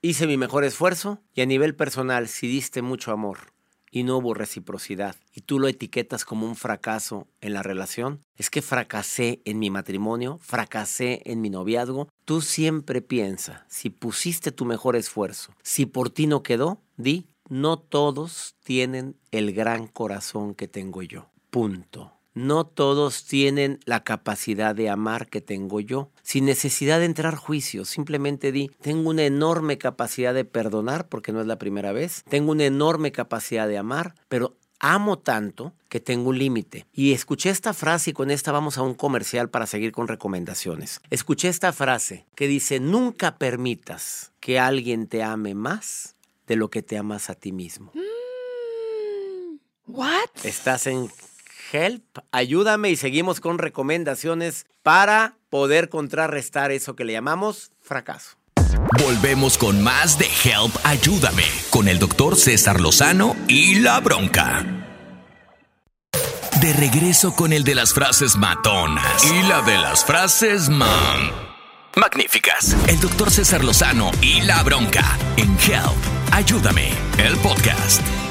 hice 0.00 0.26
mi 0.26 0.36
mejor 0.36 0.64
esfuerzo 0.64 1.20
y 1.34 1.40
a 1.40 1.46
nivel 1.46 1.74
personal, 1.74 2.28
si 2.28 2.46
diste 2.46 2.82
mucho 2.82 3.12
amor 3.12 3.52
y 3.90 4.02
no 4.02 4.18
hubo 4.18 4.34
reciprocidad 4.34 5.16
y 5.32 5.40
tú 5.40 5.58
lo 5.58 5.68
etiquetas 5.68 6.24
como 6.24 6.46
un 6.46 6.54
fracaso 6.54 7.26
en 7.40 7.52
la 7.54 7.62
relación, 7.62 8.22
es 8.36 8.50
que 8.50 8.62
fracasé 8.62 9.40
en 9.44 9.58
mi 9.58 9.70
matrimonio, 9.70 10.38
fracasé 10.42 11.22
en 11.24 11.40
mi 11.40 11.50
noviazgo. 11.50 12.08
Tú 12.24 12.42
siempre 12.42 13.00
piensa, 13.00 13.64
si 13.68 13.90
pusiste 13.90 14.52
tu 14.52 14.64
mejor 14.64 14.96
esfuerzo, 14.96 15.54
si 15.62 15.86
por 15.86 16.10
ti 16.10 16.26
no 16.26 16.42
quedó, 16.42 16.82
di, 16.96 17.26
no 17.48 17.78
todos 17.78 18.56
tienen 18.62 19.16
el 19.30 19.52
gran 19.52 19.86
corazón 19.86 20.54
que 20.54 20.68
tengo 20.68 21.02
yo. 21.02 21.28
Punto. 21.50 22.12
No 22.34 22.66
todos 22.66 23.24
tienen 23.24 23.80
la 23.86 24.04
capacidad 24.04 24.74
de 24.74 24.90
amar 24.90 25.28
que 25.28 25.40
tengo 25.40 25.80
yo, 25.80 26.10
sin 26.22 26.44
necesidad 26.44 26.98
de 26.98 27.06
entrar 27.06 27.34
juicio. 27.34 27.86
Simplemente 27.86 28.52
di, 28.52 28.70
tengo 28.82 29.08
una 29.08 29.24
enorme 29.24 29.78
capacidad 29.78 30.34
de 30.34 30.44
perdonar, 30.44 31.08
porque 31.08 31.32
no 31.32 31.40
es 31.40 31.46
la 31.46 31.58
primera 31.58 31.92
vez. 31.92 32.24
Tengo 32.28 32.52
una 32.52 32.66
enorme 32.66 33.10
capacidad 33.10 33.66
de 33.66 33.78
amar, 33.78 34.14
pero 34.28 34.58
amo 34.80 35.18
tanto 35.18 35.72
que 35.88 36.00
tengo 36.00 36.28
un 36.28 36.38
límite. 36.38 36.86
Y 36.92 37.12
escuché 37.12 37.48
esta 37.48 37.72
frase 37.72 38.10
y 38.10 38.12
con 38.12 38.30
esta 38.30 38.52
vamos 38.52 38.76
a 38.76 38.82
un 38.82 38.92
comercial 38.92 39.48
para 39.48 39.66
seguir 39.66 39.92
con 39.92 40.08
recomendaciones. 40.08 41.00
Escuché 41.08 41.48
esta 41.48 41.72
frase 41.72 42.26
que 42.34 42.48
dice, 42.48 42.80
nunca 42.80 43.38
permitas 43.38 44.32
que 44.40 44.58
alguien 44.58 45.06
te 45.06 45.22
ame 45.22 45.54
más 45.54 46.15
de 46.46 46.56
lo 46.56 46.70
que 46.70 46.82
te 46.82 46.96
amas 46.98 47.30
a 47.30 47.34
ti 47.34 47.52
mismo. 47.52 47.92
Mm, 47.94 49.56
what? 49.86 50.30
Estás 50.44 50.86
en 50.86 51.10
Help, 51.72 52.18
ayúdame 52.30 52.90
y 52.90 52.96
seguimos 52.96 53.40
con 53.40 53.58
recomendaciones 53.58 54.66
para 54.82 55.36
poder 55.50 55.88
contrarrestar 55.88 56.70
eso 56.70 56.94
que 56.94 57.04
le 57.04 57.12
llamamos 57.12 57.72
fracaso. 57.80 58.36
Volvemos 59.02 59.58
con 59.58 59.82
más 59.82 60.18
de 60.18 60.26
Help, 60.26 60.74
ayúdame, 60.84 61.44
con 61.70 61.88
el 61.88 61.98
doctor 61.98 62.36
César 62.36 62.80
Lozano 62.80 63.34
y 63.48 63.80
la 63.80 64.00
bronca. 64.00 64.64
De 66.60 66.72
regreso 66.72 67.34
con 67.34 67.52
el 67.52 67.64
de 67.64 67.74
las 67.74 67.92
frases 67.92 68.36
matonas 68.36 69.24
y 69.24 69.42
la 69.42 69.60
de 69.62 69.76
las 69.76 70.04
frases 70.04 70.68
man. 70.68 71.45
Magníficas. 71.96 72.76
El 72.88 73.00
doctor 73.00 73.30
César 73.30 73.64
Lozano 73.64 74.10
y 74.20 74.42
la 74.42 74.62
bronca 74.62 75.18
en 75.36 75.56
Help 75.58 76.16
Ayúdame, 76.30 76.90
el 77.18 77.34
podcast. 77.38 78.25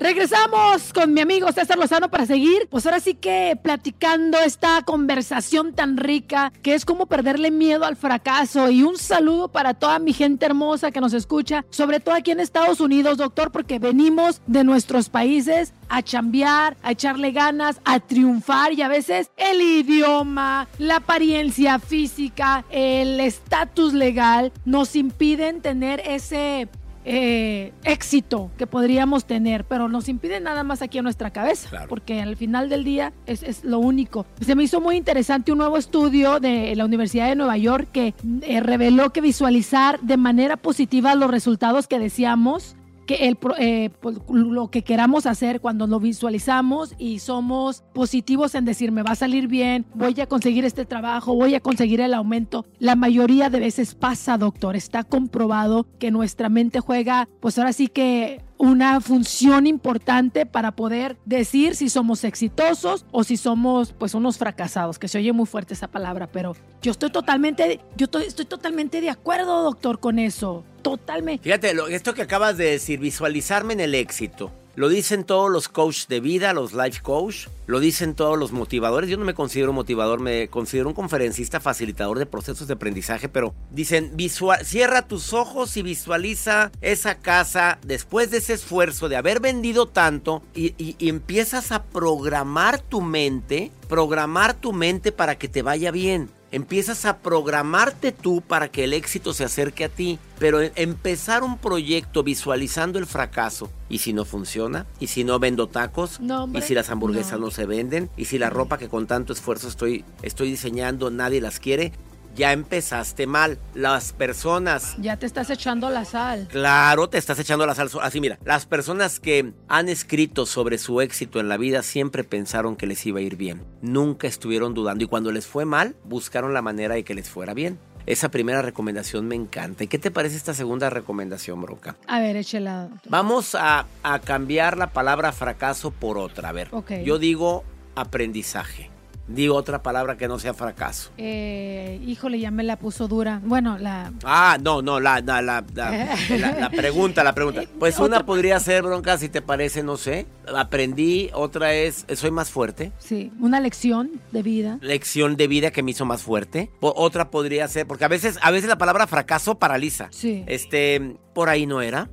Regresamos 0.00 0.94
con 0.94 1.12
mi 1.12 1.20
amigo 1.20 1.52
César 1.52 1.76
Lozano 1.76 2.10
para 2.10 2.24
seguir, 2.24 2.66
pues 2.70 2.86
ahora 2.86 3.00
sí 3.00 3.12
que 3.12 3.58
platicando 3.62 4.38
esta 4.38 4.80
conversación 4.80 5.74
tan 5.74 5.98
rica 5.98 6.54
que 6.62 6.72
es 6.72 6.86
como 6.86 7.04
perderle 7.04 7.50
miedo 7.50 7.84
al 7.84 7.96
fracaso. 7.96 8.70
Y 8.70 8.82
un 8.82 8.96
saludo 8.96 9.48
para 9.48 9.74
toda 9.74 9.98
mi 9.98 10.14
gente 10.14 10.46
hermosa 10.46 10.90
que 10.90 11.02
nos 11.02 11.12
escucha, 11.12 11.66
sobre 11.68 12.00
todo 12.00 12.14
aquí 12.14 12.30
en 12.30 12.40
Estados 12.40 12.80
Unidos, 12.80 13.18
doctor, 13.18 13.52
porque 13.52 13.78
venimos 13.78 14.40
de 14.46 14.64
nuestros 14.64 15.10
países 15.10 15.74
a 15.90 16.00
chambear, 16.00 16.78
a 16.82 16.92
echarle 16.92 17.32
ganas, 17.32 17.78
a 17.84 18.00
triunfar 18.00 18.72
y 18.72 18.80
a 18.80 18.88
veces 18.88 19.30
el 19.36 19.60
idioma, 19.60 20.66
la 20.78 20.96
apariencia 20.96 21.78
física, 21.78 22.64
el 22.70 23.20
estatus 23.20 23.92
legal 23.92 24.50
nos 24.64 24.96
impiden 24.96 25.60
tener 25.60 26.00
ese 26.06 26.68
eh, 27.04 27.72
éxito 27.84 28.50
que 28.58 28.66
podríamos 28.66 29.24
tener, 29.24 29.64
pero 29.64 29.88
nos 29.88 30.08
impide 30.08 30.40
nada 30.40 30.64
más 30.64 30.82
aquí 30.82 30.98
en 30.98 31.04
nuestra 31.04 31.30
cabeza, 31.30 31.86
porque 31.88 32.20
al 32.20 32.36
final 32.36 32.68
del 32.68 32.84
día 32.84 33.12
es, 33.26 33.64
lo 33.64 33.78
único. 33.78 34.26
Se 34.40 34.54
me 34.54 34.64
hizo 34.64 34.80
muy 34.80 34.96
interesante 34.96 35.52
un 35.52 35.58
nuevo 35.58 35.76
estudio 35.76 36.40
de 36.40 36.74
la 36.76 36.84
Universidad 36.84 37.28
de 37.28 37.36
Nueva 37.36 37.56
York 37.56 37.88
que 37.92 38.14
eh, 38.42 38.60
reveló 38.60 39.10
que 39.10 39.20
visualizar 39.20 40.00
de 40.00 40.16
manera 40.16 40.56
positiva 40.56 41.14
los 41.14 41.30
resultados 41.30 41.86
que 41.86 41.98
decíamos 41.98 42.76
el, 43.14 43.38
eh, 43.58 43.90
pues, 44.00 44.18
lo 44.28 44.68
que 44.68 44.82
queramos 44.82 45.26
hacer 45.26 45.60
cuando 45.60 45.86
lo 45.86 46.00
visualizamos 46.00 46.94
y 46.98 47.18
somos 47.18 47.82
positivos 47.92 48.54
en 48.54 48.64
decir 48.64 48.92
me 48.92 49.02
va 49.02 49.12
a 49.12 49.16
salir 49.16 49.48
bien, 49.48 49.86
voy 49.94 50.20
a 50.20 50.26
conseguir 50.26 50.64
este 50.64 50.84
trabajo, 50.84 51.34
voy 51.34 51.54
a 51.54 51.60
conseguir 51.60 52.00
el 52.00 52.14
aumento. 52.14 52.66
La 52.78 52.96
mayoría 52.96 53.50
de 53.50 53.60
veces 53.60 53.94
pasa, 53.94 54.38
doctor. 54.38 54.76
Está 54.76 55.04
comprobado 55.04 55.86
que 55.98 56.10
nuestra 56.10 56.48
mente 56.48 56.80
juega, 56.80 57.28
pues 57.40 57.58
ahora 57.58 57.72
sí 57.72 57.88
que 57.88 58.42
una 58.60 59.00
función 59.00 59.66
importante 59.66 60.44
para 60.44 60.72
poder 60.72 61.16
decir 61.24 61.74
si 61.74 61.88
somos 61.88 62.24
exitosos 62.24 63.06
o 63.10 63.24
si 63.24 63.38
somos 63.38 63.94
pues 63.94 64.12
unos 64.12 64.36
fracasados, 64.36 64.98
que 64.98 65.08
se 65.08 65.16
oye 65.16 65.32
muy 65.32 65.46
fuerte 65.46 65.72
esa 65.72 65.88
palabra, 65.88 66.26
pero 66.26 66.54
yo 66.82 66.90
estoy 66.90 67.10
totalmente, 67.10 67.80
yo 67.96 68.04
estoy, 68.04 68.24
estoy 68.24 68.44
totalmente 68.44 69.00
de 69.00 69.08
acuerdo, 69.08 69.62
doctor, 69.62 69.98
con 69.98 70.18
eso. 70.18 70.62
Totalmente. 70.82 71.42
Fíjate, 71.42 71.72
esto 71.88 72.12
que 72.12 72.20
acabas 72.20 72.58
de 72.58 72.72
decir, 72.72 73.00
visualizarme 73.00 73.72
en 73.72 73.80
el 73.80 73.94
éxito. 73.94 74.52
Lo 74.80 74.88
dicen 74.88 75.24
todos 75.24 75.50
los 75.50 75.68
coaches 75.68 76.08
de 76.08 76.20
vida, 76.20 76.54
los 76.54 76.72
life 76.72 77.02
coach, 77.02 77.48
lo 77.66 77.80
dicen 77.80 78.14
todos 78.14 78.38
los 78.38 78.50
motivadores. 78.50 79.10
Yo 79.10 79.18
no 79.18 79.26
me 79.26 79.34
considero 79.34 79.74
motivador, 79.74 80.20
me 80.20 80.48
considero 80.48 80.88
un 80.88 80.94
conferencista 80.94 81.60
facilitador 81.60 82.18
de 82.18 82.24
procesos 82.24 82.66
de 82.66 82.72
aprendizaje, 82.72 83.28
pero 83.28 83.54
dicen, 83.70 84.12
visual, 84.14 84.64
cierra 84.64 85.06
tus 85.06 85.34
ojos 85.34 85.76
y 85.76 85.82
visualiza 85.82 86.72
esa 86.80 87.16
casa 87.16 87.78
después 87.84 88.30
de 88.30 88.38
ese 88.38 88.54
esfuerzo 88.54 89.10
de 89.10 89.16
haber 89.16 89.40
vendido 89.40 89.86
tanto 89.86 90.42
y, 90.54 90.72
y 90.78 91.10
empiezas 91.10 91.72
a 91.72 91.82
programar 91.82 92.80
tu 92.80 93.02
mente, 93.02 93.72
programar 93.86 94.54
tu 94.54 94.72
mente 94.72 95.12
para 95.12 95.36
que 95.36 95.48
te 95.48 95.60
vaya 95.60 95.90
bien 95.90 96.30
empiezas 96.52 97.04
a 97.04 97.18
programarte 97.18 98.12
tú 98.12 98.40
para 98.40 98.68
que 98.68 98.84
el 98.84 98.92
éxito 98.92 99.32
se 99.32 99.44
acerque 99.44 99.84
a 99.84 99.88
ti. 99.88 100.18
Pero 100.38 100.60
empezar 100.74 101.42
un 101.42 101.58
proyecto 101.58 102.22
visualizando 102.22 102.98
el 102.98 103.06
fracaso. 103.06 103.70
¿Y 103.88 103.98
si 103.98 104.12
no 104.12 104.24
funciona? 104.24 104.86
¿Y 104.98 105.08
si 105.08 105.24
no 105.24 105.38
vendo 105.38 105.66
tacos? 105.66 106.20
¿Y 106.54 106.62
si 106.62 106.74
las 106.74 106.90
hamburguesas 106.90 107.38
no. 107.38 107.50
se 107.50 107.66
venden? 107.66 108.08
¿Y 108.16 108.26
si 108.26 108.38
la 108.38 108.50
ropa 108.50 108.78
que 108.78 108.88
con 108.88 109.06
tanto 109.06 109.32
esfuerzo 109.32 109.68
estoy, 109.68 110.04
estoy 110.22 110.50
diseñando 110.50 111.10
nadie 111.10 111.40
las 111.40 111.58
quiere? 111.58 111.92
Ya 112.34 112.52
empezaste 112.52 113.26
mal. 113.26 113.58
Las 113.74 114.12
personas... 114.12 114.96
Ya 114.98 115.16
te 115.16 115.26
estás 115.26 115.50
echando 115.50 115.90
la 115.90 116.04
sal. 116.04 116.48
Claro, 116.50 117.08
te 117.08 117.18
estás 117.18 117.38
echando 117.38 117.66
la 117.66 117.74
sal. 117.74 117.90
Así 118.02 118.20
mira, 118.20 118.38
las 118.44 118.66
personas 118.66 119.20
que 119.20 119.52
han 119.68 119.88
escrito 119.88 120.46
sobre 120.46 120.78
su 120.78 121.00
éxito 121.00 121.40
en 121.40 121.48
la 121.48 121.56
vida 121.56 121.82
siempre 121.82 122.24
pensaron 122.24 122.76
que 122.76 122.86
les 122.86 123.04
iba 123.06 123.18
a 123.18 123.22
ir 123.22 123.36
bien. 123.36 123.64
Nunca 123.82 124.26
estuvieron 124.26 124.74
dudando 124.74 125.04
y 125.04 125.08
cuando 125.08 125.32
les 125.32 125.46
fue 125.46 125.64
mal, 125.64 125.96
buscaron 126.04 126.54
la 126.54 126.62
manera 126.62 126.94
de 126.94 127.04
que 127.04 127.14
les 127.14 127.28
fuera 127.28 127.54
bien. 127.54 127.78
Esa 128.06 128.30
primera 128.30 128.62
recomendación 128.62 129.28
me 129.28 129.34
encanta. 129.34 129.84
¿Y 129.84 129.86
qué 129.86 129.98
te 129.98 130.10
parece 130.10 130.36
esta 130.36 130.54
segunda 130.54 130.90
recomendación, 130.90 131.60
Broca? 131.60 131.96
A 132.06 132.18
ver, 132.18 132.36
échela. 132.36 132.88
Vamos 133.08 133.54
a, 133.54 133.86
cambiar 134.24 134.76
la 134.76 134.88
palabra 134.88 135.32
fracaso 135.32 135.90
por 135.90 136.18
otra. 136.18 136.48
A 136.48 136.52
ver, 136.52 136.70
yo 137.04 137.18
digo 137.18 137.64
aprendizaje. 137.94 138.89
Di 139.30 139.48
otra 139.48 139.82
palabra 139.82 140.16
que 140.16 140.26
no 140.28 140.38
sea 140.38 140.54
fracaso. 140.54 141.10
Eh, 141.16 142.00
híjole, 142.04 142.40
ya 142.40 142.50
me 142.50 142.64
la 142.64 142.76
puso 142.76 143.06
dura. 143.08 143.40
Bueno, 143.44 143.78
la... 143.78 144.12
Ah, 144.24 144.58
no, 144.60 144.82
no, 144.82 144.98
la, 144.98 145.20
la, 145.20 145.40
la, 145.40 145.64
la, 145.72 146.70
pregunta, 146.76 147.22
la 147.22 147.32
pregunta. 147.32 147.62
Pues 147.78 147.96
una 147.98 148.06
Otra- 148.16 148.26
podría 148.26 148.58
ser, 148.60 148.82
bronca, 148.82 149.16
si 149.18 149.28
te 149.28 149.40
parece, 149.40 149.82
no 149.82 149.96
sé. 149.96 150.26
Aprendí, 150.52 151.30
otra 151.32 151.74
es, 151.74 152.04
soy 152.16 152.30
más 152.32 152.50
fuerte. 152.50 152.92
Sí, 152.98 153.30
una 153.40 153.60
lección 153.60 154.10
de 154.32 154.42
vida. 154.42 154.78
Lección 154.80 155.36
de 155.36 155.46
vida 155.46 155.70
que 155.70 155.82
me 155.82 155.92
hizo 155.92 156.04
más 156.04 156.22
fuerte. 156.22 156.70
Otra 156.80 157.30
podría 157.30 157.68
ser, 157.68 157.86
porque 157.86 158.04
a 158.04 158.08
veces, 158.08 158.38
a 158.42 158.50
veces 158.50 158.68
la 158.68 158.78
palabra 158.78 159.06
fracaso 159.06 159.58
paraliza. 159.58 160.08
Sí. 160.10 160.42
Este, 160.48 161.16
por 161.34 161.48
ahí 161.48 161.66
no 161.66 161.82
era. 161.82 162.10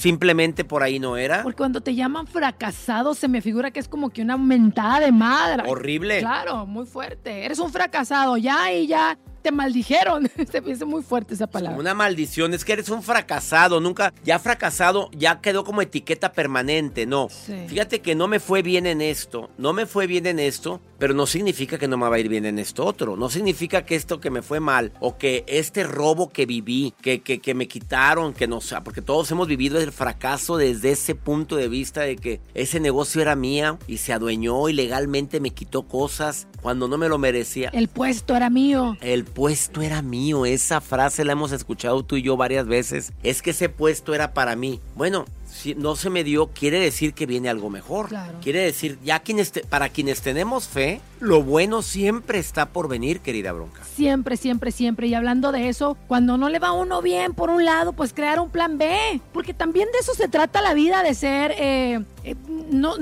Simplemente 0.00 0.64
por 0.64 0.82
ahí 0.82 0.98
no 0.98 1.18
era. 1.18 1.42
Porque 1.42 1.58
cuando 1.58 1.82
te 1.82 1.94
llaman 1.94 2.26
fracasado 2.26 3.14
se 3.14 3.28
me 3.28 3.42
figura 3.42 3.70
que 3.70 3.80
es 3.80 3.86
como 3.86 4.08
que 4.08 4.22
una 4.22 4.38
mentada 4.38 4.98
de 5.00 5.12
madre. 5.12 5.64
Horrible. 5.68 6.20
Claro, 6.20 6.64
muy 6.64 6.86
fuerte. 6.86 7.44
Eres 7.44 7.58
un 7.58 7.70
fracasado 7.70 8.38
ya 8.38 8.72
y 8.72 8.86
ya 8.86 9.18
te 9.40 9.52
maldijeron. 9.52 10.28
Se 10.50 10.60
me 10.60 10.72
hizo 10.72 10.86
muy 10.86 11.02
fuerte 11.02 11.34
esa 11.34 11.46
palabra. 11.46 11.78
Una 11.78 11.94
maldición, 11.94 12.54
es 12.54 12.64
que 12.64 12.72
eres 12.72 12.88
un 12.88 13.02
fracasado, 13.02 13.80
nunca, 13.80 14.12
ya 14.24 14.38
fracasado, 14.38 15.10
ya 15.12 15.40
quedó 15.40 15.64
como 15.64 15.82
etiqueta 15.82 16.32
permanente, 16.32 17.06
no. 17.06 17.28
Sí. 17.30 17.54
Fíjate 17.68 18.00
que 18.00 18.14
no 18.14 18.28
me 18.28 18.40
fue 18.40 18.62
bien 18.62 18.86
en 18.86 19.00
esto, 19.00 19.50
no 19.58 19.72
me 19.72 19.86
fue 19.86 20.06
bien 20.06 20.26
en 20.26 20.38
esto, 20.38 20.80
pero 20.98 21.14
no 21.14 21.26
significa 21.26 21.78
que 21.78 21.88
no 21.88 21.96
me 21.96 22.08
va 22.08 22.16
a 22.16 22.18
ir 22.18 22.28
bien 22.28 22.44
en 22.44 22.58
esto 22.58 22.84
otro, 22.84 23.16
no 23.16 23.28
significa 23.28 23.84
que 23.84 23.94
esto 23.94 24.20
que 24.20 24.30
me 24.30 24.42
fue 24.42 24.60
mal, 24.60 24.92
o 25.00 25.16
que 25.16 25.44
este 25.46 25.84
robo 25.84 26.30
que 26.30 26.46
viví, 26.46 26.94
que, 27.00 27.20
que, 27.22 27.40
que 27.40 27.54
me 27.54 27.68
quitaron, 27.68 28.32
que 28.34 28.46
no 28.46 28.60
sé, 28.60 28.76
porque 28.82 29.02
todos 29.02 29.30
hemos 29.30 29.48
vivido 29.48 29.80
el 29.80 29.92
fracaso 29.92 30.56
desde 30.56 30.92
ese 30.92 31.14
punto 31.14 31.56
de 31.56 31.68
vista 31.68 32.02
de 32.02 32.16
que 32.16 32.40
ese 32.54 32.80
negocio 32.80 33.22
era 33.22 33.36
mía 33.36 33.78
y 33.86 33.98
se 33.98 34.12
adueñó 34.12 34.68
ilegalmente, 34.68 35.40
me 35.40 35.50
quitó 35.50 35.82
cosas 35.82 36.46
cuando 36.62 36.88
no 36.88 36.98
me 36.98 37.08
lo 37.08 37.18
merecía. 37.18 37.70
El 37.72 37.88
puesto 37.88 38.36
era 38.36 38.50
mío. 38.50 38.96
El 39.00 39.24
puesto 39.34 39.82
era 39.82 40.02
mío, 40.02 40.46
esa 40.46 40.80
frase 40.80 41.24
la 41.24 41.32
hemos 41.32 41.52
escuchado 41.52 42.02
tú 42.02 42.16
y 42.16 42.22
yo 42.22 42.36
varias 42.36 42.66
veces. 42.66 43.12
Es 43.22 43.42
que 43.42 43.50
ese 43.50 43.68
puesto 43.68 44.14
era 44.14 44.32
para 44.34 44.56
mí. 44.56 44.80
Bueno, 44.96 45.24
si 45.50 45.74
no 45.74 45.96
se 45.96 46.10
me 46.10 46.22
dio, 46.22 46.46
quiere 46.48 46.78
decir 46.78 47.12
que 47.12 47.26
viene 47.26 47.48
algo 47.48 47.70
mejor. 47.70 48.08
Claro. 48.08 48.38
Quiere 48.40 48.60
decir, 48.60 48.98
ya 49.04 49.18
quienes 49.20 49.50
te- 49.52 49.64
para 49.64 49.88
quienes 49.88 50.20
tenemos 50.22 50.68
fe, 50.68 51.00
lo 51.18 51.42
bueno 51.42 51.82
siempre 51.82 52.38
está 52.38 52.66
por 52.66 52.88
venir, 52.88 53.20
querida 53.20 53.52
bronca. 53.52 53.82
Siempre, 53.84 54.36
siempre, 54.36 54.70
siempre. 54.70 55.08
Y 55.08 55.14
hablando 55.14 55.50
de 55.52 55.68
eso, 55.68 55.96
cuando 56.06 56.36
no 56.38 56.48
le 56.48 56.58
va 56.60 56.68
a 56.68 56.72
uno 56.72 57.02
bien 57.02 57.34
por 57.34 57.50
un 57.50 57.64
lado, 57.64 57.92
pues 57.92 58.12
crear 58.12 58.38
un 58.38 58.48
plan 58.50 58.78
B. 58.78 59.20
Porque 59.32 59.52
también 59.52 59.88
de 59.92 59.98
eso 59.98 60.14
se 60.14 60.28
trata 60.28 60.62
la 60.62 60.72
vida, 60.74 61.02
de 61.02 61.14
ser 61.14 61.52
eh, 61.58 62.00
eh, 62.24 62.34
no, 62.70 62.94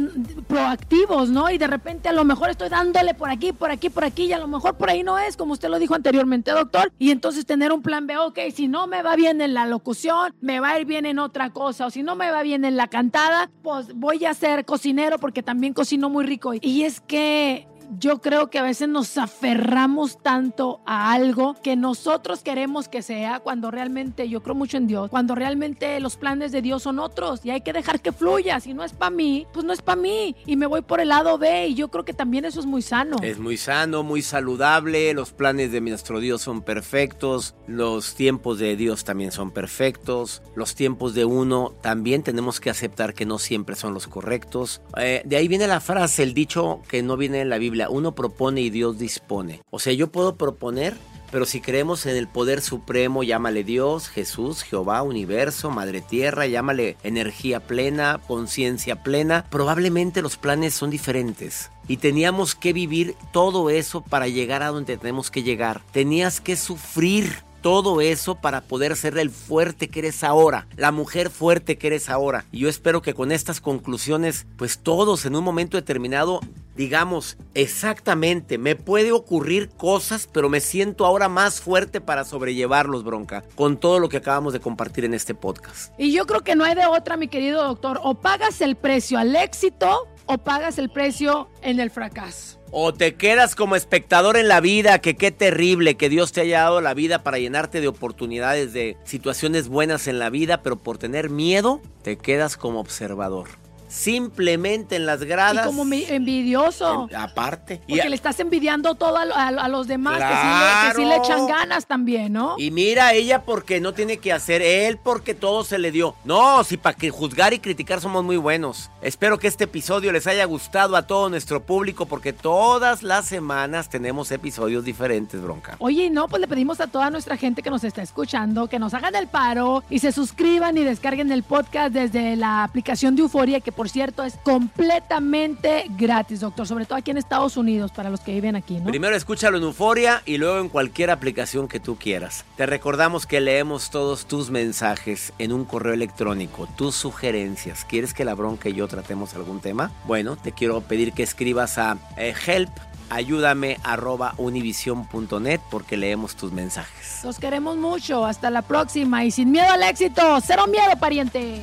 proactivos, 0.46 1.30
¿no? 1.30 1.50
Y 1.50 1.58
de 1.58 1.66
repente 1.66 2.08
a 2.08 2.12
lo 2.12 2.24
mejor 2.24 2.50
estoy 2.50 2.68
dándole 2.68 3.14
por 3.14 3.30
aquí, 3.30 3.52
por 3.52 3.70
aquí, 3.70 3.90
por 3.90 4.04
aquí, 4.04 4.24
y 4.24 4.32
a 4.32 4.38
lo 4.38 4.48
mejor 4.48 4.76
por 4.76 4.90
ahí 4.90 5.02
no 5.02 5.18
es, 5.18 5.36
como 5.36 5.52
usted 5.52 5.68
lo 5.68 5.78
dijo 5.78 5.94
anteriormente, 5.94 6.50
doctor. 6.52 6.92
Y 6.98 7.10
entonces 7.10 7.46
tener 7.46 7.72
un 7.72 7.82
plan 7.82 8.06
B, 8.06 8.16
ok, 8.18 8.38
si 8.54 8.68
no 8.68 8.86
me 8.86 9.02
va 9.02 9.16
bien 9.16 9.40
en 9.40 9.54
la 9.54 9.66
locución, 9.66 10.34
me 10.40 10.60
va 10.60 10.70
a 10.70 10.80
ir 10.80 10.86
bien 10.86 11.06
en 11.06 11.18
otra 11.18 11.50
cosa. 11.50 11.86
O 11.86 11.90
si 11.90 12.02
no 12.02 12.16
me 12.16 12.30
va 12.30 12.42
bien 12.42 12.64
en 12.64 12.76
la 12.76 12.88
cantada, 12.88 13.50
pues 13.62 13.94
voy 13.94 14.24
a 14.24 14.34
ser 14.34 14.64
cocinero 14.64 15.18
porque 15.18 15.42
también 15.42 15.74
cocino 15.74 16.08
muy 16.08 16.24
rico. 16.24 16.52
Y 16.60 16.84
es 16.84 17.00
que 17.00 17.66
yo 17.96 18.20
creo 18.20 18.50
que 18.50 18.58
a 18.58 18.62
veces 18.62 18.88
nos 18.88 19.16
aferramos 19.16 20.22
tanto 20.22 20.80
a 20.86 21.12
algo 21.12 21.56
que 21.62 21.76
nosotros 21.76 22.42
queremos 22.42 22.88
que 22.88 23.02
sea 23.02 23.40
cuando 23.40 23.70
realmente, 23.70 24.28
yo 24.28 24.42
creo 24.42 24.54
mucho 24.54 24.76
en 24.76 24.86
Dios, 24.86 25.10
cuando 25.10 25.34
realmente 25.34 25.98
los 26.00 26.16
planes 26.16 26.52
de 26.52 26.62
Dios 26.62 26.82
son 26.82 26.98
otros 26.98 27.44
y 27.44 27.50
hay 27.50 27.60
que 27.62 27.72
dejar 27.72 28.00
que 28.00 28.12
fluya. 28.12 28.60
Si 28.60 28.74
no 28.74 28.84
es 28.84 28.92
para 28.92 29.10
mí, 29.10 29.46
pues 29.52 29.64
no 29.64 29.72
es 29.72 29.82
para 29.82 30.00
mí 30.00 30.36
y 30.46 30.56
me 30.56 30.66
voy 30.66 30.82
por 30.82 31.00
el 31.00 31.08
lado 31.08 31.38
B 31.38 31.68
y 31.68 31.74
yo 31.74 31.88
creo 31.88 32.04
que 32.04 32.12
también 32.12 32.44
eso 32.44 32.60
es 32.60 32.66
muy 32.66 32.82
sano. 32.82 33.16
Es 33.22 33.38
muy 33.38 33.56
sano, 33.56 34.02
muy 34.02 34.22
saludable, 34.22 35.14
los 35.14 35.32
planes 35.32 35.72
de 35.72 35.80
nuestro 35.80 36.20
Dios 36.20 36.42
son 36.42 36.62
perfectos, 36.62 37.54
los 37.66 38.14
tiempos 38.14 38.58
de 38.58 38.76
Dios 38.76 39.04
también 39.04 39.32
son 39.32 39.50
perfectos, 39.50 40.42
los 40.54 40.74
tiempos 40.74 41.14
de 41.14 41.24
uno 41.24 41.74
también 41.80 42.22
tenemos 42.22 42.60
que 42.60 42.70
aceptar 42.70 43.14
que 43.14 43.24
no 43.24 43.38
siempre 43.38 43.76
son 43.76 43.94
los 43.94 44.06
correctos. 44.06 44.82
Eh, 44.96 45.22
de 45.24 45.36
ahí 45.36 45.48
viene 45.48 45.66
la 45.66 45.80
frase, 45.80 46.22
el 46.22 46.34
dicho 46.34 46.82
que 46.88 47.02
no 47.02 47.16
viene 47.16 47.40
en 47.40 47.48
la 47.48 47.58
Biblia, 47.58 47.77
uno 47.90 48.14
propone 48.14 48.60
y 48.60 48.70
Dios 48.70 48.98
dispone. 48.98 49.62
O 49.70 49.78
sea, 49.78 49.92
yo 49.92 50.10
puedo 50.10 50.36
proponer, 50.36 50.96
pero 51.30 51.44
si 51.44 51.60
creemos 51.60 52.06
en 52.06 52.16
el 52.16 52.26
poder 52.28 52.60
supremo, 52.60 53.22
llámale 53.22 53.64
Dios, 53.64 54.08
Jesús, 54.08 54.62
Jehová, 54.62 55.02
universo, 55.02 55.70
Madre 55.70 56.00
Tierra, 56.00 56.46
llámale 56.46 56.96
energía 57.02 57.60
plena, 57.60 58.20
conciencia 58.26 59.02
plena, 59.02 59.44
probablemente 59.50 60.22
los 60.22 60.36
planes 60.36 60.74
son 60.74 60.90
diferentes. 60.90 61.70
Y 61.86 61.98
teníamos 61.98 62.54
que 62.54 62.72
vivir 62.72 63.14
todo 63.32 63.70
eso 63.70 64.02
para 64.02 64.28
llegar 64.28 64.62
a 64.62 64.68
donde 64.68 64.96
tenemos 64.96 65.30
que 65.30 65.42
llegar. 65.42 65.82
Tenías 65.92 66.40
que 66.40 66.56
sufrir 66.56 67.47
todo 67.60 68.00
eso 68.00 68.36
para 68.36 68.60
poder 68.60 68.96
ser 68.96 69.18
el 69.18 69.30
fuerte 69.30 69.88
que 69.88 70.00
eres 70.00 70.24
ahora, 70.24 70.66
la 70.76 70.92
mujer 70.92 71.30
fuerte 71.30 71.78
que 71.78 71.88
eres 71.88 72.08
ahora. 72.08 72.44
Y 72.52 72.60
yo 72.60 72.68
espero 72.68 73.02
que 73.02 73.14
con 73.14 73.32
estas 73.32 73.60
conclusiones, 73.60 74.46
pues 74.56 74.78
todos 74.78 75.24
en 75.26 75.36
un 75.36 75.44
momento 75.44 75.76
determinado 75.76 76.40
digamos 76.78 77.36
exactamente, 77.54 78.56
me 78.56 78.76
puede 78.76 79.10
ocurrir 79.10 79.68
cosas, 79.68 80.28
pero 80.32 80.48
me 80.48 80.60
siento 80.60 81.04
ahora 81.04 81.28
más 81.28 81.60
fuerte 81.60 82.00
para 82.00 82.24
sobrellevarlos, 82.24 83.02
bronca, 83.02 83.42
con 83.56 83.78
todo 83.78 83.98
lo 83.98 84.08
que 84.08 84.18
acabamos 84.18 84.52
de 84.52 84.60
compartir 84.60 85.04
en 85.04 85.12
este 85.12 85.34
podcast. 85.34 85.92
Y 85.98 86.12
yo 86.12 86.24
creo 86.24 86.42
que 86.42 86.54
no 86.54 86.64
hay 86.64 86.76
de 86.76 86.86
otra, 86.86 87.16
mi 87.16 87.26
querido 87.26 87.64
doctor. 87.64 87.98
O 88.04 88.14
pagas 88.14 88.60
el 88.60 88.76
precio 88.76 89.18
al 89.18 89.34
éxito 89.34 90.06
o 90.26 90.38
pagas 90.38 90.78
el 90.78 90.88
precio 90.88 91.50
en 91.62 91.80
el 91.80 91.90
fracaso. 91.90 92.57
O 92.70 92.92
te 92.92 93.14
quedas 93.14 93.54
como 93.54 93.76
espectador 93.76 94.36
en 94.36 94.48
la 94.48 94.60
vida, 94.60 94.98
que 94.98 95.16
qué 95.16 95.30
terrible 95.30 95.96
que 95.96 96.08
Dios 96.08 96.32
te 96.32 96.42
haya 96.42 96.62
dado 96.62 96.80
la 96.80 96.94
vida 96.94 97.22
para 97.22 97.38
llenarte 97.38 97.80
de 97.80 97.88
oportunidades, 97.88 98.72
de 98.72 98.96
situaciones 99.04 99.68
buenas 99.68 100.06
en 100.06 100.18
la 100.18 100.28
vida, 100.28 100.62
pero 100.62 100.76
por 100.76 100.98
tener 100.98 101.30
miedo, 101.30 101.80
te 102.02 102.18
quedas 102.18 102.56
como 102.56 102.80
observador. 102.80 103.48
Simplemente 103.88 104.96
en 104.96 105.06
las 105.06 105.22
Y 105.22 105.26
gradas. 105.26 105.66
como 105.66 105.84
mi- 105.84 106.04
envidioso. 106.08 107.08
en- 107.10 107.16
aparte. 107.16 107.80
Y, 107.86 107.94
Porque 107.94 108.08
le 108.08 108.14
estás 108.16 108.38
envidiando 108.40 108.94
todo 108.94 109.16
a, 109.16 109.22
a- 109.22 109.48
a 109.48 109.68
los 109.68 109.86
demás, 109.86 110.18
que, 110.18 110.24
sí 110.24 110.48
le, 110.48 110.88
que 110.88 110.94
sí 110.96 111.02
le 111.08 111.14
Claro. 111.16 111.24
echan 111.24 111.46
ganas 111.46 111.86
también, 111.86 112.32
¿no? 112.32 112.54
y 112.58 112.70
mira, 112.70 113.12
ella 113.14 113.42
porque 113.42 113.80
no 113.80 113.92
tiene 113.94 114.18
que 114.18 114.32
hacer, 114.32 114.62
él 114.62 114.98
porque 115.02 115.34
todo 115.34 115.64
se 115.64 115.78
le 115.78 115.90
dio. 115.90 116.14
No, 116.24 116.62
si 116.64 116.76
para 116.76 116.96
que 116.96 117.10
juzgar 117.10 117.52
y 117.52 117.58
criticar 117.58 118.00
somos 118.00 118.24
muy 118.24 118.36
buenos. 118.36 118.90
Espero 119.02 119.38
que 119.38 119.46
este 119.48 119.64
episodio 119.64 120.12
les 120.12 120.26
haya 120.26 120.44
gustado 120.44 120.96
a 120.96 121.06
todo 121.06 121.28
nuestro 121.28 121.62
público 121.62 122.06
porque 122.06 122.32
todas 122.32 123.02
las 123.02 123.26
semanas 123.26 123.88
tenemos 123.88 124.30
episodios 124.30 124.84
diferentes, 124.84 125.40
bronca. 125.40 125.76
Oye, 125.78 126.04
y 126.06 126.10
no, 126.10 126.28
pues 126.28 126.40
le 126.40 126.48
pedimos 126.48 126.80
a 126.80 126.86
toda 126.86 127.10
nuestra 127.10 127.36
gente 127.36 127.62
que 127.62 127.70
nos 127.70 127.84
está 127.84 128.02
escuchando 128.02 128.68
que 128.68 128.78
nos 128.78 128.94
hagan 128.94 129.14
el 129.14 129.26
paro 129.28 129.82
y 129.90 129.98
se 130.00 130.12
suscriban 130.12 130.76
y 130.76 130.84
descarguen 130.84 131.30
el 131.32 131.42
podcast 131.42 131.92
desde 131.92 132.36
la 132.36 132.64
aplicación 132.64 133.16
de 133.16 133.22
Euforia, 133.22 133.60
que 133.60 133.72
por 133.78 133.88
cierto 133.88 134.24
es 134.24 134.34
completamente 134.42 135.84
gratis, 135.90 136.40
doctor, 136.40 136.66
sobre 136.66 136.84
todo 136.84 136.98
aquí 136.98 137.12
en 137.12 137.16
Estados 137.16 137.56
Unidos, 137.56 137.92
para 137.92 138.10
los 138.10 138.18
que 138.18 138.32
viven 138.32 138.56
aquí, 138.56 138.80
¿no? 138.80 138.86
Primero 138.86 139.14
escúchalo 139.14 139.56
en 139.56 139.62
Euforia 139.62 140.20
y 140.26 140.36
luego 140.38 140.58
en 140.58 140.68
cualquier 140.68 141.12
aplicación 141.12 141.68
que 141.68 141.78
tú 141.78 141.94
quieras. 141.94 142.44
Te 142.56 142.66
recordamos 142.66 143.24
que 143.24 143.40
leemos 143.40 143.90
todos 143.90 144.26
tus 144.26 144.50
mensajes 144.50 145.32
en 145.38 145.52
un 145.52 145.64
correo 145.64 145.94
electrónico, 145.94 146.66
tus 146.76 146.96
sugerencias. 146.96 147.84
¿Quieres 147.84 148.14
que 148.14 148.24
la 148.24 148.34
bronca 148.34 148.68
y 148.68 148.74
yo 148.74 148.88
tratemos 148.88 149.36
algún 149.36 149.60
tema? 149.60 149.92
Bueno, 150.08 150.34
te 150.34 150.50
quiero 150.50 150.80
pedir 150.80 151.12
que 151.12 151.22
escribas 151.22 151.78
a 151.78 151.98
eh, 152.16 152.34
help. 152.48 152.70
Ayúdame 153.10 153.78
arroba 153.84 154.34
univision.net 154.38 155.60
porque 155.70 155.96
leemos 155.96 156.34
tus 156.34 156.50
mensajes. 156.50 157.20
Los 157.22 157.38
queremos 157.38 157.76
mucho, 157.76 158.26
hasta 158.26 158.50
la 158.50 158.62
próxima 158.62 159.24
y 159.24 159.30
sin 159.30 159.52
miedo 159.52 159.70
al 159.70 159.84
éxito, 159.84 160.40
cero 160.44 160.66
miedo, 160.66 160.98
pariente. 160.98 161.62